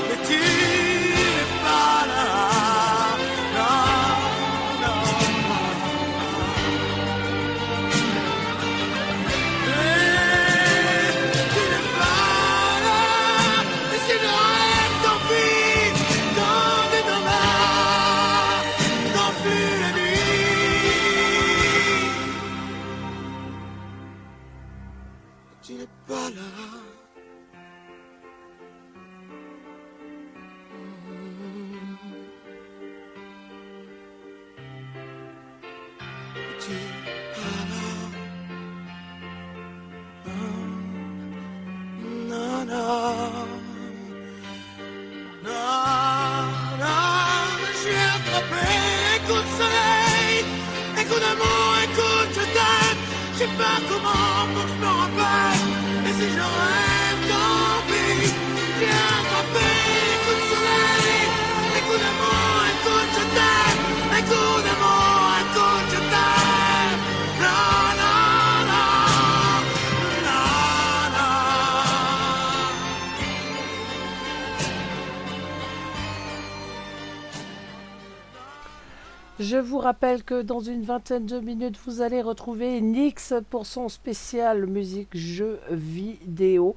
Vous 79.66 79.78
rappelle 79.78 80.22
que 80.22 80.42
dans 80.42 80.60
une 80.60 80.82
vingtaine 80.82 81.26
de 81.26 81.40
minutes, 81.40 81.78
vous 81.84 82.00
allez 82.00 82.22
retrouver 82.22 82.80
Nix 82.80 83.34
pour 83.50 83.66
son 83.66 83.88
spécial 83.88 84.66
musique 84.66 85.08
jeux 85.14 85.58
vidéo. 85.70 86.74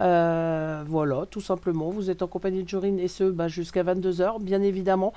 Euh, 0.00 0.84
voilà, 0.86 1.26
tout 1.30 1.40
simplement. 1.40 1.90
Vous 1.90 2.10
êtes 2.10 2.22
en 2.22 2.26
compagnie 2.26 2.64
de 2.64 2.68
Jorine 2.68 2.98
et 2.98 3.08
ce 3.08 3.24
bah, 3.24 3.48
jusqu'à 3.48 3.84
22h, 3.84 4.40
bien 4.42 4.62
évidemment. 4.62 5.12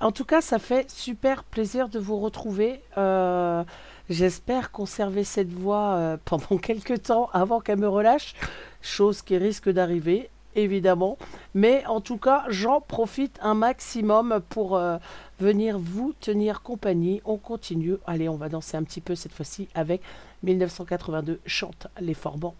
En 0.00 0.12
tout 0.12 0.24
cas, 0.24 0.40
ça 0.40 0.58
fait 0.58 0.90
super 0.90 1.44
plaisir 1.44 1.88
de 1.88 1.98
vous 1.98 2.18
retrouver. 2.18 2.80
Euh, 2.96 3.64
J'espère 4.10 4.70
conserver 4.72 5.22
cette 5.22 5.52
voix 5.52 5.94
euh, 5.94 6.16
pendant 6.24 6.56
quelques 6.58 7.02
temps 7.04 7.28
avant 7.32 7.60
qu'elle 7.60 7.78
me 7.78 7.88
relâche, 7.88 8.34
chose 8.80 9.22
qui 9.22 9.36
risque 9.36 9.68
d'arriver, 9.68 10.30
évidemment. 10.62 11.18
Mais 11.54 11.84
en 11.86 12.00
tout 12.00 12.18
cas, 12.18 12.44
j'en 12.48 12.80
profite 12.80 13.38
un 13.42 13.54
maximum 13.54 14.40
pour 14.48 14.76
euh, 14.76 14.98
venir 15.40 15.78
vous 15.78 16.12
tenir 16.20 16.62
compagnie. 16.62 17.20
On 17.24 17.36
continue. 17.36 17.96
Allez, 18.06 18.28
on 18.28 18.36
va 18.36 18.48
danser 18.48 18.76
un 18.76 18.82
petit 18.82 19.00
peu 19.00 19.14
cette 19.14 19.32
fois-ci 19.32 19.68
avec 19.74 20.02
1982 20.42 21.40
chante 21.46 21.88
les 22.00 22.14
Forbans. 22.14 22.54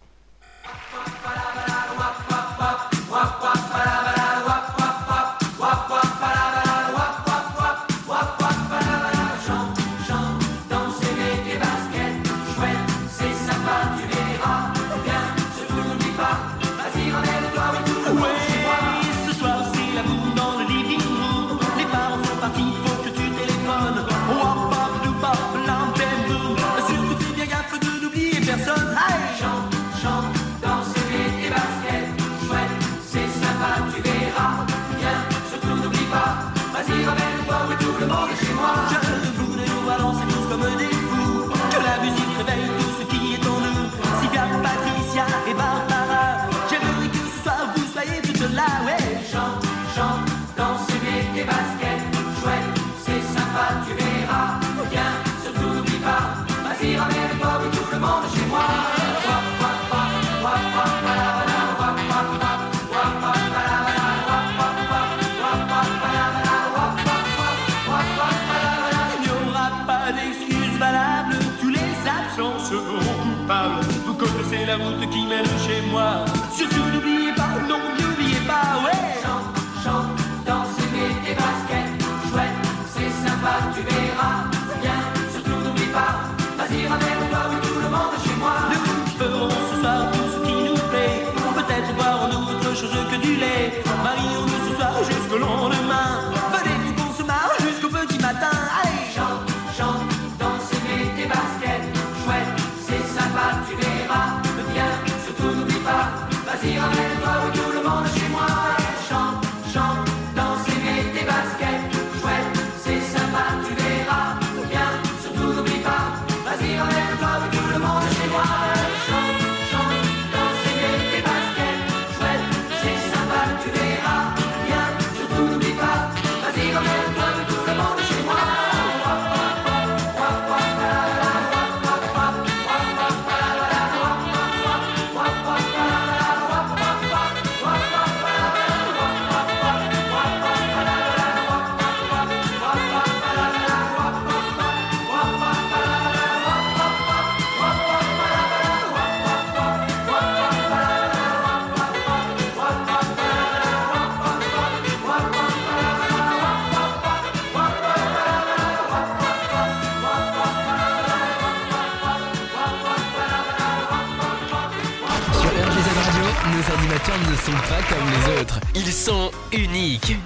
Sont 169.59 169.71
uniques. 169.71 170.17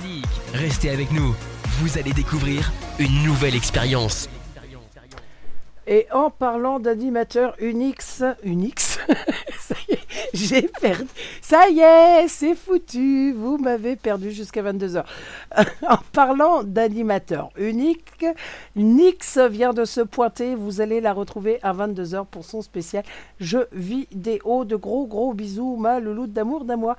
Restez 0.55 0.91
avec 0.91 1.11
nous. 1.13 1.35
Vous 1.81 1.99
allez 1.99 2.13
découvrir 2.13 2.73
une 2.99 3.23
nouvelle 3.23 3.55
expérience. 3.55 4.29
Et 5.87 6.07
en 6.13 6.31
parlant 6.31 6.79
d'animateur 6.79 7.55
Unix, 7.59 8.23
Unix, 8.45 8.99
j'ai 10.35 10.63
perdu. 10.63 11.09
Ça 11.53 11.69
y 11.69 11.81
est, 11.81 12.29
c'est 12.29 12.55
foutu. 12.55 13.35
Vous 13.35 13.59
m'avez 13.59 13.95
perdu 13.95 14.31
jusqu'à 14.31 14.63
22h. 14.63 15.05
en 15.87 15.99
parlant 16.11 16.63
d'animateur 16.63 17.51
unique, 17.59 18.25
Nix 18.75 19.37
vient 19.51 19.75
de 19.75 19.85
se 19.85 20.01
pointer. 20.01 20.55
Vous 20.55 20.81
allez 20.81 21.03
la 21.03 21.13
retrouver 21.13 21.59
à 21.63 21.75
22h 21.75 22.25
pour 22.25 22.47
son 22.47 22.63
spécial 22.63 23.05
jeu 23.39 23.69
vidéo. 23.73 24.65
De 24.65 24.77
gros, 24.77 25.07
gros 25.07 25.35
bisous, 25.35 25.77
ma 25.77 26.01
louloute 26.01 26.33
d'amour 26.33 26.65
d'amour. 26.65 26.95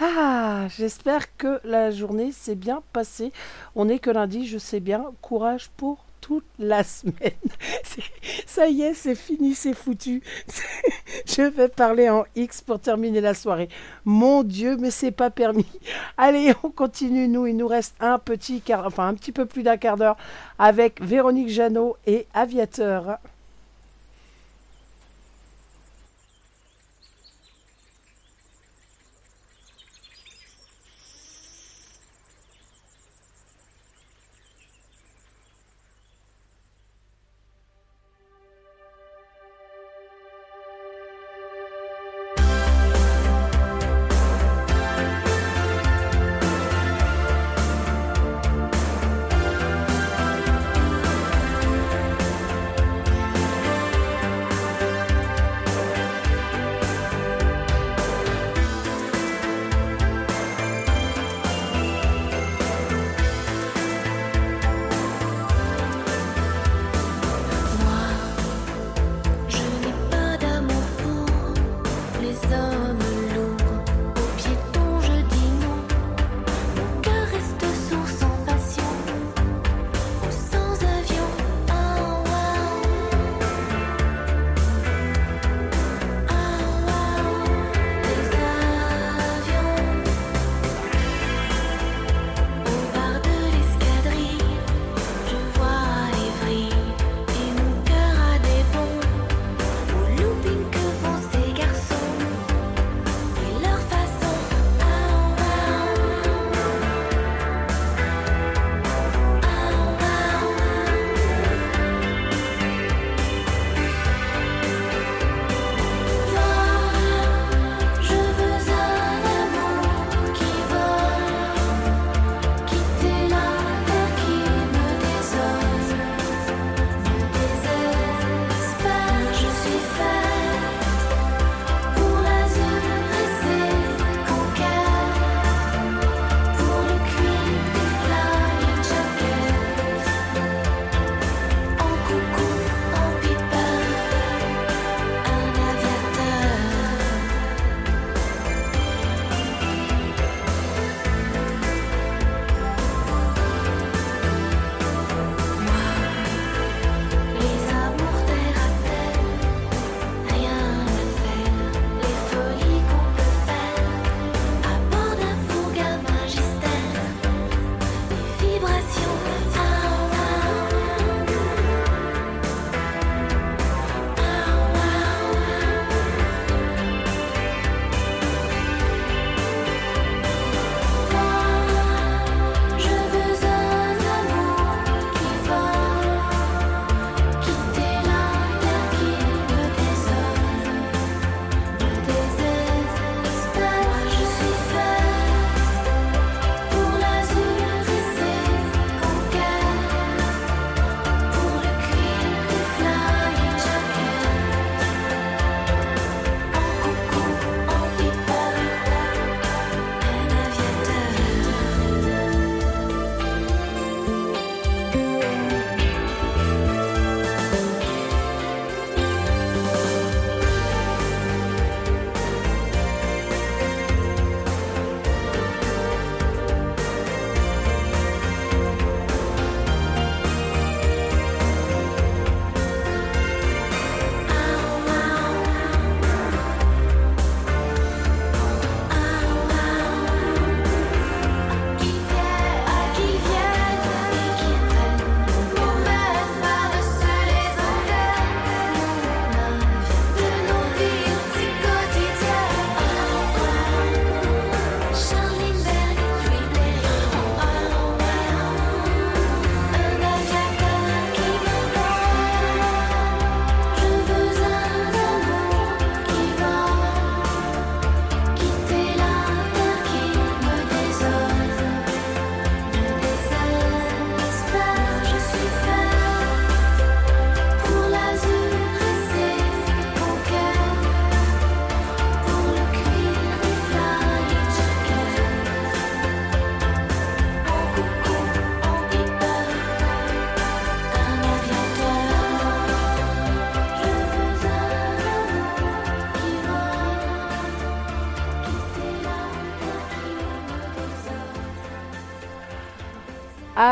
Ah, 0.00 0.68
j'espère 0.74 1.36
que 1.36 1.60
la 1.64 1.90
journée 1.90 2.32
s'est 2.32 2.54
bien 2.54 2.80
passée. 2.94 3.30
On 3.74 3.84
n'est 3.84 3.98
que 3.98 4.08
lundi, 4.08 4.46
je 4.46 4.56
sais 4.56 4.80
bien. 4.80 5.04
Courage 5.20 5.68
pour 5.76 6.07
toute 6.20 6.44
la 6.58 6.84
semaine. 6.84 7.14
Ça 8.46 8.68
y 8.68 8.82
est, 8.82 8.94
c'est 8.94 9.14
fini, 9.14 9.54
c'est 9.54 9.74
foutu. 9.74 10.22
Je 11.26 11.42
vais 11.42 11.68
parler 11.68 12.08
en 12.08 12.24
X 12.36 12.60
pour 12.62 12.80
terminer 12.80 13.20
la 13.20 13.34
soirée. 13.34 13.68
Mon 14.04 14.42
Dieu, 14.42 14.76
mais 14.78 14.90
c'est 14.90 15.10
pas 15.10 15.30
permis. 15.30 15.66
Allez, 16.16 16.52
on 16.62 16.70
continue, 16.70 17.28
nous. 17.28 17.46
Il 17.46 17.56
nous 17.56 17.68
reste 17.68 17.94
un 18.00 18.18
petit 18.18 18.60
quart, 18.60 18.86
enfin 18.86 19.08
un 19.08 19.14
petit 19.14 19.32
peu 19.32 19.46
plus 19.46 19.62
d'un 19.62 19.76
quart 19.76 19.96
d'heure 19.96 20.16
avec 20.58 21.02
Véronique 21.02 21.48
Jeannot 21.48 21.96
et 22.06 22.26
Aviateur. 22.34 23.18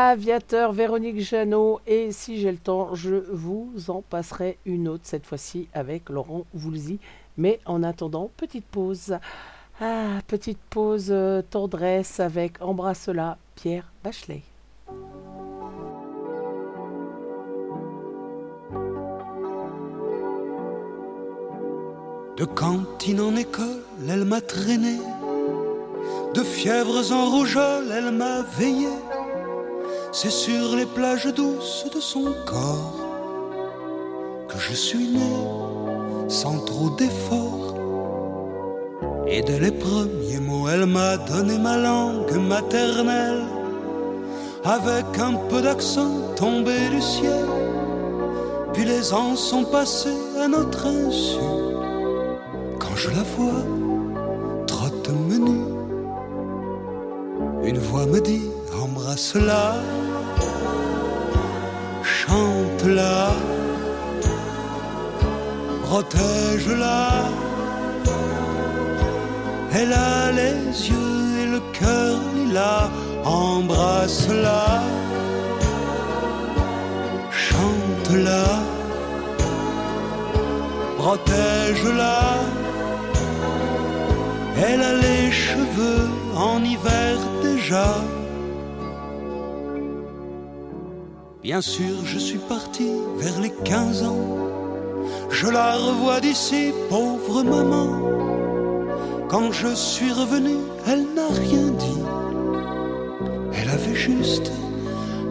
Aviateur, 0.07 0.71
Véronique 0.71 1.19
Jeannot. 1.19 1.81
Et 1.85 2.13
si 2.13 2.39
j'ai 2.39 2.51
le 2.51 2.57
temps, 2.57 2.95
je 2.95 3.15
vous 3.29 3.73
en 3.89 4.01
passerai 4.01 4.57
une 4.65 4.87
autre, 4.87 5.03
cette 5.03 5.25
fois-ci 5.25 5.67
avec 5.73 6.09
Laurent 6.09 6.45
Voulzy. 6.53 6.99
Mais 7.35 7.59
en 7.65 7.83
attendant, 7.83 8.31
petite 8.37 8.65
pause. 8.65 9.17
Ah, 9.81 10.21
petite 10.27 10.59
pause 10.69 11.09
euh, 11.09 11.41
tendresse 11.41 12.21
avec 12.21 12.61
Embrasse-la, 12.61 13.37
Pierre 13.55 13.91
Bachelet. 14.01 14.43
De 22.37 22.45
cantine 22.45 23.19
en 23.19 23.35
école, 23.35 23.83
elle 24.07 24.23
m'a 24.23 24.39
traîné. 24.39 24.99
De 26.33 26.43
fièvres 26.43 27.11
en 27.11 27.29
rougeole, 27.29 27.91
elle 27.91 28.11
m'a 28.11 28.41
veillé. 28.43 28.87
C'est 30.11 30.31
sur 30.31 30.75
les 30.75 30.85
plages 30.85 31.33
douces 31.33 31.85
de 31.93 31.99
son 31.99 32.33
corps 32.45 32.93
que 34.47 34.57
je 34.57 34.73
suis 34.73 35.07
né 35.09 35.33
sans 36.29 36.59
trop 36.59 36.89
d'efforts. 36.91 37.75
Et 39.27 39.41
dès 39.41 39.59
les 39.59 39.71
premiers 39.71 40.39
mots, 40.39 40.69
elle 40.69 40.85
m'a 40.85 41.17
donné 41.17 41.57
ma 41.57 41.77
langue 41.77 42.37
maternelle. 42.37 43.43
Avec 44.63 45.05
un 45.19 45.33
peu 45.49 45.61
d'accent 45.61 46.33
tombé 46.35 46.89
du 46.89 47.01
ciel. 47.01 47.45
Puis 48.73 48.85
les 48.85 49.13
ans 49.13 49.35
sont 49.35 49.65
passés 49.65 50.21
à 50.41 50.47
notre 50.47 50.85
insu. 50.85 51.39
Quand 52.79 52.95
je 52.95 53.09
la 53.09 53.23
vois, 53.35 53.63
trotte 54.65 55.09
menu. 55.09 55.59
Une 57.63 57.77
voix 57.77 58.05
me 58.05 58.21
dit, 58.21 58.49
embrasse-la, 59.07 59.75
chante-la, 62.03 63.29
protège-la. 65.83 67.07
Elle 69.73 69.93
a 69.93 70.31
les 70.33 70.89
yeux 70.89 71.41
et 71.41 71.45
le 71.45 71.61
cœur 71.79 72.19
lilas, 72.35 72.89
embrasse-la, 73.23 74.81
chante-la, 77.31 78.47
protège-la. 80.97 82.19
Elle 84.69 84.83
a 84.83 84.93
les 84.95 85.31
cheveux 85.31 86.09
en 86.35 86.61
hiver 86.61 87.15
déjà. 87.41 88.01
Bien 91.47 91.61
sûr, 91.61 92.03
je 92.03 92.19
suis 92.19 92.39
parti 92.39 92.91
vers 93.15 93.39
les 93.39 93.53
15 93.63 94.03
ans. 94.03 94.27
Je 95.29 95.47
la 95.47 95.77
revois 95.77 96.19
d'ici, 96.19 96.73
pauvre 96.89 97.41
maman. 97.41 97.87
Quand 99.29 99.53
je 99.53 99.73
suis 99.73 100.11
revenu, 100.11 100.55
elle 100.85 101.05
n'a 101.15 101.29
rien 101.29 101.67
dit. 101.85 102.01
Elle 103.53 103.69
avait 103.69 103.95
juste 103.95 104.51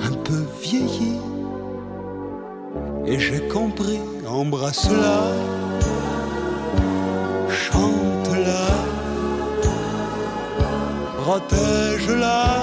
un 0.01 0.15
peu 0.25 0.43
vieilli. 0.63 1.21
Et 3.05 3.19
j'ai 3.19 3.47
compris, 3.49 4.01
embrasse-la, 4.27 5.21
chante-la, 7.51 8.67
protège-la. 11.21 12.56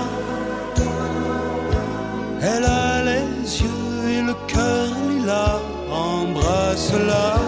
Embrasse-la, 6.94 7.40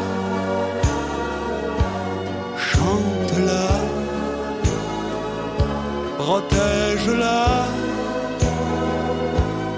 chante-la, 2.58 3.68
protège-la. 6.18 7.66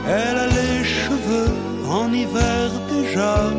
Elle 0.07 0.37
a 0.37 0.47
les 0.47 0.83
cheveux 0.83 1.53
en 1.89 2.11
hiver 2.11 2.71
déjà. 2.89 3.51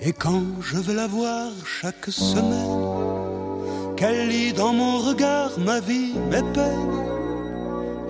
Et 0.00 0.12
quand 0.12 0.42
je 0.60 0.78
vais 0.78 0.94
la 0.94 1.06
voir 1.06 1.50
chaque 1.64 2.06
semaine, 2.06 3.94
qu'elle 3.96 4.28
lit 4.28 4.52
dans 4.52 4.72
mon 4.72 4.98
regard 4.98 5.50
ma 5.58 5.80
vie, 5.80 6.14
mes 6.30 6.42
peines, 6.54 7.04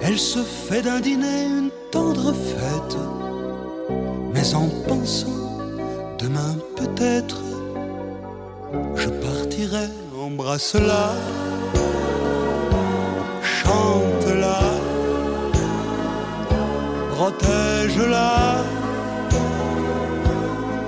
elle 0.02 0.18
se 0.18 0.40
fait 0.40 0.82
d'un 0.82 1.00
dîner 1.00 1.44
une 1.46 1.70
tendre 1.90 2.32
fête. 2.32 2.68
Mais 4.40 4.55
en 4.55 4.69
pensant, 4.86 5.27
demain 6.16 6.55
peut-être, 6.77 7.43
je 8.94 9.09
partirai, 9.09 9.89
embrasse-la, 10.16 11.06
chante-la, 13.43 14.60
protège-la. 17.16 18.59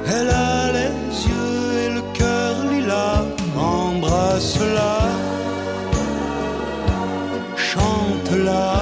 Elle 0.06 0.30
a 0.30 0.70
les 0.78 0.94
yeux 1.28 1.72
et 1.82 1.90
le 1.96 2.02
cœur 2.14 2.54
lilas, 2.70 3.24
embrasse-la, 3.58 4.94
chante-la, 7.56 8.74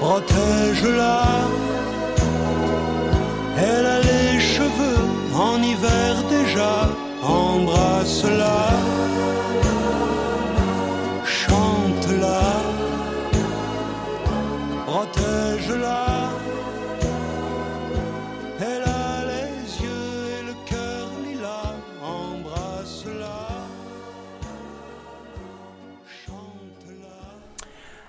protège-la. 0.00 1.25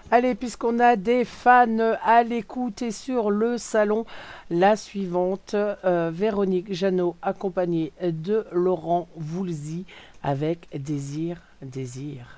Allez, 0.09 0.35
puisqu'on 0.35 0.79
a 0.79 0.95
des 0.95 1.25
fans 1.25 1.97
à 2.01 2.23
l'écoute 2.23 2.91
sur 2.91 3.29
le 3.29 3.57
salon, 3.57 4.05
la 4.49 4.77
suivante, 4.77 5.53
euh, 5.53 6.11
Véronique 6.13 6.73
Jeannot, 6.73 7.17
accompagnée 7.21 7.91
de 8.01 8.45
Laurent 8.53 9.09
Voulzy 9.17 9.85
avec 10.23 10.69
Désir, 10.73 11.41
Désir. 11.61 12.37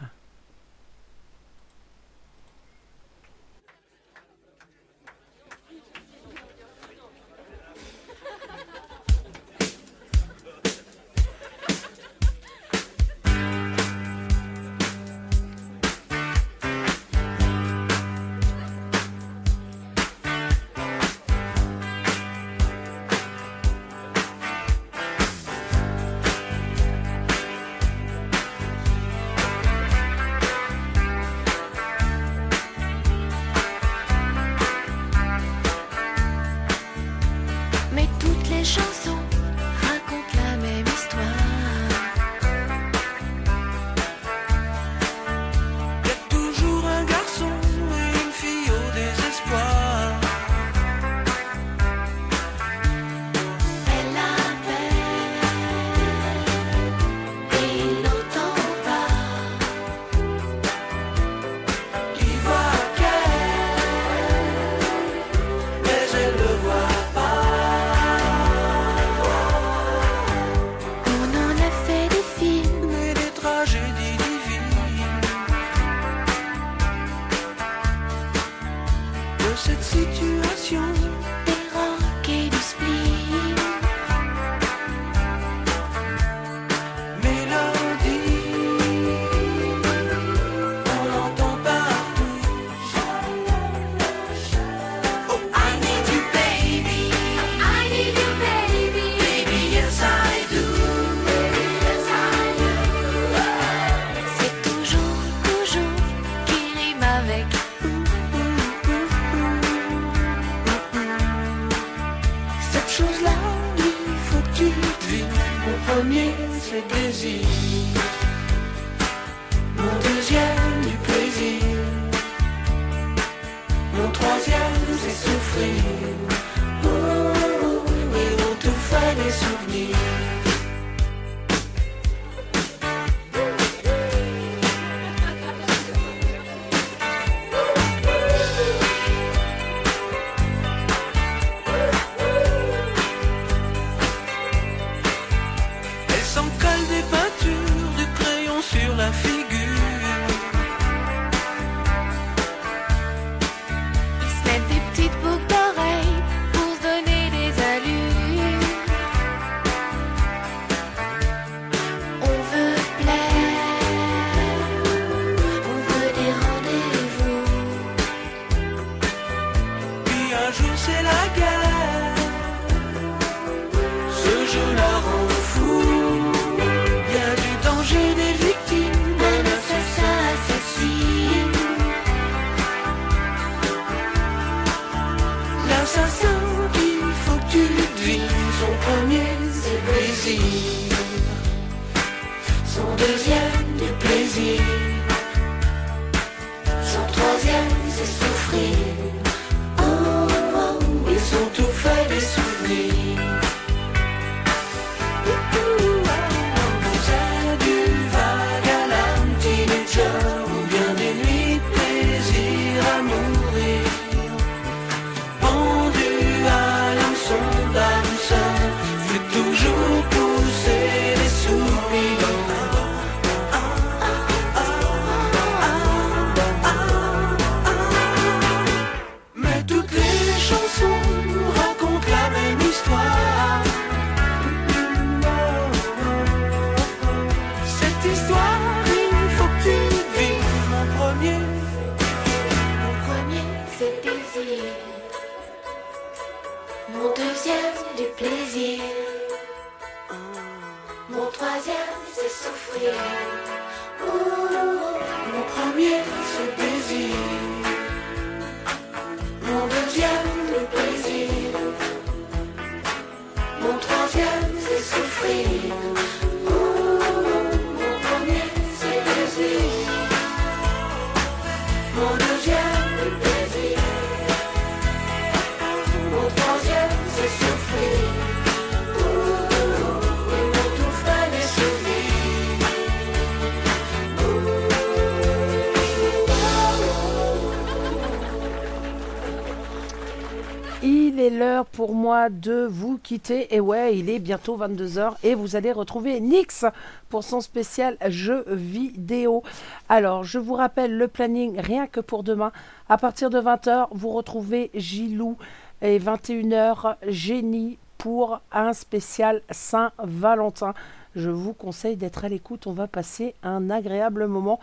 Pour 291.79 291.95
moi 291.95 292.27
de 292.27 292.67
vous 292.69 292.97
quitter. 292.97 293.55
Et 293.55 293.61
ouais, 293.61 293.97
il 293.97 294.09
est 294.09 294.19
bientôt 294.19 294.57
22h 294.57 295.13
et 295.23 295.33
vous 295.33 295.55
allez 295.55 295.71
retrouver 295.71 296.19
Nix 296.19 296.65
pour 297.07 297.23
son 297.23 297.39
spécial 297.39 297.95
jeu 298.09 298.43
vidéo. 298.49 299.43
Alors, 299.87 300.25
je 300.25 300.39
vous 300.39 300.55
rappelle 300.55 300.97
le 300.97 301.07
planning 301.07 301.57
rien 301.57 301.87
que 301.87 302.01
pour 302.01 302.23
demain. 302.23 302.51
À 302.89 302.97
partir 302.97 303.29
de 303.29 303.39
20h, 303.39 303.87
vous 303.91 304.09
retrouvez 304.09 304.71
Gilou 304.75 305.37
et 305.81 305.99
21h, 305.99 306.97
Génie 307.07 307.77
pour 307.97 308.41
un 308.51 308.73
spécial 308.73 309.41
Saint-Valentin. 309.49 310.73
Je 311.15 311.29
vous 311.29 311.53
conseille 311.53 311.95
d'être 311.95 312.25
à 312.25 312.27
l'écoute. 312.27 312.67
On 312.67 312.73
va 312.73 312.87
passer 312.87 313.35
un 313.41 313.69
agréable 313.69 314.27
moment 314.27 314.59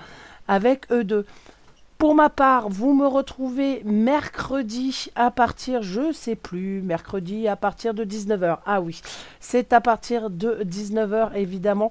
avec 0.48 0.92
eux 0.92 1.02
deux. 1.02 1.24
Pour 1.98 2.14
ma 2.14 2.28
part, 2.28 2.68
vous 2.68 2.92
me 2.92 3.06
retrouvez 3.06 3.80
mercredi 3.84 5.06
à 5.14 5.30
partir, 5.30 5.82
je 5.82 6.12
sais 6.12 6.36
plus, 6.36 6.82
mercredi 6.82 7.48
à 7.48 7.56
partir 7.56 7.94
de 7.94 8.04
19h. 8.04 8.58
Ah 8.66 8.82
oui, 8.82 9.00
c'est 9.40 9.72
à 9.72 9.80
partir 9.80 10.28
de 10.28 10.58
19h 10.62 11.34
évidemment 11.36 11.90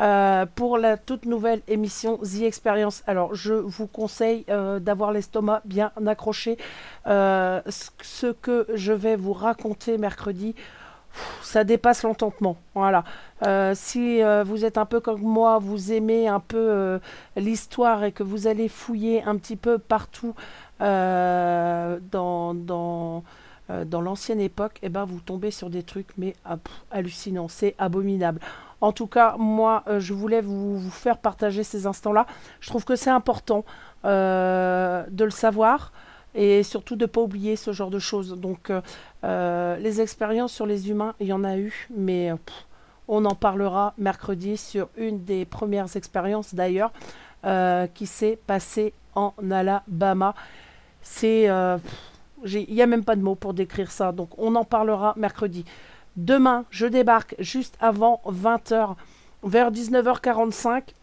euh, 0.00 0.44
pour 0.56 0.76
la 0.76 0.96
toute 0.96 1.24
nouvelle 1.24 1.62
émission 1.68 2.18
The 2.18 2.42
Experience. 2.42 3.04
Alors, 3.06 3.36
je 3.36 3.54
vous 3.54 3.86
conseille 3.86 4.44
euh, 4.48 4.80
d'avoir 4.80 5.12
l'estomac 5.12 5.62
bien 5.64 5.92
accroché. 6.04 6.58
Euh, 7.06 7.60
ce 7.66 8.26
que 8.26 8.66
je 8.74 8.92
vais 8.92 9.14
vous 9.14 9.32
raconter 9.32 9.98
mercredi, 9.98 10.56
ça 11.42 11.64
dépasse 11.64 12.02
l'entendement. 12.02 12.56
Voilà. 12.74 13.04
Euh, 13.46 13.72
si 13.74 14.22
euh, 14.22 14.44
vous 14.44 14.64
êtes 14.64 14.78
un 14.78 14.86
peu 14.86 15.00
comme 15.00 15.20
moi, 15.20 15.58
vous 15.58 15.92
aimez 15.92 16.28
un 16.28 16.40
peu 16.40 16.56
euh, 16.58 16.98
l'histoire 17.36 18.04
et 18.04 18.12
que 18.12 18.22
vous 18.22 18.46
allez 18.46 18.68
fouiller 18.68 19.22
un 19.24 19.36
petit 19.36 19.56
peu 19.56 19.78
partout 19.78 20.34
dans, 20.80 22.54
dans, 22.54 23.24
dans 23.86 24.00
l'ancienne 24.02 24.40
époque, 24.40 24.78
et 24.82 24.90
ben 24.90 25.06
vous 25.06 25.20
tombez 25.20 25.50
sur 25.50 25.70
des 25.70 25.82
trucs 25.82 26.08
mais 26.18 26.34
ah, 26.44 26.56
hallucinants, 26.90 27.48
c'est 27.48 27.74
abominable. 27.78 28.40
En 28.82 28.92
tout 28.92 29.06
cas, 29.06 29.36
moi, 29.38 29.82
je 29.98 30.12
voulais 30.12 30.42
vous, 30.42 30.78
vous 30.78 30.90
faire 30.90 31.16
partager 31.16 31.62
ces 31.62 31.86
instants-là. 31.86 32.26
Je 32.60 32.68
trouve 32.68 32.84
que 32.84 32.96
c'est 32.96 33.08
important 33.08 33.64
de 34.02 35.24
le 35.24 35.30
savoir 35.30 35.92
et 36.34 36.62
surtout 36.62 36.96
de 36.96 37.04
ne 37.04 37.06
pas 37.06 37.20
oublier 37.20 37.56
ce 37.56 37.72
genre 37.72 37.90
de 37.90 37.98
choses. 37.98 38.34
Donc, 38.38 38.70
euh, 38.70 38.80
euh, 39.24 39.76
les 39.76 40.00
expériences 40.00 40.52
sur 40.52 40.66
les 40.66 40.90
humains, 40.90 41.14
il 41.20 41.28
y 41.28 41.32
en 41.32 41.44
a 41.44 41.56
eu, 41.56 41.88
mais 41.94 42.32
euh, 42.32 42.36
on 43.08 43.24
en 43.24 43.34
parlera 43.34 43.94
mercredi 43.98 44.56
sur 44.56 44.88
une 44.96 45.24
des 45.24 45.44
premières 45.44 45.96
expériences 45.96 46.54
d'ailleurs 46.54 46.92
qui 47.92 48.06
s'est 48.06 48.38
passée 48.46 48.94
en 49.14 49.34
Alabama. 49.50 50.34
C'est, 51.02 51.42
il 51.42 52.74
n'y 52.74 52.80
a 52.80 52.86
même 52.86 53.04
pas 53.04 53.16
de 53.16 53.20
mots 53.20 53.34
pour 53.34 53.52
décrire 53.52 53.90
ça. 53.90 54.12
Donc 54.12 54.30
on 54.38 54.54
en 54.54 54.64
parlera 54.64 55.12
mercredi. 55.18 55.66
Demain, 56.16 56.64
je 56.70 56.86
débarque 56.86 57.34
juste 57.38 57.76
avant 57.80 58.22
20h, 58.24 58.94
vers 59.42 59.70
19h45. 59.70 60.94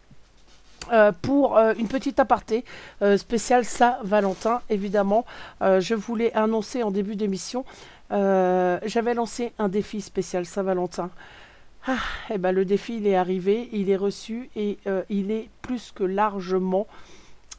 Euh, 0.90 1.12
pour 1.22 1.56
euh, 1.56 1.74
une 1.78 1.88
petite 1.88 2.18
aparté 2.18 2.64
euh, 3.02 3.16
spéciale 3.16 3.64
Saint-Valentin, 3.64 4.62
évidemment. 4.68 5.24
Euh, 5.60 5.80
je 5.80 5.94
voulais 5.94 6.32
annoncer 6.34 6.82
en 6.82 6.90
début 6.90 7.16
d'émission, 7.16 7.64
j'avais 8.10 9.14
lancé 9.14 9.52
un 9.58 9.68
défi 9.68 10.00
spécial 10.00 10.44
Saint-Valentin. 10.44 11.10
Ah, 11.86 11.96
eh 12.30 12.38
ben, 12.38 12.52
le 12.52 12.64
défi, 12.64 12.96
il 12.96 13.06
est 13.06 13.16
arrivé, 13.16 13.68
il 13.72 13.88
est 13.88 13.96
reçu 13.96 14.50
et 14.54 14.78
il 15.08 15.30
est 15.30 15.48
plus 15.62 15.92
que 15.94 16.04
largement 16.04 16.86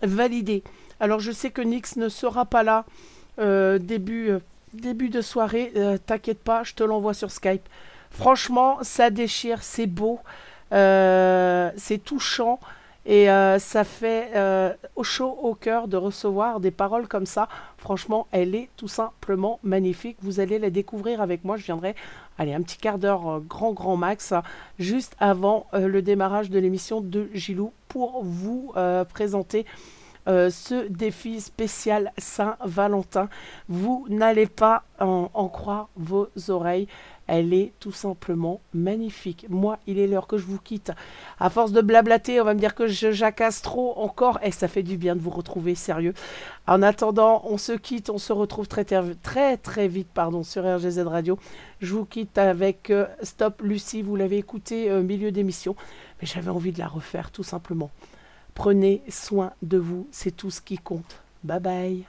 validé. 0.03 0.63
Alors 0.99 1.19
je 1.19 1.31
sais 1.31 1.49
que 1.49 1.61
Nix 1.63 1.95
ne 1.95 2.07
sera 2.07 2.45
pas 2.45 2.61
là 2.61 2.85
début, 3.79 4.37
début 4.73 5.09
de 5.09 5.21
soirée. 5.21 5.73
T'inquiète 6.05 6.43
pas, 6.43 6.63
je 6.63 6.75
te 6.75 6.83
l'envoie 6.83 7.15
sur 7.15 7.31
Skype. 7.31 7.67
Franchement, 8.11 8.77
ça 8.83 9.09
déchire, 9.09 9.63
c'est 9.63 9.87
beau, 9.87 10.19
c'est 10.69 12.03
touchant 12.03 12.59
et 13.05 13.29
euh, 13.29 13.59
ça 13.59 13.83
fait 13.83 14.31
euh, 14.35 14.73
au 14.95 15.03
chaud 15.03 15.37
au 15.41 15.55
cœur 15.55 15.87
de 15.87 15.97
recevoir 15.97 16.59
des 16.59 16.71
paroles 16.71 17.07
comme 17.07 17.25
ça. 17.25 17.49
Franchement, 17.77 18.27
elle 18.31 18.55
est 18.55 18.69
tout 18.77 18.87
simplement 18.87 19.59
magnifique. 19.63 20.17
Vous 20.21 20.39
allez 20.39 20.57
la 20.57 20.69
découvrir 20.69 21.21
avec 21.21 21.43
moi. 21.43 21.57
Je 21.57 21.65
viendrai, 21.65 21.95
allez, 22.37 22.53
un 22.53 22.61
petit 22.61 22.77
quart 22.77 22.97
d'heure, 22.97 23.27
euh, 23.27 23.39
grand, 23.39 23.73
grand 23.73 23.97
max, 23.97 24.33
juste 24.79 25.15
avant 25.19 25.67
euh, 25.73 25.87
le 25.87 26.01
démarrage 26.01 26.49
de 26.49 26.59
l'émission 26.59 27.01
de 27.01 27.29
Gilou 27.33 27.73
pour 27.89 28.23
vous 28.23 28.73
présenter 29.13 29.67
euh, 30.27 30.49
ce 30.49 30.87
défi 30.87 31.41
spécial 31.41 32.13
Saint-Valentin. 32.17 33.27
Vous 33.67 34.05
n'allez 34.09 34.47
pas 34.47 34.83
en, 34.99 35.49
croire 35.49 35.89
vos 35.97 36.29
oreilles. 36.47 36.87
Elle 37.27 37.53
est 37.53 37.73
tout 37.79 37.91
simplement 37.91 38.61
magnifique. 38.73 39.45
Moi, 39.49 39.79
il 39.87 39.99
est 39.99 40.07
l'heure 40.07 40.27
que 40.27 40.37
je 40.37 40.45
vous 40.45 40.59
quitte. 40.59 40.91
À 41.39 41.49
force 41.49 41.71
de 41.71 41.81
blablater, 41.81 42.39
on 42.39 42.45
va 42.45 42.53
me 42.53 42.59
dire 42.59 42.75
que 42.75 42.87
je 42.87 43.11
jacasse 43.11 43.61
trop 43.61 43.97
encore. 43.97 44.39
Et 44.43 44.51
ça 44.51 44.67
fait 44.67 44.83
du 44.83 44.97
bien 44.97 45.15
de 45.15 45.21
vous 45.21 45.29
retrouver, 45.29 45.75
sérieux. 45.75 46.13
En 46.67 46.81
attendant, 46.81 47.41
on 47.45 47.57
se 47.57 47.73
quitte. 47.73 48.09
On 48.09 48.17
se 48.17 48.33
retrouve 48.33 48.67
très, 48.67 48.85
très, 48.85 49.87
vite 49.87 50.09
pardon, 50.13 50.43
sur 50.43 50.63
RGZ 50.63 50.99
Radio. 50.99 51.37
Je 51.81 51.93
vous 51.93 52.05
quitte 52.05 52.37
avec 52.37 52.89
euh, 52.89 53.07
Stop 53.23 53.61
Lucie. 53.61 54.01
Vous 54.01 54.15
l'avez 54.15 54.37
écouté 54.37 54.91
au 54.91 55.01
milieu 55.01 55.31
d'émission. 55.31 55.75
Mais 56.21 56.27
j'avais 56.27 56.51
envie 56.51 56.71
de 56.71 56.79
la 56.79 56.87
refaire, 56.87 57.31
tout 57.31 57.43
simplement. 57.43 57.89
Prenez 58.53 59.01
soin 59.09 59.53
de 59.61 59.77
vous, 59.77 60.07
c'est 60.11 60.35
tout 60.35 60.51
ce 60.51 60.61
qui 60.61 60.77
compte. 60.77 61.21
Bye 61.43 61.59
bye. 61.59 62.05